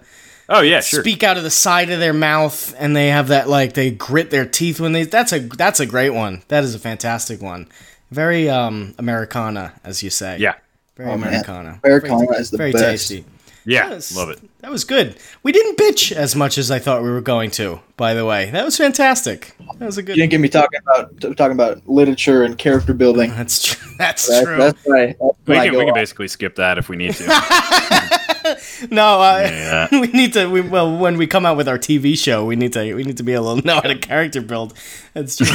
Oh 0.48 0.60
yeah, 0.60 0.80
sure. 0.80 1.00
speak 1.00 1.22
out 1.24 1.36
of 1.36 1.42
the 1.42 1.50
side 1.50 1.90
of 1.90 1.98
their 1.98 2.12
mouth 2.12 2.74
and 2.78 2.94
they 2.94 3.08
have 3.08 3.28
that 3.28 3.48
like 3.48 3.72
they 3.74 3.90
grit 3.90 4.30
their 4.30 4.46
teeth 4.46 4.78
when 4.80 4.92
they 4.92 5.02
that's 5.04 5.32
a 5.32 5.40
that's 5.40 5.80
a 5.80 5.86
great 5.86 6.10
one 6.10 6.42
that 6.48 6.62
is 6.62 6.74
a 6.74 6.78
fantastic 6.78 7.42
one 7.42 7.66
very 8.12 8.48
um 8.48 8.94
americana 8.98 9.72
as 9.82 10.04
you 10.04 10.10
say 10.10 10.38
Yeah, 10.38 10.54
very 10.96 11.10
Oh, 11.10 11.16
man. 11.18 11.28
americana 11.30 11.80
Americana 11.82 12.26
very, 12.26 12.38
is 12.40 12.50
the 12.52 12.58
very 12.58 12.70
best. 12.72 13.08
tasty 13.08 13.24
yeah, 13.66 13.90
was- 13.90 14.16
love 14.16 14.30
it. 14.30 14.40
that 14.60 14.70
was 14.70 14.84
good 14.84 15.16
we 15.42 15.52
didn't 15.52 15.76
bitch 15.76 16.12
as 16.12 16.34
much 16.36 16.56
as 16.58 16.70
i 16.70 16.78
thought 16.78 17.02
we 17.02 17.10
were 17.10 17.20
going 17.20 17.50
to 17.50 17.80
by 17.96 18.14
the 18.14 18.24
way 18.24 18.50
that 18.50 18.64
was 18.64 18.76
fantastic 18.76 19.54
that 19.78 19.84
was 19.86 19.98
a 19.98 20.02
good. 20.02 20.16
You 20.16 20.22
didn't 20.22 20.30
get 20.30 20.40
me 20.40 20.48
talking 20.48 20.80
about 20.80 21.20
t- 21.20 21.34
talking 21.34 21.52
about 21.52 21.86
literature 21.88 22.42
and 22.44 22.56
character 22.56 22.94
building. 22.94 23.30
that's 23.36 23.62
true 23.62 23.90
that's 23.98 24.26
That's, 24.26 24.44
true 24.44 24.56
that's 24.56 24.86
right. 24.86 25.16
That's 25.20 25.38
We 25.46 25.54
can, 25.56 25.76
we 25.78 25.84
can 25.84 25.94
basically 25.94 26.28
skip 26.28 26.54
that 26.56 26.78
if 26.78 26.88
we 26.88 26.96
need 26.96 27.14
to. 27.14 27.24
no 28.90 29.20
uh, 29.20 29.38
Yeah. 29.50 29.88
we 30.00 30.06
need 30.08 30.32
to 30.34 30.46
we, 30.48 30.60
well 30.62 30.96
when 30.96 31.16
we 31.18 31.26
come 31.26 31.44
out 31.44 31.56
with 31.56 31.68
our 31.68 31.78
tv 31.78 32.16
show 32.16 32.44
we 32.44 32.56
need 32.56 32.72
to 32.74 32.94
we 32.94 33.02
need 33.02 33.16
to 33.16 33.22
be 33.22 33.32
able 33.34 33.60
to 33.60 33.66
know 33.66 33.74
how 33.76 33.80
to 33.82 33.96
character 33.98 34.40
build 34.40 34.74
that's 35.14 35.36
true 35.36 35.48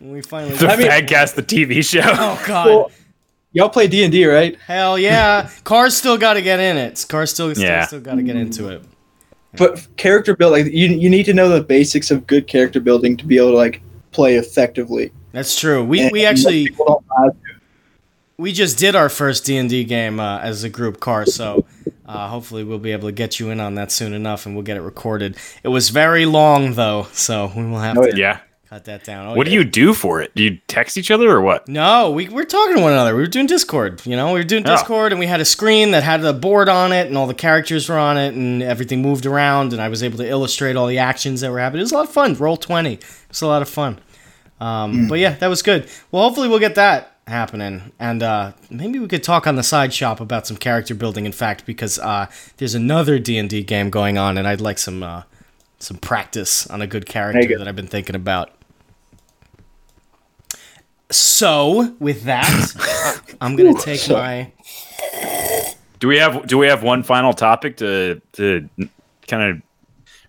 we 0.00 0.20
finally 0.22 0.54
the 0.56 0.68
I 0.68 0.76
mean- 0.76 0.88
Fadcast, 0.88 1.34
the 1.34 1.42
TV 1.42 1.84
show. 1.84 2.00
oh 2.04 2.42
god 2.46 2.66
Well, 2.66 2.90
y'all 3.54 3.70
play 3.70 3.86
D 3.88 4.04
and 4.04 4.12
D, 4.12 4.26
right? 4.26 4.58
Hell 4.66 4.98
yeah. 4.98 5.48
Cars 5.64 5.96
still 5.96 6.18
got 6.18 6.34
to 6.34 6.42
get 6.42 6.60
in 6.60 6.76
it. 6.76 7.06
Cars 7.08 7.30
still 7.30 7.54
still, 7.54 7.64
Yeah. 7.64 7.86
still 7.86 8.00
got 8.00 8.16
to 8.16 8.22
get 8.22 8.36
into 8.36 8.68
it. 8.68 8.82
But 9.56 9.86
character 9.96 10.36
build, 10.36 10.52
like 10.52 10.66
you, 10.66 10.88
you 10.88 11.08
need 11.08 11.24
to 11.24 11.32
know 11.32 11.48
the 11.48 11.62
basics 11.62 12.10
of 12.10 12.26
good 12.26 12.46
character 12.46 12.80
building 12.80 13.16
to 13.16 13.24
be 13.24 13.38
able 13.38 13.52
to 13.52 13.56
like 13.56 13.80
play 14.10 14.34
effectively. 14.34 15.12
That's 15.32 15.58
true. 15.58 15.82
We 15.84 16.02
And 16.02 16.12
we 16.12 16.26
actually 16.26 16.66
people 16.66 16.84
don't 16.86 17.04
know 17.06 17.14
how 17.16 17.30
to. 17.30 17.36
we 18.36 18.52
just 18.52 18.78
did 18.78 18.94
our 18.96 19.08
first 19.08 19.44
D&D 19.46 19.84
game 19.84 20.18
uh, 20.18 20.40
as 20.40 20.64
a 20.64 20.68
group 20.68 20.98
car, 21.00 21.24
so 21.24 21.64
uh, 22.06 22.28
hopefully 22.28 22.64
we'll 22.64 22.78
be 22.80 22.90
able 22.92 23.08
to 23.08 23.12
get 23.12 23.38
you 23.38 23.50
in 23.50 23.60
on 23.60 23.76
that 23.76 23.92
soon 23.92 24.12
enough 24.12 24.44
and 24.44 24.56
we'll 24.56 24.64
get 24.64 24.76
it 24.76 24.80
recorded. 24.82 25.36
It 25.62 25.68
was 25.68 25.90
very 25.90 26.26
long 26.26 26.74
though, 26.74 27.06
so 27.12 27.52
we 27.56 27.64
will 27.64 27.78
have 27.78 27.96
Oh, 27.96 28.10
to 28.10 28.16
Yeah. 28.16 28.40
Cut 28.74 28.84
that 28.86 29.04
down. 29.04 29.28
Oh, 29.28 29.34
What 29.34 29.46
do 29.46 29.52
you 29.52 29.62
do 29.64 29.94
for 29.94 30.20
it? 30.20 30.34
Do 30.34 30.42
you 30.42 30.58
text 30.66 30.98
each 30.98 31.10
other 31.10 31.30
or 31.30 31.40
what? 31.40 31.68
No, 31.68 32.10
we 32.10 32.28
we're 32.28 32.44
talking 32.44 32.76
to 32.76 32.82
one 32.82 32.92
another. 32.92 33.14
We 33.14 33.22
were 33.22 33.28
doing 33.28 33.46
Discord, 33.46 34.04
you 34.04 34.16
know. 34.16 34.32
We 34.32 34.40
were 34.40 34.44
doing 34.44 34.64
Oh. 34.66 34.70
Discord, 34.72 35.12
and 35.12 35.20
we 35.20 35.26
had 35.26 35.40
a 35.40 35.44
screen 35.44 35.92
that 35.92 36.02
had 36.02 36.24
a 36.24 36.32
board 36.32 36.68
on 36.68 36.92
it, 36.92 37.06
and 37.06 37.16
all 37.16 37.26
the 37.28 37.34
characters 37.34 37.88
were 37.88 37.98
on 37.98 38.16
it, 38.18 38.34
and 38.34 38.62
everything 38.62 39.00
moved 39.00 39.26
around, 39.26 39.72
and 39.72 39.80
I 39.80 39.88
was 39.88 40.02
able 40.02 40.18
to 40.18 40.28
illustrate 40.28 40.74
all 40.76 40.86
the 40.88 40.98
actions 40.98 41.40
that 41.42 41.52
were 41.52 41.60
happening. 41.60 41.80
It 41.80 41.84
was 41.84 41.92
a 41.92 41.96
lot 41.96 42.06
of 42.08 42.12
fun. 42.12 42.34
Roll 42.34 42.56
twenty. 42.56 42.94
It 42.94 43.04
was 43.28 43.42
a 43.42 43.46
lot 43.46 43.62
of 43.62 43.68
fun. 43.68 44.00
Um, 44.60 45.06
But 45.08 45.18
yeah, 45.20 45.34
that 45.36 45.48
was 45.48 45.62
good. 45.62 45.88
Well, 46.10 46.22
hopefully 46.24 46.48
we'll 46.48 46.58
get 46.58 46.74
that 46.74 47.12
happening, 47.28 47.92
and 48.00 48.22
uh, 48.24 48.52
maybe 48.70 48.98
we 48.98 49.06
could 49.06 49.22
talk 49.22 49.46
on 49.46 49.54
the 49.56 49.62
side 49.62 49.92
shop 49.94 50.20
about 50.20 50.46
some 50.48 50.56
character 50.56 50.94
building. 50.96 51.26
In 51.26 51.32
fact, 51.32 51.64
because 51.64 51.98
uh, 52.00 52.26
there's 52.56 52.74
another 52.74 53.18
D 53.20 53.38
and 53.38 53.48
D 53.48 53.62
game 53.62 53.90
going 53.90 54.18
on, 54.18 54.36
and 54.36 54.48
I'd 54.48 54.60
like 54.60 54.78
some 54.78 55.02
uh, 55.04 55.22
some 55.78 55.98
practice 55.98 56.66
on 56.68 56.82
a 56.82 56.86
good 56.86 57.06
character 57.06 57.40
There 57.42 57.50
you 57.52 57.58
that 57.58 57.68
I've 57.68 57.76
been 57.76 57.86
thinking 57.86 58.16
about. 58.16 58.50
So, 61.14 61.94
with 62.00 62.24
that, 62.24 62.46
I'm 63.40 63.54
gonna 63.56 63.74
take 63.80 64.08
my. 64.10 64.50
Do 66.00 66.08
we 66.08 66.18
have 66.18 66.46
do 66.46 66.58
we 66.58 66.66
have 66.66 66.82
one 66.82 67.02
final 67.02 67.32
topic 67.32 67.76
to 67.78 68.20
to 68.32 68.68
kind 69.28 69.42
of 69.56 69.62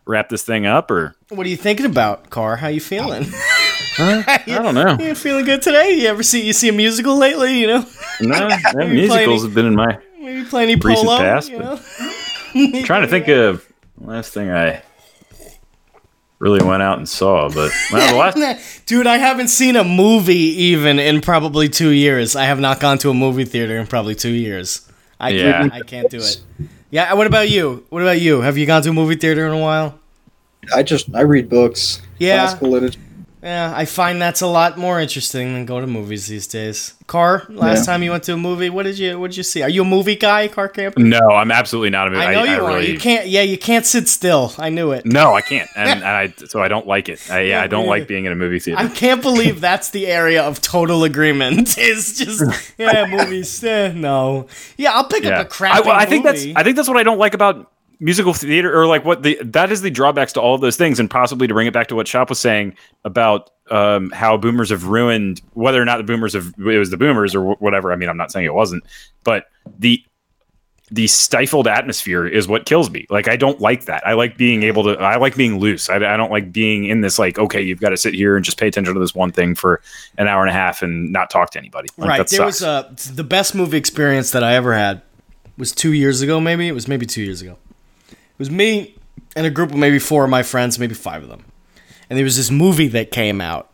wrap 0.06 0.30
this 0.30 0.44
thing 0.44 0.66
up 0.66 0.92
or 0.92 1.16
What 1.30 1.46
are 1.48 1.50
you 1.50 1.58
thinking 1.58 1.86
about, 1.88 2.30
Car? 2.30 2.56
How 2.58 2.68
you 2.68 2.80
feeling? 2.80 3.26
I 3.98 4.44
don't 4.48 4.76
know. 4.76 4.98
you 5.00 5.16
feeling 5.16 5.46
good 5.46 5.62
today? 5.62 5.94
You 6.02 6.08
ever 6.10 6.22
see 6.22 6.46
you 6.46 6.54
see 6.54 6.70
a 6.70 6.74
musical 6.74 7.18
lately? 7.18 7.60
You 7.60 7.68
know, 7.68 7.86
No, 8.22 8.50
playing- 8.72 8.92
musicals 8.94 9.44
have 9.44 9.54
been 9.56 9.66
in 9.66 9.76
my 9.76 9.98
maybe 10.20 10.44
play 10.46 10.64
any 10.64 10.76
Recent 10.76 11.08
polo. 11.08 11.18
past, 11.18 11.50
you 11.50 11.58
but- 11.58 11.82
know, 12.64 12.82
trying 12.84 13.02
to 13.02 13.08
think 13.08 13.28
of 13.30 13.66
last 14.00 14.34
thing 14.34 14.52
I 14.52 14.84
really 16.40 16.64
went 16.66 16.84
out 16.84 16.98
and 16.98 17.08
saw, 17.08 17.48
but 17.50 17.72
well, 17.92 18.12
the 18.12 18.18
last 18.18 18.86
Dude, 18.86 19.08
I 19.08 19.18
haven't 19.18 19.48
seen 19.48 19.76
a 19.76 19.84
movie 19.84 20.34
even 20.36 21.00
in 21.00 21.22
probably 21.22 21.70
two 21.70 21.90
years. 21.90 22.36
I 22.36 22.46
have 22.46 22.60
not 22.60 22.80
gone 22.80 22.98
to 23.00 23.10
a 23.10 23.14
movie 23.14 23.46
theater 23.46 23.78
in 23.78 23.88
probably 23.88 24.16
two 24.16 24.32
years. 24.32 24.88
I 25.20 25.30
Yeah. 25.30 25.52
can't, 25.60 25.74
I 25.74 25.82
can't 25.82 26.10
do 26.10 26.18
it. 26.18 26.42
Yeah, 26.92 27.14
what 27.14 27.28
about 27.28 27.50
you? 27.50 27.86
What 27.90 28.02
about 28.02 28.20
you? 28.22 28.42
Have 28.42 28.58
you 28.58 28.66
gone 28.66 28.82
to 28.84 28.90
a 28.90 28.94
movie 28.94 29.16
theater 29.16 29.46
in 29.48 29.54
a 29.54 29.60
while? 29.60 29.98
I 30.74 30.84
just 30.84 31.14
I 31.16 31.22
read 31.22 31.50
books. 31.50 32.02
Yeah. 32.20 32.38
Classical 32.38 32.70
literature. 32.70 33.00
Yeah, 33.46 33.72
I 33.76 33.86
find 33.86 34.20
that's 34.20 34.42
a 34.42 34.48
lot 34.48 34.76
more 34.76 35.00
interesting 35.00 35.54
than 35.54 35.66
go 35.66 35.80
to 35.80 35.86
movies 35.86 36.26
these 36.26 36.48
days. 36.48 36.96
Car, 37.06 37.44
last 37.48 37.82
Yeah. 37.82 37.94
time 37.94 38.02
you 38.02 38.10
went 38.10 38.24
to 38.24 38.34
a 38.34 38.38
movie, 38.38 38.72
what 38.72 38.84
did 38.84 38.98
you 38.98 39.20
what 39.20 39.30
did 39.30 39.38
you 39.38 39.44
see? 39.44 39.62
Are 39.62 39.70
you 39.70 39.84
a 39.84 39.86
movie 39.86 40.16
guy, 40.16 40.48
Car 40.48 40.68
Camp? 40.68 40.98
no, 40.98 41.20
I'm 41.30 41.52
absolutely 41.52 41.92
not 41.92 42.08
a 42.08 42.10
movie. 42.10 42.24
I 42.26 42.34
know 42.34 42.44
you 42.44 42.66
are. 42.66 42.70
really, 42.70 42.92
You 42.92 42.98
can't. 42.98 43.28
Yeah, 43.28 43.44
you 43.44 43.60
can't 43.60 43.86
sit 43.86 44.08
still. 44.10 44.52
I 44.58 44.70
knew 44.70 44.94
it. 44.94 45.06
No, 45.06 45.36
I 45.36 45.42
can't, 45.42 45.70
and 45.76 46.04
I 46.04 46.34
so 46.48 46.64
I 46.64 46.68
don't 46.68 46.88
like 46.88 47.08
it. 47.08 47.22
I, 47.30 47.42
yeah, 47.42 47.62
I 47.62 47.68
don't 47.68 47.86
like 47.86 48.08
being 48.08 48.26
in 48.26 48.32
a 48.32 48.36
movie 48.36 48.58
theater. 48.58 48.82
I 48.82 48.88
can't 48.88 49.22
believe 49.22 49.62
that's 49.62 49.92
the 49.92 50.08
area 50.08 50.42
of 50.42 50.60
total 50.62 51.04
agreement. 51.04 51.78
Is 51.78 52.18
just 52.18 52.42
yeah, 52.80 53.06
movies. 53.06 53.64
Eh, 53.64 53.92
no, 53.94 54.48
yeah, 54.76 54.94
I'll 54.94 55.08
pick 55.08 55.24
yeah, 55.24 55.42
up 55.42 55.46
a 55.46 55.50
crappy 55.50 55.88
I, 55.88 56.00
I 56.00 56.06
think 56.06 56.26
movie. 56.26 56.54
that's 56.54 56.60
I 56.60 56.64
think 56.64 56.78
that's 56.78 56.88
what 56.88 56.98
I 56.98 57.04
don't 57.04 57.20
like 57.20 57.36
about 57.36 57.72
musical 58.00 58.34
theater, 58.34 58.78
or 58.78 58.88
like 58.88 59.06
what 59.06 59.24
the 59.24 59.40
that 59.44 59.72
is 59.72 59.82
the 59.82 59.90
drawbacks 59.90 60.34
to 60.34 60.42
all 60.42 60.56
of 60.56 60.62
those 60.62 60.78
things, 60.78 61.00
and 61.00 61.10
possibly 61.10 61.48
to 61.48 61.54
bring 61.54 61.68
it 61.68 61.74
back 61.74 61.88
to 61.88 61.96
what 61.96 62.08
Shop 62.08 62.30
was 62.30 62.40
saying 62.40 62.76
about 63.04 63.50
um, 63.72 64.10
how 64.12 64.38
boomers 64.38 64.70
have 64.70 64.86
ruined 64.86 65.42
whether 65.54 65.82
or 65.82 65.86
not 65.86 65.98
the 65.98 66.04
boomers 66.04 66.34
have 66.34 66.54
it 66.58 66.78
was 66.78 66.90
the 66.90 66.98
boomers 66.98 67.36
or 67.36 67.54
wh- 67.54 67.62
whatever. 67.62 67.92
I 67.92 67.96
mean, 67.96 68.10
I'm 68.10 68.18
not 68.18 68.32
saying 68.32 68.46
it 68.46 68.54
wasn't, 68.54 68.84
but 69.24 69.46
the 69.80 70.04
the 70.92 71.08
stifled 71.08 71.68
atmosphere 71.68 72.28
is 72.28 72.48
what 72.48 72.66
kills 72.66 72.92
me. 72.92 73.08
Like 73.10 73.28
I 73.28 73.36
don't 73.36 73.60
like 73.60 73.86
that. 73.86 74.06
I 74.06 74.14
like 74.14 74.38
being 74.38 74.64
able 74.64 74.84
to. 74.84 74.92
I 75.00 75.16
like 75.18 75.36
being 75.36 75.60
loose. 75.60 75.90
I, 75.90 75.96
I 75.96 76.16
don't 76.16 76.32
like 76.32 76.52
being 76.52 76.86
in 76.86 77.02
this 77.02 77.18
like 77.18 77.40
okay, 77.40 77.62
you've 77.62 77.80
got 77.80 77.90
to 77.90 77.98
sit 77.98 78.14
here 78.14 78.36
and 78.36 78.46
just 78.46 78.60
pay 78.60 78.68
attention 78.68 78.94
to 78.94 79.00
this 79.00 79.16
one 79.16 79.32
thing 79.32 79.56
for 79.56 79.82
an 80.18 80.28
hour 80.28 80.42
and 80.42 80.50
a 80.50 80.54
half 80.54 80.84
and 80.84 81.12
not 81.12 81.30
talk 81.30 81.52
to 81.52 81.60
anybody. 81.60 81.90
Like, 81.98 82.10
right. 82.10 82.28
There 82.28 82.50
sucks. 82.50 82.62
was 82.62 83.10
a 83.10 83.14
the 83.14 83.24
best 83.24 83.56
movie 83.56 83.78
experience 83.78 84.32
that 84.32 84.44
I 84.44 84.56
ever 84.56 84.74
had 84.74 85.02
was 85.58 85.72
two 85.72 85.94
years 85.94 86.22
ago. 86.22 86.40
Maybe 86.40 86.68
it 86.68 86.74
was 86.74 86.88
maybe 86.88 87.06
two 87.06 87.24
years 87.24 87.42
ago. 87.42 87.58
It 88.36 88.40
was 88.40 88.52
me 88.52 88.96
and 89.36 89.48
a 89.48 89.50
group 89.50 89.72
of 89.72 89.78
maybe 89.78 89.98
four 89.98 90.26
of 90.26 90.30
my 90.30 90.44
friends, 90.44 90.78
maybe 90.78 90.94
five 90.94 91.24
of 91.24 91.30
them, 91.30 91.46
and 92.10 92.18
there 92.18 92.26
was 92.26 92.36
this 92.36 92.52
movie 92.52 92.90
that 92.90 93.10
came 93.12 93.40
out. 93.40 93.72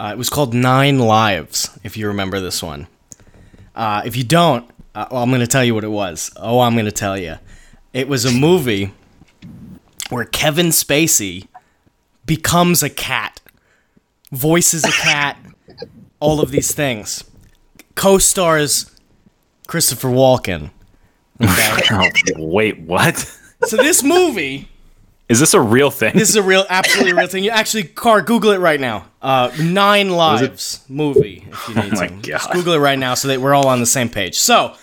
Uh, 0.00 0.10
it 0.12 0.18
was 0.18 0.28
called 0.28 0.52
Nine 0.52 0.98
Lives. 0.98 1.78
If 1.84 1.96
you 1.96 2.08
remember 2.08 2.40
this 2.40 2.62
one, 2.62 2.88
uh, 3.76 4.02
if 4.04 4.16
you 4.16 4.24
don't, 4.24 4.68
uh, 4.94 5.06
well, 5.10 5.22
I'm 5.22 5.30
going 5.30 5.40
to 5.40 5.46
tell 5.46 5.64
you 5.64 5.74
what 5.74 5.84
it 5.84 5.90
was. 5.90 6.32
Oh, 6.36 6.60
I'm 6.60 6.72
going 6.72 6.86
to 6.86 6.92
tell 6.92 7.16
you. 7.16 7.36
It 7.92 8.08
was 8.08 8.24
a 8.24 8.32
movie 8.32 8.92
where 10.08 10.24
Kevin 10.24 10.68
Spacey 10.68 11.46
becomes 12.26 12.82
a 12.82 12.90
cat, 12.90 13.40
voices 14.32 14.84
a 14.84 14.90
cat, 14.90 15.36
all 16.18 16.40
of 16.40 16.50
these 16.50 16.72
things. 16.72 17.24
Co-stars 17.94 18.90
Christopher 19.66 20.08
Walken. 20.08 20.70
Okay. 21.40 22.32
Wait, 22.36 22.80
what? 22.80 23.38
So 23.64 23.76
this 23.76 24.02
movie, 24.02 24.68
Is 25.28 25.40
this 25.40 25.54
a 25.54 25.60
real 25.60 25.90
thing? 25.90 26.12
this 26.14 26.28
is 26.28 26.36
a 26.36 26.42
real, 26.42 26.64
absolutely 26.68 27.12
real 27.12 27.26
thing. 27.28 27.44
You 27.44 27.50
actually, 27.50 27.84
car, 27.84 28.22
Google 28.22 28.50
it 28.52 28.58
right 28.58 28.80
now. 28.80 29.06
Uh, 29.22 29.50
Nine 29.60 30.10
Lives 30.10 30.84
movie. 30.88 31.46
If 31.50 31.68
you 31.68 31.74
need 31.76 31.92
Oh 31.92 31.96
my 31.96 32.06
to. 32.08 32.14
God. 32.14 32.22
Just 32.24 32.52
Google 32.52 32.72
it 32.74 32.78
right 32.78 32.98
now 32.98 33.14
so 33.14 33.28
that 33.28 33.40
we're 33.40 33.54
all 33.54 33.68
on 33.68 33.80
the 33.80 33.86
same 33.86 34.08
page. 34.08 34.38
So, 34.38 34.74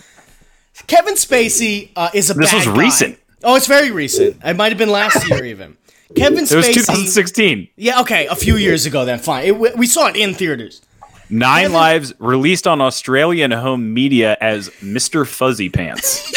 Kevin 0.87 1.15
Spacey 1.15 1.89
uh, 1.95 2.09
is 2.13 2.29
a 2.29 2.33
This 2.35 2.53
was 2.53 2.65
guy. 2.65 2.75
recent. 2.77 3.19
Oh, 3.43 3.55
it's 3.55 3.67
very 3.67 3.91
recent. 3.91 4.37
It 4.43 4.55
might 4.55 4.69
have 4.69 4.77
been 4.77 4.89
last 4.91 5.27
year 5.29 5.43
even. 5.45 5.75
Kevin 6.15 6.45
Spacey. 6.45 6.51
It 6.53 6.55
was 6.55 6.65
Spacey. 6.67 6.73
2016. 6.75 7.67
Yeah, 7.75 8.01
okay, 8.01 8.27
a 8.27 8.35
few 8.35 8.55
years 8.57 8.85
ago 8.85 9.03
then. 9.05 9.19
Fine. 9.19 9.45
It, 9.45 9.57
we, 9.57 9.71
we 9.75 9.87
saw 9.87 10.07
it 10.07 10.15
in 10.15 10.33
theaters. 10.33 10.81
Nine 11.29 11.63
Kevin- 11.63 11.73
Lives 11.73 12.13
released 12.19 12.65
on 12.67 12.79
Australian 12.79 13.51
home 13.51 13.93
media 13.93 14.37
as 14.39 14.69
Mr. 14.81 15.27
Fuzzy 15.27 15.67
Pants. 15.69 16.31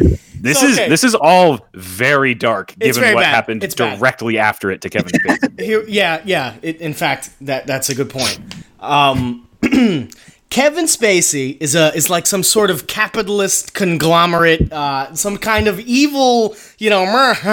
This 0.42 0.60
So, 0.60 0.66
is 0.66 0.76
this 0.76 1.04
is 1.04 1.14
all 1.14 1.66
very 1.74 2.34
dark, 2.34 2.72
It's 2.80 2.96
given 2.96 3.02
very 3.02 3.14
what 3.14 3.22
bad. 3.22 3.34
happened 3.34 3.62
It's 3.64 3.74
bad. 3.74 3.98
directly 3.98 4.38
after 4.38 4.70
it 4.70 4.80
to 4.82 4.88
Kevin 4.90 5.10
Spacey. 5.12 5.60
Here, 5.60 5.84
yeah, 5.86 6.22
yeah. 6.24 6.54
It, 6.62 6.80
in 6.80 6.94
fact, 6.94 7.30
that 7.42 7.66
that's 7.66 7.90
a 7.90 7.94
good 7.94 8.10
point. 8.10 8.40
Um, 8.80 9.46
Kevin 10.50 10.86
Spacey 10.86 11.56
is 11.60 11.74
a 11.76 11.94
is 11.94 12.10
like 12.10 12.26
some 12.26 12.42
sort 12.42 12.70
of 12.70 12.86
capitalist 12.88 13.72
conglomerate, 13.74 14.72
uh, 14.72 15.14
some 15.14 15.36
kind 15.36 15.68
of 15.68 15.78
evil, 15.80 16.56
you 16.78 16.90
know, 16.90 17.02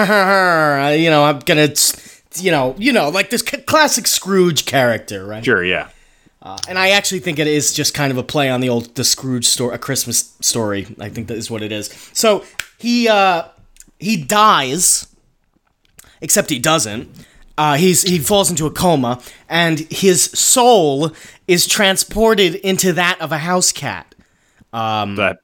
you 0.98 1.10
know. 1.10 1.24
I'm 1.24 1.38
gonna, 1.40 1.68
you 2.36 2.50
know, 2.50 2.74
you 2.78 2.92
know, 2.92 3.08
like 3.10 3.30
this 3.30 3.42
c- 3.42 3.58
classic 3.58 4.06
Scrooge 4.08 4.64
character, 4.64 5.24
right? 5.26 5.44
sure, 5.44 5.64
yeah. 5.64 5.88
And 6.66 6.78
I 6.78 6.90
actually 6.90 7.18
think 7.20 7.38
it 7.38 7.46
is 7.46 7.74
just 7.74 7.92
kind 7.92 8.10
of 8.10 8.16
a 8.16 8.22
play 8.22 8.48
on 8.48 8.62
the 8.62 8.70
old 8.70 8.94
the 8.94 9.04
Scrooge 9.04 9.44
story, 9.46 9.74
a 9.74 9.78
Christmas 9.78 10.34
story. 10.40 10.86
I 10.98 11.10
think 11.10 11.28
that 11.28 11.36
is 11.36 11.50
what 11.50 11.62
it 11.62 11.70
is. 11.72 11.90
So 12.14 12.42
he 12.78 13.08
uh, 13.08 13.44
he 13.98 14.16
dies, 14.22 15.06
except 16.20 16.50
he 16.50 16.58
doesn't. 16.58 17.08
Uh, 17.56 17.74
he's 17.76 18.02
he 18.02 18.18
falls 18.18 18.50
into 18.50 18.66
a 18.66 18.70
coma, 18.70 19.20
and 19.48 19.80
his 19.90 20.22
soul 20.24 21.12
is 21.48 21.66
transported 21.66 22.54
into 22.56 22.92
that 22.92 23.20
of 23.20 23.32
a 23.32 23.38
house 23.38 23.72
cat. 23.72 24.14
That 24.72 25.38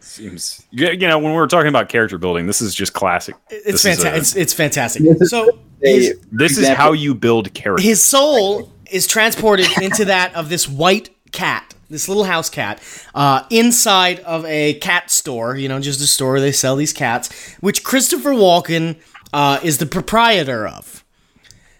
seems 0.00 0.64
you 0.70 0.88
you 0.90 1.08
know 1.08 1.18
when 1.18 1.32
we 1.32 1.36
were 1.36 1.48
talking 1.48 1.68
about 1.68 1.88
character 1.88 2.18
building, 2.18 2.46
this 2.46 2.60
is 2.62 2.74
just 2.74 2.92
classic. 2.92 3.34
It's 3.50 3.82
This 3.82 3.84
a- 3.84 3.88
fantastic. 4.02 4.20
It's, 4.20 4.36
it's 4.36 4.52
fantastic. 4.54 5.02
This 5.02 5.20
is 5.22 5.30
So 5.30 5.58
his, 5.82 6.18
This 6.30 6.52
is 6.52 6.58
Example. 6.58 6.84
how 6.84 6.92
you 6.92 7.14
build 7.14 7.52
character. 7.52 7.82
his 7.82 8.02
soul 8.02 8.70
is 8.90 9.06
transported 9.08 9.66
into 9.82 10.04
that 10.06 10.34
of 10.36 10.48
this 10.48 10.68
white 10.68 11.10
cat, 11.32 11.74
this 11.90 12.08
little 12.08 12.24
house 12.24 12.50
cat, 12.50 12.80
uh, 13.14 13.44
inside 13.50 14.20
of 14.20 14.44
a 14.46 14.74
cat 14.74 15.10
store. 15.10 15.56
You 15.56 15.68
know, 15.68 15.80
just 15.80 16.00
a 16.00 16.06
store 16.06 16.32
where 16.32 16.40
they 16.40 16.52
sell 16.52 16.76
these 16.76 16.92
cats, 16.92 17.30
which 17.60 17.84
Christopher 17.84 18.30
Walken 18.32 18.96
uh, 19.32 19.58
is 19.62 19.78
the 19.78 19.86
proprietor 19.86 20.66
of. 20.66 21.04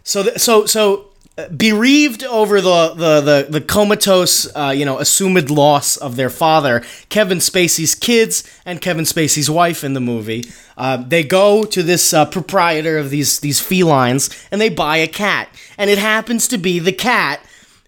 So, 0.05 0.23
th- 0.23 0.39
so, 0.39 0.67
so. 0.67 1.11
uh, 1.39 1.49
Bereaved 1.51 2.25
over 2.25 2.63
the 2.63 2.95
the 2.97 3.21
the, 3.21 3.47
the 3.51 3.61
comatose, 3.61 4.49
uh, 4.57 4.73
you 4.75 4.87
know, 4.87 4.99
assumed 4.99 5.51
loss 5.51 5.99
of 5.99 6.17
their 6.17 6.31
father, 6.31 6.83
Kevin 7.11 7.41
Spacey's 7.41 7.95
kids 7.95 8.43
and 8.65 8.81
Kevin 8.81 9.05
Spacey's 9.05 9.51
wife 9.51 9.85
in 9.85 9.93
the 9.93 10.01
movie, 10.01 10.45
uh, 10.79 10.97
they 10.97 11.23
go 11.23 11.65
to 11.65 11.83
this 11.83 12.15
uh, 12.15 12.25
proprietor 12.25 12.97
of 12.97 13.11
these 13.11 13.41
these 13.41 13.61
felines 13.61 14.31
and 14.51 14.61
they 14.63 14.71
buy 14.71 14.97
a 14.97 15.07
cat, 15.07 15.49
and 15.77 15.91
it 15.91 15.99
happens 15.99 16.49
to 16.49 16.57
be 16.59 16.79
the 16.79 16.93
cat 16.93 17.41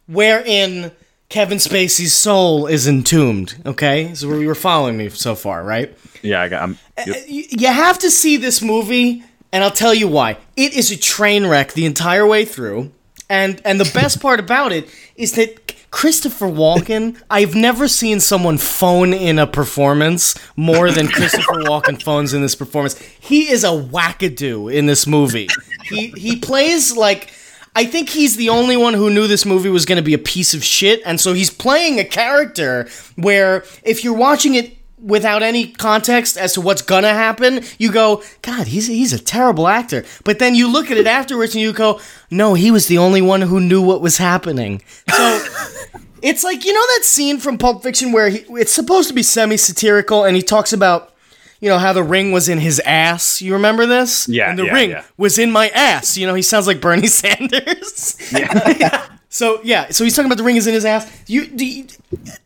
wherein 0.06 0.90
Kevin 1.28 1.58
Spacey's 1.58 2.14
soul 2.14 2.66
is 2.66 2.88
entombed. 2.88 3.56
Okay, 3.66 4.14
so 4.14 4.28
we 4.28 4.46
were 4.46 4.54
following 4.54 4.96
me 4.96 5.10
so 5.10 5.34
far, 5.34 5.62
right? 5.62 5.94
yeah, 6.22 6.40
I 6.40 6.48
got. 6.48 6.62
I'm, 6.62 6.78
uh, 6.96 7.04
yep. 7.06 7.24
you 7.28 7.44
you 7.50 7.66
have 7.68 7.98
to 7.98 8.10
see 8.10 8.36
this 8.38 8.62
movie, 8.62 9.22
and 9.52 9.62
I'll 9.62 9.70
tell 9.70 9.94
you 9.94 10.08
why. 10.08 10.38
It 10.56 10.74
is 10.74 10.90
a 10.90 10.96
train 10.96 11.46
wreck 11.46 11.72
the 11.74 11.84
entire 11.84 12.26
way 12.26 12.46
through, 12.46 12.92
and 13.28 13.60
and 13.64 13.78
the 13.78 13.90
best 13.92 14.20
part 14.22 14.40
about 14.40 14.72
it 14.72 14.88
is 15.16 15.32
that 15.32 15.74
Christopher 15.90 16.46
Walken. 16.46 17.20
I've 17.30 17.54
never 17.54 17.88
seen 17.88 18.20
someone 18.20 18.56
phone 18.56 19.12
in 19.12 19.38
a 19.38 19.46
performance 19.46 20.34
more 20.56 20.90
than 20.90 21.08
Christopher 21.08 21.52
Walken 21.64 22.02
phones 22.02 22.32
in 22.32 22.40
this 22.40 22.54
performance. 22.54 22.98
He 23.20 23.50
is 23.50 23.64
a 23.64 23.68
wackadoo 23.68 24.72
in 24.72 24.86
this 24.86 25.06
movie. 25.06 25.48
He 25.84 26.08
he 26.16 26.36
plays 26.36 26.96
like. 26.96 27.32
I 27.74 27.84
think 27.84 28.08
he's 28.10 28.36
the 28.36 28.48
only 28.48 28.76
one 28.76 28.94
who 28.94 29.10
knew 29.10 29.26
this 29.26 29.46
movie 29.46 29.68
was 29.68 29.84
going 29.84 29.96
to 29.96 30.02
be 30.02 30.14
a 30.14 30.18
piece 30.18 30.54
of 30.54 30.64
shit, 30.64 31.00
and 31.04 31.20
so 31.20 31.32
he's 31.32 31.50
playing 31.50 31.98
a 31.98 32.04
character 32.04 32.88
where 33.16 33.64
if 33.82 34.02
you're 34.02 34.16
watching 34.16 34.54
it 34.54 34.76
without 35.00 35.42
any 35.44 35.68
context 35.68 36.36
as 36.36 36.54
to 36.54 36.60
what's 36.60 36.82
gonna 36.82 37.12
happen, 37.12 37.60
you 37.78 37.92
go, 37.92 38.22
God, 38.42 38.66
he's 38.66 38.88
he's 38.88 39.12
a 39.12 39.18
terrible 39.18 39.68
actor. 39.68 40.04
But 40.24 40.40
then 40.40 40.56
you 40.56 40.70
look 40.70 40.90
at 40.90 40.96
it 40.96 41.06
afterwards 41.06 41.54
and 41.54 41.62
you 41.62 41.72
go, 41.72 42.00
No, 42.30 42.54
he 42.54 42.72
was 42.72 42.88
the 42.88 42.98
only 42.98 43.22
one 43.22 43.42
who 43.42 43.60
knew 43.60 43.80
what 43.80 44.00
was 44.00 44.16
happening. 44.16 44.82
So 45.08 45.44
It's 46.22 46.42
like 46.42 46.64
you 46.64 46.72
know 46.72 46.86
that 46.96 47.04
scene 47.04 47.38
from 47.38 47.58
Pulp 47.58 47.82
Fiction 47.82 48.12
where 48.12 48.28
he, 48.28 48.38
it's 48.50 48.72
supposed 48.72 49.08
to 49.08 49.14
be 49.14 49.22
semi-satirical, 49.22 50.24
and 50.24 50.34
he 50.36 50.42
talks 50.42 50.72
about, 50.72 51.14
you 51.60 51.68
know, 51.68 51.78
how 51.78 51.92
the 51.92 52.02
ring 52.02 52.32
was 52.32 52.48
in 52.48 52.58
his 52.58 52.80
ass. 52.80 53.40
You 53.42 53.54
remember 53.54 53.84
this? 53.86 54.28
Yeah, 54.28 54.48
And 54.50 54.58
the 54.58 54.64
yeah, 54.66 54.72
ring 54.74 54.90
yeah. 54.90 55.04
was 55.16 55.38
in 55.38 55.50
my 55.50 55.68
ass. 55.70 56.16
You 56.16 56.26
know, 56.26 56.34
he 56.34 56.42
sounds 56.42 56.66
like 56.66 56.80
Bernie 56.80 57.06
Sanders. 57.52 58.16
Yeah. 58.32 59.06
So 59.30 59.60
yeah, 59.62 59.90
so 59.90 60.04
he's 60.04 60.16
talking 60.16 60.24
about 60.30 60.38
the 60.38 60.42
ring 60.42 60.56
is 60.56 60.66
in 60.66 60.72
his 60.72 60.86
ass. 60.86 61.06
You, 61.26 61.46
do 61.48 61.66
you- 61.66 61.86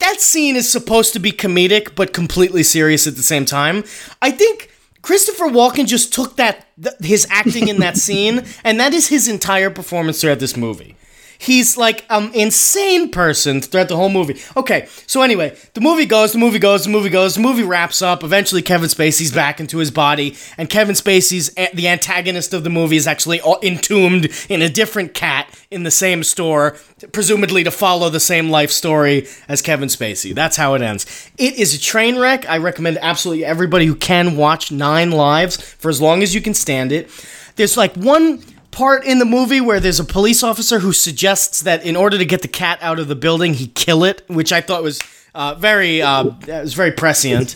that 0.00 0.20
scene 0.20 0.56
is 0.56 0.68
supposed 0.68 1.12
to 1.12 1.20
be 1.20 1.30
comedic 1.30 1.94
but 1.94 2.12
completely 2.12 2.64
serious 2.64 3.06
at 3.06 3.14
the 3.14 3.22
same 3.22 3.44
time. 3.44 3.84
I 4.20 4.32
think 4.32 4.68
Christopher 5.00 5.44
Walken 5.44 5.86
just 5.86 6.12
took 6.12 6.34
that 6.38 6.66
th- 6.82 6.96
his 7.00 7.24
acting 7.30 7.68
in 7.68 7.78
that 7.78 7.96
scene, 8.06 8.44
and 8.64 8.80
that 8.80 8.92
is 8.94 9.06
his 9.06 9.28
entire 9.28 9.70
performance 9.70 10.20
throughout 10.20 10.40
this 10.40 10.56
movie. 10.56 10.96
He's 11.42 11.76
like 11.76 12.04
an 12.08 12.30
insane 12.34 13.10
person 13.10 13.60
throughout 13.60 13.88
the 13.88 13.96
whole 13.96 14.08
movie. 14.08 14.40
Okay, 14.56 14.86
so 15.08 15.22
anyway, 15.22 15.56
the 15.74 15.80
movie 15.80 16.06
goes, 16.06 16.30
the 16.32 16.38
movie 16.38 16.60
goes, 16.60 16.84
the 16.84 16.90
movie 16.90 17.08
goes, 17.08 17.34
the 17.34 17.40
movie 17.40 17.64
wraps 17.64 18.00
up. 18.00 18.22
Eventually, 18.22 18.62
Kevin 18.62 18.88
Spacey's 18.88 19.32
back 19.32 19.58
into 19.58 19.78
his 19.78 19.90
body, 19.90 20.36
and 20.56 20.70
Kevin 20.70 20.94
Spacey's 20.94 21.52
a- 21.56 21.74
the 21.74 21.88
antagonist 21.88 22.54
of 22.54 22.62
the 22.62 22.70
movie 22.70 22.94
is 22.96 23.08
actually 23.08 23.40
all 23.40 23.58
entombed 23.60 24.28
in 24.48 24.62
a 24.62 24.68
different 24.68 25.14
cat 25.14 25.48
in 25.68 25.82
the 25.82 25.90
same 25.90 26.22
store, 26.22 26.76
presumably 27.10 27.64
to 27.64 27.72
follow 27.72 28.08
the 28.08 28.20
same 28.20 28.48
life 28.48 28.70
story 28.70 29.26
as 29.48 29.60
Kevin 29.62 29.88
Spacey. 29.88 30.32
That's 30.32 30.56
how 30.56 30.74
it 30.74 30.82
ends. 30.82 31.28
It 31.38 31.58
is 31.58 31.74
a 31.74 31.80
train 31.80 32.20
wreck. 32.20 32.48
I 32.48 32.58
recommend 32.58 32.98
absolutely 33.02 33.44
everybody 33.44 33.86
who 33.86 33.96
can 33.96 34.36
watch 34.36 34.70
Nine 34.70 35.10
Lives 35.10 35.56
for 35.60 35.88
as 35.88 36.00
long 36.00 36.22
as 36.22 36.36
you 36.36 36.40
can 36.40 36.54
stand 36.54 36.92
it. 36.92 37.10
There's 37.56 37.76
like 37.76 37.96
one 37.96 38.44
part 38.72 39.04
in 39.04 39.18
the 39.20 39.24
movie 39.24 39.60
where 39.60 39.78
there's 39.78 40.00
a 40.00 40.04
police 40.04 40.42
officer 40.42 40.80
who 40.80 40.92
suggests 40.92 41.60
that 41.62 41.84
in 41.84 41.94
order 41.94 42.18
to 42.18 42.24
get 42.24 42.42
the 42.42 42.48
cat 42.48 42.78
out 42.82 42.98
of 42.98 43.06
the 43.06 43.14
building, 43.14 43.54
he 43.54 43.68
kill 43.68 44.02
it, 44.02 44.24
which 44.28 44.52
I 44.52 44.60
thought 44.60 44.82
was 44.82 45.00
uh, 45.34 45.54
very 45.54 46.02
uh, 46.02 46.24
it 46.46 46.60
was 46.62 46.74
very 46.82 46.92
prescient. 46.92 47.54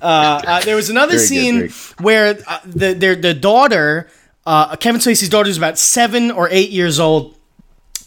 Uh, 0.00 0.40
uh, 0.46 0.60
there 0.62 0.76
was 0.76 0.90
another 0.90 1.14
Very 1.14 1.26
scene 1.26 1.58
very- 1.68 1.70
where 2.00 2.38
uh, 2.46 2.58
the 2.66 2.92
their 2.94 3.14
the 3.14 3.34
daughter, 3.34 4.08
uh, 4.46 4.76
Kevin 4.76 5.00
Spacey's 5.00 5.28
daughter, 5.28 5.48
is 5.48 5.58
about 5.58 5.78
seven 5.78 6.30
or 6.30 6.48
eight 6.50 6.70
years 6.70 6.98
old, 6.98 7.36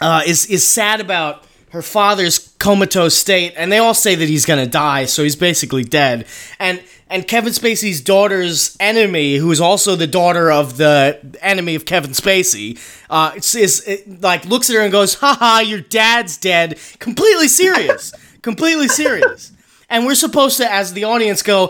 uh, 0.02 0.22
is 0.26 0.46
is 0.48 0.68
sad 0.68 1.00
about 1.00 1.44
her 1.70 1.82
father's 1.82 2.54
comatose 2.60 3.16
state, 3.16 3.54
and 3.58 3.72
they 3.72 3.78
all 3.78 3.94
say 3.94 4.16
that 4.16 4.28
he's 4.30 4.46
gonna 4.46 4.66
die, 4.68 5.06
so 5.06 5.24
he's 5.24 5.36
basically 5.36 5.84
dead. 5.84 6.26
And 6.60 6.82
and 7.10 7.28
Kevin 7.28 7.54
Spacey's 7.54 8.02
daughter's 8.02 8.76
enemy, 8.80 9.36
who 9.36 9.52
is 9.52 9.62
also 9.62 9.96
the 9.96 10.08
daughter 10.08 10.52
of 10.52 10.78
the 10.78 11.20
enemy 11.42 11.76
of 11.76 11.86
Kevin 11.86 12.12
Spacey, 12.12 12.80
uh, 13.10 13.34
is, 13.36 13.56
is 13.56 13.88
it, 13.88 14.22
like 14.22 14.46
looks 14.46 14.70
at 14.70 14.76
her 14.76 14.82
and 14.82 14.92
goes, 14.92 15.16
"Haha, 15.16 15.60
your 15.60 15.82
dad's 15.82 16.38
dead." 16.38 16.80
Completely 17.00 17.48
serious, 17.48 18.12
completely 18.42 18.88
serious. 18.88 19.52
And 19.88 20.08
we're 20.08 20.16
supposed 20.16 20.58
to, 20.58 20.72
as 20.72 20.94
the 20.94 21.04
audience, 21.04 21.44
go, 21.44 21.68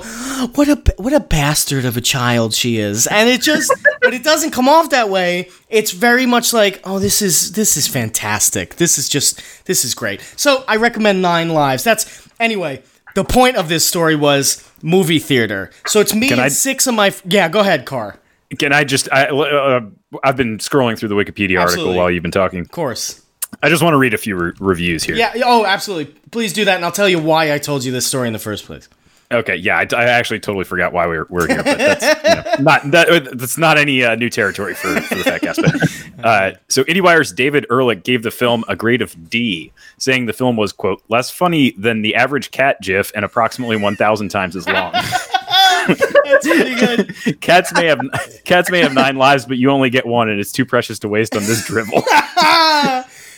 "What 0.56 0.70
a 0.70 0.82
what 0.96 1.12
a 1.12 1.20
bastard 1.20 1.84
of 1.84 1.98
a 1.98 2.02
child 2.02 2.54
she 2.54 2.78
is," 2.78 3.06
and 3.08 3.30
it 3.30 3.42
just, 3.42 3.74
but 4.02 4.14
it 4.14 4.24
doesn't 4.24 4.52
come 4.52 4.70
off 4.70 4.92
that 4.92 5.10
way. 5.10 5.50
It's 5.68 5.92
very 5.92 6.26
much 6.26 6.54
like, 6.54 6.80
"Oh, 6.86 7.00
this 7.00 7.22
is 7.22 7.52
this 7.52 7.76
is 7.76 7.88
fantastic. 7.88 8.76
This 8.76 8.98
is 8.98 9.10
just 9.10 9.42
this 9.66 9.84
is 9.84 9.94
great." 9.94 10.22
So 10.38 10.64
I 10.66 10.78
recommend 10.78 11.22
Nine 11.22 11.50
Lives. 11.50 11.84
That's 11.84 12.26
anyway. 12.40 12.84
The 13.16 13.24
point 13.24 13.56
of 13.56 13.70
this 13.70 13.86
story 13.86 14.16
was 14.16 14.65
movie 14.82 15.20
theater. 15.20 15.72
So 15.88 16.00
it's 16.00 16.14
me 16.14 16.28
Can 16.30 16.40
and 16.40 16.46
I- 16.46 16.50
six 16.50 16.88
of 16.88 16.96
my 16.96 17.14
yeah. 17.26 17.50
Go 17.50 17.60
ahead, 17.62 17.86
Car. 17.86 18.18
Can 18.60 18.72
I 18.74 18.84
just? 18.84 19.10
I, 19.12 19.26
uh, 19.26 19.82
I've 20.24 20.38
been 20.38 20.60
scrolling 20.60 20.98
through 20.98 21.10
the 21.10 21.16
Wikipedia 21.16 21.60
Absolutely. 21.62 21.62
article 21.62 21.96
while 21.96 22.12
you've 22.12 22.24
been 22.24 22.32
talking. 22.32 22.60
Of 22.60 22.72
course. 22.72 23.22
I 23.64 23.70
just 23.70 23.82
want 23.82 23.94
to 23.94 23.98
read 23.98 24.14
a 24.14 24.18
few 24.18 24.36
re- 24.36 24.52
reviews 24.60 25.04
here. 25.04 25.16
Yeah. 25.16 25.34
Oh, 25.44 25.66
absolutely. 25.66 26.14
Please 26.32 26.54
do 26.54 26.66
that, 26.66 26.76
and 26.76 26.86
I'll 26.86 26.92
tell 26.92 27.10
you 27.10 27.20
why 27.20 27.54
I 27.54 27.58
told 27.58 27.84
you 27.84 27.92
this 27.92 28.06
story 28.06 28.28
in 28.28 28.34
the 28.34 28.40
first 28.40 28.66
place. 28.66 28.88
Okay. 29.32 29.56
Yeah. 29.56 29.78
I, 29.78 29.88
I 29.96 30.04
actually 30.06 30.40
totally 30.40 30.66
forgot 30.66 30.94
why 30.94 31.08
we 31.08 31.18
were, 31.18 31.28
we're 31.30 31.48
here, 31.48 31.64
but 31.64 31.78
that's 31.78 32.04
you 32.04 32.36
know, 32.36 32.56
not 32.72 32.92
that. 32.92 33.38
That's 33.38 33.58
not 33.58 33.78
any 33.78 34.04
uh, 34.04 34.16
new 34.16 34.30
territory 34.30 34.74
for, 34.74 35.00
for 35.02 35.16
the 35.16 35.24
Fat 35.24 35.42
Cast. 35.42 35.62
But 35.62 36.26
uh, 36.26 36.54
so 36.70 36.84
IndieWire's 36.84 37.32
David 37.32 37.66
Ehrlich 37.72 38.04
gave 38.04 38.24
the 38.24 38.32
film 38.32 38.64
a 38.68 38.76
grade 38.76 39.02
of 39.02 39.30
D, 39.30 39.72
saying 39.98 40.26
the 40.26 40.34
film 40.34 40.58
was 40.58 40.72
quote 40.72 41.04
less 41.10 41.30
funny 41.30 41.72
than 41.72 42.02
the 42.02 42.16
average 42.16 42.52
cat 42.52 42.82
GIF 42.82 43.12
and 43.16 43.26
approximately 43.26 43.78
one 43.78 43.96
thousand 43.96 44.30
times 44.30 44.56
as 44.56 44.68
long. 44.68 44.94
That's 45.88 46.48
pretty 46.48 46.76
good. 46.76 47.42
cats 47.42 47.74
may 47.74 47.86
have 47.86 48.00
cats 48.44 48.72
may 48.72 48.80
have 48.82 48.94
nine 48.94 49.18
lives, 49.18 49.46
but 49.46 49.58
you 49.58 49.70
only 49.70 49.90
get 49.90 50.06
one, 50.06 50.30
and 50.30 50.40
it's 50.40 50.52
too 50.52 50.66
precious 50.66 51.00
to 51.00 51.08
waste 51.08 51.36
on 51.36 51.44
this 51.44 51.66
drivel. 51.66 52.04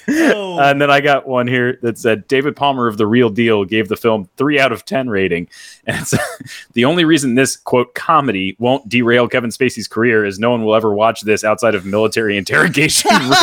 Oh. 0.10 0.60
and 0.62 0.82
then 0.82 0.90
I 0.90 1.02
got 1.02 1.28
one 1.28 1.48
here 1.48 1.80
that 1.82 1.98
said 1.98 2.28
David 2.28 2.56
Palmer 2.56 2.88
of 2.88 2.98
The 2.98 3.06
Reel 3.06 3.30
Deal 3.30 3.66
gave 3.66 3.88
the 3.90 3.98
film 3.98 4.30
three 4.38 4.60
out 4.60 4.72
of 4.72 4.86
ten 4.86 5.10
rating, 5.10 5.50
and 5.86 6.02
it's 6.02 6.14
the 6.74 6.86
only 6.86 7.06
reason 7.06 7.36
this 7.36 7.56
quote 7.56 7.94
comedy 7.94 8.56
won't 8.60 8.88
derail 8.88 9.28
Kevin 9.28 9.50
Spacey's 9.50 9.88
career 9.88 10.26
is 10.26 10.40
no 10.40 10.52
one 10.52 10.64
will 10.64 10.76
ever 10.76 10.94
watch 10.94 11.22
this 11.22 11.44
outside 11.44 11.76
of 11.76 11.86
military 11.86 12.38
interrogation 12.38 13.12
rooms. 13.12 13.36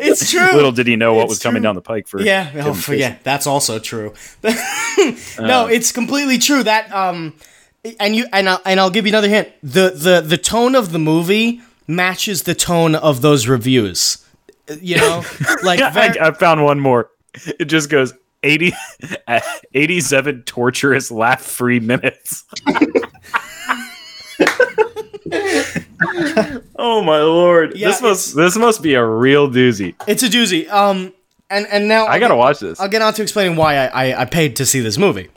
it's 0.00 0.30
true. 0.30 0.52
Little 0.52 0.72
did 0.72 0.86
he 0.86 0.96
know 0.96 1.14
what 1.14 1.24
It's 1.24 1.30
was 1.30 1.38
coming 1.40 1.62
down 1.62 1.74
the 1.74 1.82
pike 1.82 2.06
for 2.06 2.20
Yeah, 2.20 2.50
Kevin 2.50 2.74
oh, 2.88 2.92
yeah, 2.92 3.16
that's 3.22 3.46
also 3.46 3.78
true. 3.78 4.14
no, 4.42 5.66
it's 5.66 5.92
completely 5.92 6.38
true. 6.38 6.62
That 6.62 6.92
um, 6.92 7.34
and 7.98 8.14
you 8.14 8.26
and 8.32 8.48
I'll, 8.48 8.60
and 8.64 8.80
I'll 8.80 8.90
give 8.90 9.06
you 9.06 9.10
another 9.10 9.28
hint. 9.28 9.48
The 9.62 9.90
the 9.90 10.20
the 10.20 10.38
tone 10.38 10.74
of 10.74 10.92
the 10.92 10.98
movie 10.98 11.60
matches 11.86 12.44
the 12.44 12.54
tone 12.54 12.94
of 12.94 13.22
those 13.22 13.46
reviews. 13.46 14.21
You 14.80 14.96
know, 14.96 15.22
like 15.64 15.78
Yeah, 15.80 15.90
very, 15.90 16.18
I, 16.18 16.28
I 16.28 16.30
found 16.32 16.62
one 16.64 16.78
more. 16.80 17.10
It 17.58 17.64
just 17.66 17.88
goes 17.90 18.12
80, 18.42 18.72
87 19.74 20.42
torturous 20.42 21.10
laugh 21.10 21.42
free 21.42 21.80
minutes. 21.80 22.44
oh 26.76 27.02
my 27.02 27.20
lord! 27.20 27.76
Yeah, 27.76 27.88
this 27.88 28.02
must 28.02 28.36
this 28.36 28.56
must 28.56 28.82
be 28.82 28.94
a 28.94 29.04
real 29.04 29.48
doozy. 29.48 29.94
it's 30.06 30.22
a 30.22 30.28
doozy. 30.28 30.68
Um, 30.70 31.12
and 31.50 31.66
and 31.68 31.88
now 31.88 32.06
I 32.06 32.18
gotta 32.18 32.34
get- 32.34 32.38
watch 32.38 32.60
this. 32.60 32.80
I'll 32.80 32.88
get 32.88 33.02
on 33.02 33.14
to 33.14 33.22
explaining 33.22 33.56
why 33.56 33.76
I, 33.76 33.86
I, 34.10 34.20
I 34.22 34.24
paid 34.24 34.56
to 34.56 34.66
see 34.66 34.80
this 34.80 34.98
movie. 34.98 35.28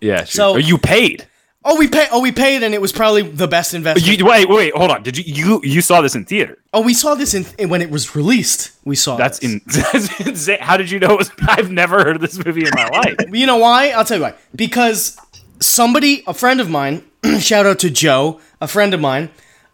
Yeah. 0.00 0.24
Sure. 0.24 0.26
So- 0.26 0.54
oh, 0.54 0.56
you 0.58 0.78
paid. 0.78 1.26
Oh, 1.68 1.76
we 1.76 1.88
paid. 1.88 2.08
Oh, 2.12 2.20
we 2.20 2.30
paid, 2.30 2.62
and 2.62 2.72
it 2.74 2.80
was 2.80 2.92
probably 2.92 3.22
the 3.22 3.48
best 3.48 3.74
investment. 3.74 4.18
You, 4.18 4.24
wait, 4.24 4.48
wait, 4.48 4.72
hold 4.74 4.92
on. 4.92 5.02
Did 5.02 5.18
you 5.18 5.24
you 5.26 5.60
you 5.64 5.80
saw 5.80 6.00
this 6.00 6.14
in 6.14 6.24
theater? 6.24 6.58
oh, 6.72 6.80
we 6.80 6.94
saw 6.94 7.14
this 7.16 7.34
in 7.34 7.68
when 7.68 7.82
it 7.82 7.90
was 7.90 8.14
released. 8.14 8.70
We 8.84 8.94
saw 8.94 9.16
That's 9.16 9.40
in. 9.40 9.60
That's 9.66 10.20
insane. 10.20 10.58
How 10.60 10.76
did 10.76 10.90
you 10.90 11.00
know 11.00 11.10
it 11.10 11.18
was? 11.18 11.30
I've 11.48 11.70
never 11.70 12.04
heard 12.04 12.14
of 12.16 12.22
this 12.22 12.42
movie 12.44 12.62
in 12.62 12.70
my 12.74 12.86
life. 12.92 13.16
You 13.32 13.46
know 13.46 13.56
why? 13.56 13.88
I'll 13.90 14.04
tell 14.04 14.18
you 14.18 14.22
why. 14.22 14.34
Because 14.54 15.18
somebody, 15.60 16.22
a 16.26 16.34
friend 16.34 16.60
of 16.60 16.70
mine, 16.70 17.02
shout 17.40 17.66
out 17.66 17.80
to 17.80 17.90
Joe, 17.90 18.40
a 18.60 18.68
friend 18.68 18.94
of 18.94 19.00
mine, 19.00 19.30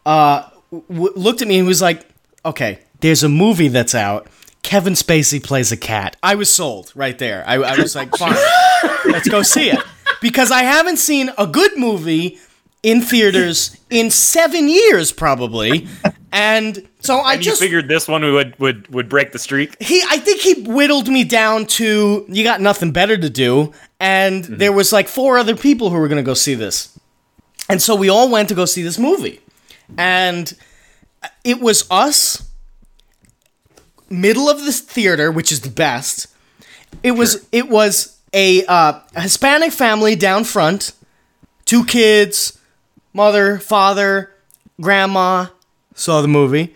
uh, 0.07 0.49
w- 0.70 1.12
looked 1.14 1.43
at 1.43 1.49
me 1.49 1.59
and 1.59 1.66
was 1.68 1.82
like, 1.82 2.07
"Okay, 2.45 2.78
there's 3.01 3.22
a 3.22 3.28
movie 3.28 3.68
that's 3.68 3.95
out. 3.95 4.28
Kevin 4.62 4.95
Spacey 4.95 5.43
plays 5.43 5.72
a 5.72 5.76
cat." 5.76 6.16
I 6.22 6.36
was 6.36 6.51
sold 6.51 6.90
right 6.95 7.18
there. 7.18 7.45
I, 7.47 7.57
I 7.57 7.76
was 7.76 7.95
like, 7.95 8.16
"Fine, 8.16 8.36
let's 9.07 9.28
go 9.28 9.43
see 9.43 9.68
it," 9.70 9.80
because 10.22 10.50
I 10.50 10.62
haven't 10.62 10.96
seen 10.96 11.30
a 11.36 11.46
good 11.46 11.76
movie 11.76 12.38
in 12.82 13.02
theaters 13.02 13.76
in 13.90 14.10
seven 14.10 14.68
years, 14.68 15.12
probably, 15.12 15.86
and 16.32 16.88
so 17.00 17.18
I 17.18 17.34
And 17.34 17.42
just 17.42 17.60
you 17.60 17.66
figured 17.66 17.88
this 17.88 18.08
one 18.08 18.22
would 18.22 18.58
would 18.58 18.88
would 18.88 19.08
break 19.08 19.32
the 19.32 19.38
streak. 19.38 19.80
he 19.82 20.02
I 20.08 20.18
think 20.18 20.40
he 20.40 20.62
whittled 20.62 21.08
me 21.08 21.24
down 21.24 21.66
to 21.66 22.24
you 22.28 22.42
got 22.42 22.60
nothing 22.60 22.92
better 22.92 23.18
to 23.18 23.28
do 23.28 23.72
and 24.00 24.44
mm-hmm. 24.44 24.56
there 24.56 24.72
was 24.72 24.92
like 24.92 25.08
four 25.08 25.38
other 25.38 25.56
people 25.56 25.90
who 25.90 25.96
were 25.96 26.08
going 26.08 26.22
to 26.22 26.26
go 26.26 26.34
see 26.34 26.54
this. 26.54 26.98
And 27.68 27.80
so 27.80 27.94
we 27.94 28.08
all 28.08 28.28
went 28.28 28.48
to 28.48 28.54
go 28.54 28.64
see 28.64 28.82
this 28.82 28.98
movie. 28.98 29.40
And 29.96 30.52
it 31.44 31.60
was 31.60 31.86
us 31.90 32.48
middle 34.10 34.48
of 34.48 34.64
the 34.64 34.72
theater, 34.72 35.30
which 35.30 35.52
is 35.52 35.60
the 35.60 35.70
best. 35.70 36.26
It 37.02 37.12
was 37.12 37.46
it 37.52 37.68
was 37.68 38.18
a, 38.32 38.64
uh, 38.66 39.00
a 39.14 39.20
Hispanic 39.20 39.72
family 39.72 40.16
down 40.16 40.44
front, 40.44 40.92
two 41.64 41.84
kids, 41.84 42.58
mother, 43.12 43.58
father, 43.58 44.34
grandma 44.80 45.46
saw 45.94 46.22
the 46.22 46.28
movie. 46.28 46.74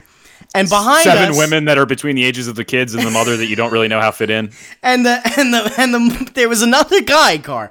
And 0.54 0.68
behind 0.70 1.04
Seven 1.04 1.30
us, 1.30 1.38
women 1.38 1.66
that 1.66 1.76
are 1.76 1.84
between 1.84 2.16
the 2.16 2.24
ages 2.24 2.48
of 2.48 2.56
the 2.56 2.64
kids 2.64 2.94
and 2.94 3.04
the 3.04 3.10
mother 3.10 3.36
that 3.36 3.46
you 3.46 3.56
don't 3.56 3.72
really 3.72 3.88
know 3.88 4.00
how 4.00 4.10
fit 4.10 4.30
in. 4.30 4.52
and 4.82 5.04
the 5.04 5.20
and 5.36 5.52
the 5.52 5.74
and 5.76 5.92
the 5.92 6.30
there 6.34 6.48
was 6.48 6.62
another 6.62 7.02
guy 7.02 7.36
car. 7.36 7.70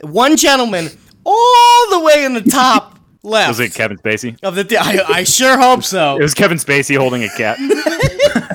One 0.00 0.36
gentleman 0.38 0.88
all 1.24 1.90
the 1.90 2.00
way 2.00 2.24
in 2.24 2.32
the 2.32 2.40
top 2.40 2.98
left 3.22 3.48
Was 3.48 3.60
it 3.60 3.74
Kevin 3.74 3.98
Spacey? 3.98 4.42
of 4.42 4.54
the. 4.54 4.78
I, 4.78 5.18
I 5.18 5.24
sure 5.24 5.58
hope 5.58 5.84
so. 5.84 6.16
It 6.16 6.22
was 6.22 6.32
Kevin 6.32 6.56
Spacey 6.56 6.96
holding 6.96 7.24
a 7.24 7.28
cat. 7.28 7.58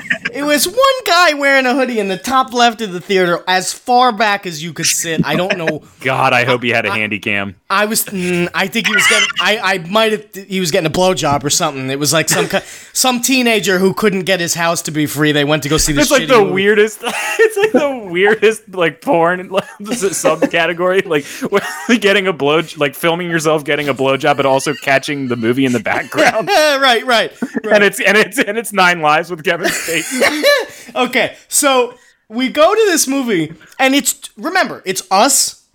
It 0.47 0.51
was 0.51 0.65
one 0.65 1.03
guy 1.05 1.33
wearing 1.33 1.65
a 1.65 1.73
hoodie 1.73 1.99
in 1.99 2.07
the 2.07 2.17
top 2.17 2.53
left 2.53 2.79
of 2.79 2.93
the 2.93 3.01
theater, 3.01 3.43
as 3.49 3.73
far 3.73 4.13
back 4.13 4.45
as 4.45 4.63
you 4.63 4.71
could 4.71 4.85
sit. 4.85 5.25
I 5.25 5.35
don't 5.35 5.57
know. 5.57 5.83
God, 5.99 6.31
I 6.31 6.45
hope 6.45 6.63
he 6.63 6.69
had 6.69 6.85
a 6.85 6.91
handy 6.91 7.19
cam. 7.19 7.57
I 7.69 7.83
was. 7.83 8.05
Mm, 8.05 8.49
I 8.53 8.67
think 8.67 8.87
he 8.87 8.95
was 8.95 9.05
getting. 9.07 9.27
I. 9.41 9.57
I 9.57 9.77
might 9.79 10.13
have. 10.13 10.33
He 10.47 10.61
was 10.61 10.71
getting 10.71 10.87
a 10.87 10.93
blowjob 10.93 11.43
or 11.43 11.49
something. 11.49 11.89
It 11.89 11.99
was 11.99 12.13
like 12.13 12.29
some 12.29 12.47
some 12.93 13.21
teenager 13.21 13.77
who 13.77 13.93
couldn't 13.93 14.23
get 14.23 14.39
his 14.39 14.53
house 14.53 14.81
to 14.83 14.91
be 14.91 15.05
free. 15.05 15.33
They 15.33 15.43
went 15.43 15.63
to 15.63 15.69
go 15.69 15.75
see 15.75 15.91
this. 15.91 16.03
It's 16.03 16.11
like 16.11 16.29
the 16.29 16.39
movie. 16.39 16.53
weirdest. 16.53 17.03
It's 17.39 17.55
like 17.55 17.71
the 17.71 18.09
weirdest 18.09 18.73
like 18.73 19.01
porn 19.01 19.49
like, 19.49 19.65
subcategory. 19.79 21.05
Like 21.05 22.01
getting 22.01 22.27
a 22.27 22.33
blow, 22.33 22.61
like 22.77 22.95
filming 22.95 23.29
yourself 23.29 23.63
getting 23.63 23.89
a 23.89 23.93
blowjob, 23.93 24.37
but 24.37 24.45
also 24.45 24.73
catching 24.73 25.27
the 25.27 25.35
movie 25.35 25.65
in 25.65 25.71
the 25.71 25.79
background. 25.79 26.47
Right, 26.47 27.05
right, 27.05 27.41
right. 27.41 27.73
and 27.73 27.83
it's 27.83 27.99
and 27.99 28.17
it's 28.17 28.39
and 28.39 28.57
it's 28.57 28.73
Nine 28.73 29.01
Lives 29.01 29.29
with 29.29 29.43
Kevin 29.43 29.67
Spacey. 29.67 30.36
Okay, 30.95 31.35
so 31.47 31.93
we 32.29 32.49
go 32.49 32.73
to 32.73 32.81
this 32.87 33.07
movie, 33.07 33.53
and 33.77 33.93
it's 33.93 34.29
remember, 34.37 34.81
it's 34.85 35.03
us 35.11 35.65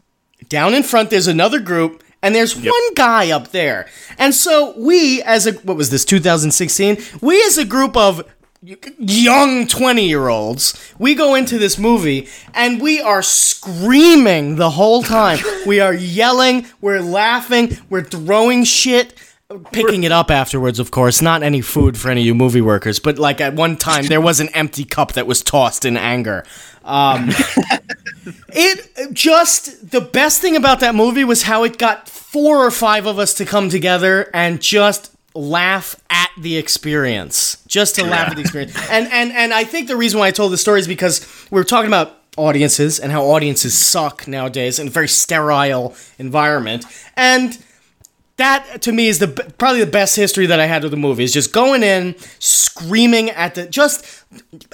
down 0.48 0.74
in 0.74 0.82
front. 0.82 1.10
There's 1.10 1.28
another 1.28 1.60
group, 1.60 2.02
and 2.22 2.34
there's 2.34 2.56
one 2.56 2.94
guy 2.94 3.30
up 3.30 3.48
there. 3.48 3.88
And 4.18 4.34
so 4.34 4.74
we, 4.76 5.22
as 5.22 5.46
a 5.46 5.52
what 5.52 5.76
was 5.76 5.90
this 5.90 6.04
2016? 6.04 6.98
We 7.20 7.42
as 7.44 7.58
a 7.58 7.64
group 7.64 7.96
of 7.96 8.24
young 8.62 9.66
20 9.66 10.06
year 10.06 10.28
olds, 10.28 10.94
we 10.98 11.14
go 11.14 11.34
into 11.34 11.58
this 11.58 11.78
movie 11.78 12.28
and 12.54 12.80
we 12.80 13.00
are 13.00 13.22
screaming 13.22 14.56
the 14.56 14.70
whole 14.70 15.02
time. 15.02 15.38
we 15.66 15.80
are 15.80 15.94
yelling, 15.94 16.66
we're 16.80 17.00
laughing, 17.00 17.76
we're 17.90 18.04
throwing 18.04 18.64
shit. 18.64 19.14
Picking 19.72 20.04
it 20.04 20.12
up 20.12 20.30
afterwards, 20.30 20.78
of 20.78 20.90
course. 20.90 21.22
Not 21.22 21.42
any 21.42 21.60
food 21.60 21.98
for 21.98 22.10
any 22.10 22.22
of 22.22 22.26
you 22.26 22.34
movie 22.34 22.60
workers, 22.60 22.98
but 22.98 23.18
like 23.18 23.40
at 23.40 23.54
one 23.54 23.76
time 23.76 24.06
there 24.06 24.20
was 24.20 24.40
an 24.40 24.48
empty 24.50 24.84
cup 24.84 25.12
that 25.12 25.26
was 25.26 25.42
tossed 25.42 25.84
in 25.84 25.96
anger. 25.96 26.44
Um, 26.84 27.30
it 28.48 29.12
just 29.12 29.90
the 29.90 30.00
best 30.00 30.40
thing 30.40 30.56
about 30.56 30.80
that 30.80 30.94
movie 30.94 31.24
was 31.24 31.44
how 31.44 31.64
it 31.64 31.78
got 31.78 32.08
four 32.08 32.64
or 32.64 32.70
five 32.70 33.06
of 33.06 33.18
us 33.18 33.34
to 33.34 33.44
come 33.44 33.68
together 33.68 34.30
and 34.32 34.60
just 34.60 35.14
laugh 35.34 35.96
at 36.10 36.30
the 36.38 36.56
experience 36.56 37.62
just 37.66 37.94
to 37.94 38.04
laugh 38.04 38.28
at 38.28 38.34
the 38.36 38.42
experience 38.42 38.76
and 38.90 39.10
and 39.10 39.32
and 39.32 39.54
i 39.54 39.64
think 39.64 39.88
the 39.88 39.96
reason 39.96 40.20
why 40.20 40.26
i 40.26 40.30
told 40.30 40.52
this 40.52 40.60
story 40.60 40.78
is 40.78 40.86
because 40.86 41.26
we 41.50 41.58
were 41.58 41.64
talking 41.64 41.88
about 41.88 42.18
audiences 42.36 42.98
and 42.98 43.12
how 43.12 43.24
audiences 43.24 43.72
suck 43.76 44.28
nowadays 44.28 44.78
in 44.78 44.88
a 44.88 44.90
very 44.90 45.08
sterile 45.08 45.94
environment 46.18 46.84
and 47.16 47.62
that 48.36 48.82
to 48.82 48.92
me 48.92 49.08
is 49.08 49.18
the 49.18 49.28
probably 49.58 49.80
the 49.84 49.90
best 49.90 50.16
history 50.16 50.46
that 50.46 50.58
I 50.58 50.66
had 50.66 50.82
with 50.82 50.90
the 50.90 50.96
movie 50.96 51.24
is 51.24 51.32
just 51.32 51.52
going 51.52 51.82
in 51.82 52.14
screaming 52.38 53.30
at 53.30 53.54
the 53.54 53.66
just 53.66 54.24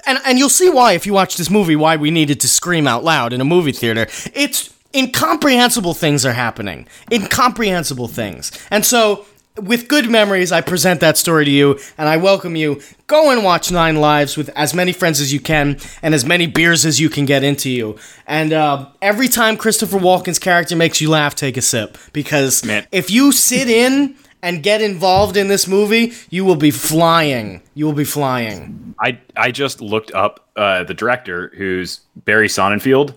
and 0.07 0.19
and 0.25 0.39
you'll 0.39 0.49
see 0.49 0.71
why 0.71 0.93
if 0.93 1.07
you 1.07 1.13
watch 1.13 1.37
this 1.37 1.51
movie 1.51 1.77
why 1.77 1.97
we 1.97 2.11
needed 2.11 2.41
to 2.41 2.49
scream 2.49 2.87
out 2.87 3.05
loud 3.05 3.33
in 3.33 3.41
a 3.41 3.45
movie 3.45 3.73
theater. 3.73 4.07
It's 4.35 4.73
incomprehensible 4.95 5.95
things 5.95 6.25
are 6.25 6.33
happening. 6.33 6.87
Incomprehensible 7.13 8.09
things. 8.09 8.53
And 8.71 8.87
so 8.87 9.27
with 9.61 9.89
good 9.89 10.11
memories, 10.11 10.53
I 10.53 10.61
present 10.61 11.01
that 11.01 11.17
story 11.17 11.45
to 11.45 11.51
you, 11.51 11.79
and 11.97 12.09
I 12.09 12.17
welcome 12.17 12.57
you. 12.57 12.81
Go 13.07 13.31
and 13.31 13.45
watch 13.45 13.71
Nine 13.71 13.97
Lives 13.97 14.37
with 14.37 14.49
as 14.51 14.75
many 14.75 14.93
friends 14.93 15.21
as 15.21 15.33
you 15.33 15.41
can, 15.41 15.79
and 16.03 16.15
as 16.15 16.25
many 16.25 16.47
beers 16.47 16.85
as 16.87 17.01
you 17.01 17.09
can 17.09 17.25
get 17.25 17.43
into 17.43 17.71
you. 17.71 17.97
And 18.27 18.53
uh, 18.53 18.89
every 19.03 19.29
time 19.29 19.57
Christopher 19.57 19.99
Walken's 19.99 20.39
character 20.39 20.77
makes 20.77 21.01
you 21.01 21.11
laugh, 21.11 21.35
take 21.35 21.57
a 21.57 21.63
sip 21.63 21.99
because 22.13 22.65
Man. 22.65 22.87
if 22.93 23.11
you 23.11 23.33
sit 23.33 23.69
in 23.69 24.17
and 24.43 24.63
get 24.63 24.81
involved 24.81 25.37
in 25.37 25.49
this 25.49 25.67
movie, 25.67 26.13
you 26.31 26.45
will 26.45 26.57
be 26.57 26.71
flying. 26.71 27.61
You 27.75 27.87
will 27.87 27.93
be 27.95 28.05
flying. 28.05 28.95
I 29.01 29.19
I 29.37 29.51
just 29.51 29.81
looked 29.81 30.13
up 30.13 30.49
uh, 30.57 30.85
the 30.85 30.95
director, 30.95 31.53
who's 31.57 32.01
Barry 32.15 32.49
Sonnenfeld, 32.49 33.15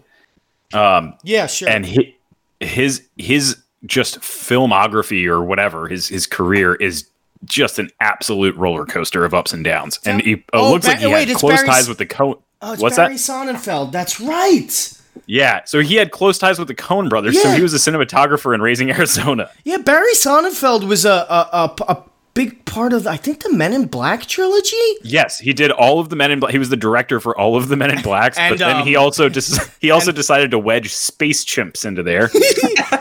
Yeah, 0.74 1.48
sure. 1.48 1.70
and 1.70 1.86
he, 1.86 2.16
his 2.60 3.08
his 3.18 3.58
just 3.86 4.20
filmography 4.20 5.26
or 5.28 5.42
whatever 5.44 5.88
his 5.88 6.08
his 6.08 6.28
career 6.28 6.76
is 6.76 7.08
just 7.46 7.80
an 7.80 7.90
absolute 8.00 8.56
roller 8.56 8.86
coaster 8.86 9.26
of 9.26 9.34
ups 9.34 9.52
and 9.54 9.64
downs. 9.64 10.00
And 10.06 10.22
he 10.22 10.44
Oh, 10.54 10.72
looks 10.72 10.86
Ba- 10.86 10.92
like 10.92 11.00
he 11.02 11.08
wait, 11.08 11.28
had 11.28 11.38
close 11.38 11.56
Barry 11.56 11.68
ties 11.68 11.90
with 11.90 11.98
the 11.98 12.06
Coen. 12.06 12.40
oh, 12.62 12.74
it's 12.74 12.82
What's 12.82 12.96
Barry 12.98 13.14
that? 13.16 13.20
Sonnenfeld. 13.20 13.92
That's 13.92 14.20
right. 14.20 14.94
Yeah, 15.26 15.62
so 15.66 15.80
he 15.82 15.96
had 15.96 16.12
close 16.12 16.38
ties 16.38 16.58
with 16.60 16.68
the 16.68 16.76
Coen 16.76 17.10
brothers. 17.10 17.42
So 17.42 17.50
he 17.52 17.62
was 17.62 17.74
a 17.74 17.78
cinematographer 17.78 18.54
in 18.56 18.62
Raising 18.62 18.92
Arizona. 18.92 19.50
Yeah, 19.66 19.78
Barry 19.78 20.14
Sonnenfeld 20.14 20.88
was 20.88 21.04
a 21.06 21.10
a, 21.12 21.50
a, 21.54 21.76
a 21.94 22.04
big 22.34 22.64
part 22.66 22.94
of 22.94 23.06
I 23.08 23.18
think 23.18 23.44
the 23.44 23.52
Men 23.52 23.74
in 23.74 23.86
Black 23.86 24.26
trilogy. 24.26 24.76
Yes, 25.04 25.40
he 25.40 25.54
did 25.54 25.72
all 25.72 26.00
of 26.00 26.10
the 26.10 26.16
Men 26.16 26.32
in 26.32 26.40
Black. 26.40 26.52
He 26.52 26.60
was 26.60 26.70
the 26.70 26.78
director 26.78 27.20
for 27.20 27.38
all 27.38 27.56
of 27.56 27.68
the 27.68 27.76
Men 27.76 27.92
in 27.92 28.02
Blacks, 28.04 28.38
And, 28.38 28.54
but 28.54 28.60
then 28.60 28.78
um, 28.78 28.88
he 28.88 28.96
also 28.96 29.30
just 29.30 29.60
he 29.82 29.92
also 29.92 30.12
decided 30.12 30.52
to 30.52 30.60
wedge 30.60 30.94
space 30.94 31.44
chimps 31.46 31.86
into 31.86 32.04
there. 32.04 32.30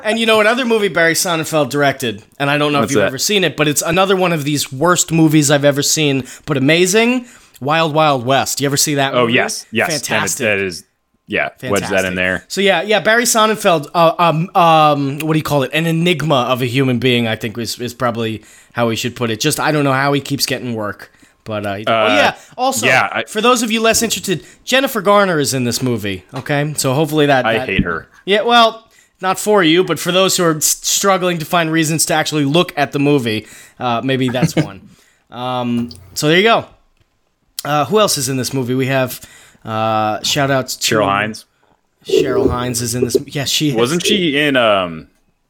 And 0.03 0.19
you 0.19 0.25
know 0.25 0.41
another 0.41 0.65
movie 0.65 0.89
Barry 0.89 1.13
Sonnenfeld 1.13 1.69
directed, 1.69 2.25
and 2.39 2.49
I 2.49 2.57
don't 2.57 2.73
know 2.73 2.81
What's 2.81 2.93
if 2.93 2.97
you've 2.97 3.03
that? 3.03 3.09
ever 3.09 3.19
seen 3.19 3.45
it, 3.45 3.55
but 3.57 3.69
it's 3.69 3.83
another 3.83 4.17
one 4.17 4.33
of 4.33 4.45
these 4.45 4.73
worst 4.73 5.13
movies 5.13 5.51
I've 5.51 5.65
ever 5.65 5.83
seen, 5.83 6.25
but 6.47 6.57
amazing. 6.57 7.27
Wild 7.61 7.93
Wild 7.93 8.25
West. 8.25 8.61
You 8.63 8.67
ever 8.67 8.79
see 8.79 8.95
that? 8.95 9.13
Oh 9.15 9.23
movie? 9.23 9.35
yes, 9.35 9.67
yes, 9.71 9.91
fantastic. 9.91 10.45
that 10.45 10.59
is 10.59 10.85
yeah. 11.27 11.51
Wedge 11.63 11.89
that 11.89 12.05
in 12.05 12.15
there. 12.17 12.45
So 12.49 12.61
yeah, 12.61 12.83
yeah, 12.83 13.01
Barry 13.01 13.25
Sonnenfeld, 13.25 13.89
uh, 13.95 14.15
um, 14.19 14.51
um, 14.57 15.19
what 15.21 15.35
do 15.35 15.39
you 15.39 15.45
call 15.45 15.63
it? 15.63 15.71
An 15.73 15.87
enigma 15.87 16.47
of 16.49 16.63
a 16.63 16.67
human 16.67 16.99
being, 16.99 17.29
I 17.29 17.37
think 17.37 17.57
is 17.59 17.79
is 17.79 17.93
probably 17.95 18.43
how 18.73 18.89
we 18.89 18.97
should 18.97 19.17
put 19.17 19.31
it. 19.31 19.41
Just 19.41 19.59
I 19.61 19.73
don't 19.73 19.85
know 19.85 19.93
how 19.93 20.13
he 20.13 20.21
keeps 20.21 20.47
getting 20.47 20.75
work, 20.75 21.11
but 21.45 21.65
uh, 21.67 21.71
oh 21.87 22.07
yeah. 22.07 22.39
Also, 22.57 22.87
yeah, 22.87 23.09
I- 23.13 23.25
for 23.25 23.41
those 23.41 23.63
of 23.63 23.71
you 23.71 23.81
less 23.81 24.03
interested, 24.03 24.45
Jennifer 24.65 25.01
Garner 25.03 25.39
is 25.39 25.55
in 25.55 25.65
this 25.65 25.83
movie. 25.83 26.25
Okay, 26.35 26.75
so 26.77 26.95
hopefully 26.95 27.27
that 27.27 27.45
I 27.47 27.55
that- 27.59 27.69
hate 27.69 27.85
her. 27.85 28.09
Yeah, 28.25 28.43
well, 28.43 28.89
not 29.21 29.39
for 29.39 29.63
you, 29.63 29.83
but 29.85 29.99
for 29.99 30.13
those 30.13 30.37
who 30.37 30.45
are 30.45 30.61
struggling 30.61 31.39
to 31.39 31.45
find 31.45 31.71
reasons 31.73 32.07
to 32.07 32.15
actually 32.15 32.45
look 32.45 32.73
at 32.79 32.93
the 32.93 32.99
movie, 32.99 33.47
uh, 33.79 34.01
maybe 34.05 34.29
that's 34.29 34.55
one. 34.57 34.89
Um, 35.31 35.91
so 36.15 36.27
there 36.27 36.39
you 36.39 36.43
go. 36.43 36.67
Uh, 37.65 37.85
who 37.85 38.01
else 38.01 38.19
is 38.19 38.29
in 38.29 38.37
this 38.37 38.53
movie? 38.53 38.75
We 38.75 38.87
have 38.87 39.21
uh, 39.65 40.21
shout 40.25 40.51
outs 40.51 40.75
to 40.75 40.95
Cheryl 40.97 41.05
Hines 41.05 41.45
Cheryl 42.05 42.51
Hines 42.51 42.83
is 42.83 42.97
in 42.97 43.05
this. 43.05 43.17
Yeah, 43.29 43.45
she 43.45 43.69
is. 43.69 43.75
wasn't 43.77 44.05
she 44.05 44.37
in 44.37 44.57
um 44.57 45.07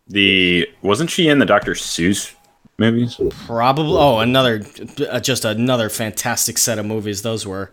the 0.07 0.69
wasn't 0.83 1.09
she 1.09 1.29
in 1.29 1.39
the 1.39 1.47
Dr. 1.47 1.73
Seuss 1.73 2.35
movies? 2.81 3.21
probably. 3.47 3.97
Oh, 3.97 4.19
another, 4.19 4.63
uh, 5.09 5.21
just 5.21 5.45
another 5.45 5.89
fantastic 5.89 6.59
set 6.59 6.79
of 6.81 6.87
movies. 6.87 7.23
Those 7.23 7.47
were. 7.47 7.71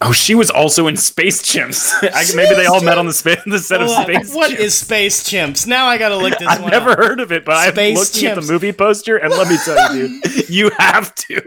Oh, 0.00 0.12
she 0.12 0.34
was 0.36 0.48
also 0.48 0.86
in 0.86 0.96
Space 0.96 1.42
Chimps. 1.42 1.92
I, 2.14 2.24
maybe 2.36 2.54
they 2.54 2.66
all 2.66 2.80
met 2.82 2.98
on 2.98 3.06
the, 3.06 3.12
spa- 3.12 3.42
the 3.46 3.58
set 3.58 3.82
of 3.82 3.88
What- 3.88 4.04
Space. 4.06 4.32
what 4.34 4.50
Chimps. 4.52 4.58
is 4.60 4.74
Space 4.78 5.24
Chimps? 5.28 5.66
Now 5.66 5.86
I 5.86 5.98
gotta 5.98 6.16
look 6.16 6.38
this 6.38 6.46
I've 6.48 6.62
one 6.62 6.70
never 6.70 6.90
up. 6.92 6.98
heard 6.98 7.18
of 7.20 7.32
it, 7.32 7.44
but 7.44 7.56
I'm 7.56 7.72
Space 7.72 7.98
looking 8.14 8.28
at 8.30 8.36
the 8.40 8.52
movie 8.52 8.72
poster, 8.72 9.16
and 9.16 9.30
let 9.32 9.48
me 9.48 9.58
tell 9.64 9.96
you, 9.96 10.20
you 10.48 10.70
have 10.78 11.12
to. 11.16 11.42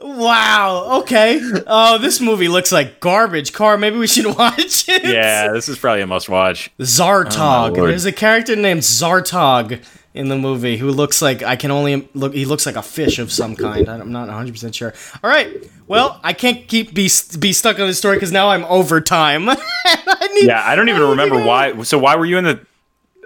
Wow. 0.00 0.98
Okay. 1.02 1.40
Oh, 1.68 1.96
this 1.98 2.20
movie 2.20 2.48
looks 2.48 2.72
like 2.72 2.98
garbage. 2.98 3.52
Car. 3.52 3.78
Maybe 3.78 3.96
we 3.98 4.08
should 4.08 4.26
watch 4.36 4.88
it. 4.88 5.04
Yeah, 5.04 5.52
this 5.52 5.68
is 5.68 5.78
probably 5.78 6.02
a 6.02 6.06
must-watch. 6.08 6.72
Zartog. 6.80 7.78
Oh, 7.78 7.86
There's 7.86 8.04
a 8.04 8.10
character 8.10 8.56
named 8.56 8.80
Zartog 8.80 9.80
in 10.14 10.28
the 10.28 10.36
movie 10.36 10.76
who 10.76 10.90
looks 10.90 11.22
like 11.22 11.42
I 11.42 11.56
can 11.56 11.70
only 11.70 12.08
look. 12.14 12.34
He 12.34 12.44
looks 12.44 12.66
like 12.66 12.76
a 12.76 12.82
fish 12.82 13.18
of 13.18 13.32
some 13.32 13.56
kind. 13.56 13.88
I'm 13.88 14.12
not 14.12 14.28
100 14.28 14.52
percent 14.52 14.74
sure. 14.74 14.92
All 15.22 15.30
right. 15.30 15.48
Well, 15.86 16.20
I 16.22 16.32
can't 16.32 16.66
keep 16.68 16.94
be 16.94 17.08
be 17.38 17.52
stuck 17.52 17.78
on 17.78 17.86
this 17.86 17.98
story 17.98 18.16
because 18.16 18.32
now 18.32 18.48
I'm 18.50 18.64
over 18.64 19.00
time. 19.00 19.48
I 19.48 20.30
need, 20.34 20.46
Yeah, 20.46 20.62
I 20.64 20.74
don't 20.74 20.88
even 20.88 21.02
I 21.02 21.10
remember 21.10 21.44
why. 21.44 21.82
So 21.82 21.98
why 21.98 22.16
were 22.16 22.26
you 22.26 22.38
in 22.38 22.44
the? 22.44 22.66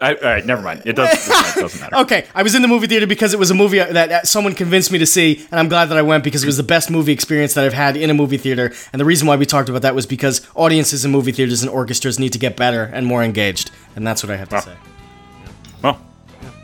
I, 0.03 0.15
all 0.15 0.23
right, 0.25 0.45
never 0.45 0.61
mind. 0.61 0.83
It 0.85 0.93
doesn't, 0.95 1.17
it 1.57 1.61
doesn't 1.61 1.81
matter. 1.81 1.97
Okay, 2.03 2.27
I 2.35 2.43
was 2.43 2.55
in 2.55 2.61
the 2.61 2.69
movie 2.69 2.87
theater 2.87 3.07
because 3.07 3.33
it 3.33 3.39
was 3.39 3.51
a 3.51 3.55
movie 3.55 3.79
that 3.79 4.29
someone 4.29 4.53
convinced 4.55 4.93
me 4.93 4.99
to 4.99 5.07
see, 5.07 5.47
and 5.51 5.59
I'm 5.59 5.71
glad 5.71 5.87
that 5.87 5.97
I 5.97 6.03
went 6.03 6.23
because 6.23 6.43
it 6.43 6.47
was 6.47 6.59
the 6.59 6.63
best 6.63 6.91
movie 6.91 7.13
experience 7.13 7.55
that 7.55 7.65
I've 7.65 7.73
had 7.73 7.97
in 7.97 8.11
a 8.11 8.15
movie 8.15 8.37
theater. 8.37 8.75
And 8.93 9.01
the 9.01 9.07
reason 9.07 9.27
why 9.27 9.37
we 9.37 9.47
talked 9.47 9.71
about 9.71 9.81
that 9.83 9.95
was 9.95 10.05
because 10.05 10.47
audiences 10.55 11.07
in 11.07 11.13
movie 11.13 11.33
theaters 11.33 11.63
and 11.63 11.71
orchestras 11.71 12.19
need 12.19 12.35
to 12.35 12.39
get 12.39 12.59
better 12.59 12.83
and 12.93 13.07
more 13.07 13.23
engaged, 13.23 13.71
and 13.97 14.07
that's 14.07 14.23
what 14.23 14.31
I 14.31 14.37
have 14.37 14.51
to 14.51 14.61
say. 14.61 14.77
Well, 15.83 15.99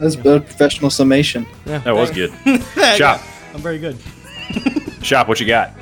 That's 0.01 0.17
a 0.17 0.19
professional 0.19 0.91
summation. 0.91 1.47
Yeah, 1.65 1.79
that 1.79 1.95
was 1.95 2.11
good. 2.11 2.31
Scop. 2.45 2.99
Scop, 2.99 3.55
I'm 3.55 3.61
very 3.61 3.79
good. 3.79 3.97
scop. 5.03 5.29
What 5.29 5.41
you 5.41 5.47
got? 5.47 5.73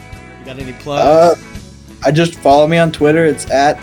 You 0.41 0.47
got 0.47 0.59
any 0.59 0.73
plugs? 0.75 1.05
Uh, 1.05 1.35
I 2.05 2.11
just 2.11 2.35
follow 2.35 2.67
me 2.67 2.79
on 2.79 2.93
Twitter. 2.93 3.25
It's 3.25 3.51
at 3.51 3.79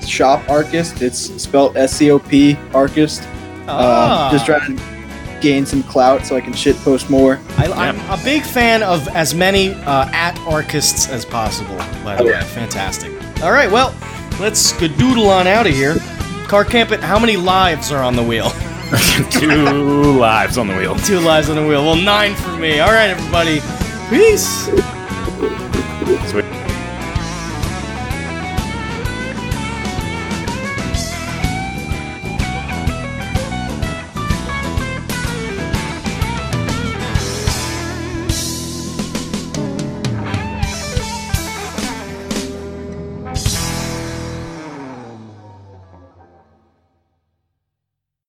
Scop 0.00 0.48
Archist. 0.48 1.02
It's 1.02 1.18
spelled 1.42 1.76
S 1.76 1.92
C 1.92 2.10
O 2.10 2.18
P 2.18 2.56
Archist. 2.74 3.22
Ah. 3.68 4.26
Um, 4.26 4.32
just 4.32 4.46
trying 4.46 4.76
to 4.76 4.82
gain 5.40 5.64
some 5.64 5.82
clout 5.82 6.26
so 6.26 6.36
I 6.36 6.40
can 6.40 6.52
shit 6.52 6.76
post 6.76 7.10
more. 7.10 7.40
I, 7.56 7.66
I'm 7.66 7.98
a 8.10 8.22
big 8.22 8.42
fan 8.42 8.82
of 8.82 9.06
as 9.08 9.34
many 9.34 9.72
uh, 9.72 10.08
at 10.12 10.38
archists 10.40 11.08
as 11.08 11.24
possible. 11.24 11.76
By 12.04 12.16
the 12.16 12.24
way, 12.24 12.40
fantastic. 12.42 13.10
All 13.42 13.52
right, 13.52 13.70
well, 13.70 13.94
let's 14.38 14.72
doodle 14.78 15.28
on 15.28 15.46
out 15.46 15.66
of 15.66 15.72
here. 15.72 15.96
Car 16.46 16.64
Camp 16.64 16.90
it. 16.92 17.00
How 17.00 17.18
many 17.18 17.36
lives 17.36 17.92
are 17.92 18.02
on 18.02 18.16
the 18.16 18.22
wheel? 18.22 18.50
Two 19.30 20.18
lives 20.18 20.58
on 20.58 20.66
the 20.66 20.74
wheel. 20.74 20.96
Two 20.96 21.20
lives 21.20 21.48
on 21.48 21.54
the 21.54 21.62
wheel. 21.62 21.84
Well, 21.84 21.94
nine 21.94 22.34
for 22.34 22.56
me. 22.56 22.80
All 22.80 22.90
right, 22.90 23.10
everybody. 23.10 23.60
Peace. 24.08 24.64
Sweet. 26.28 26.39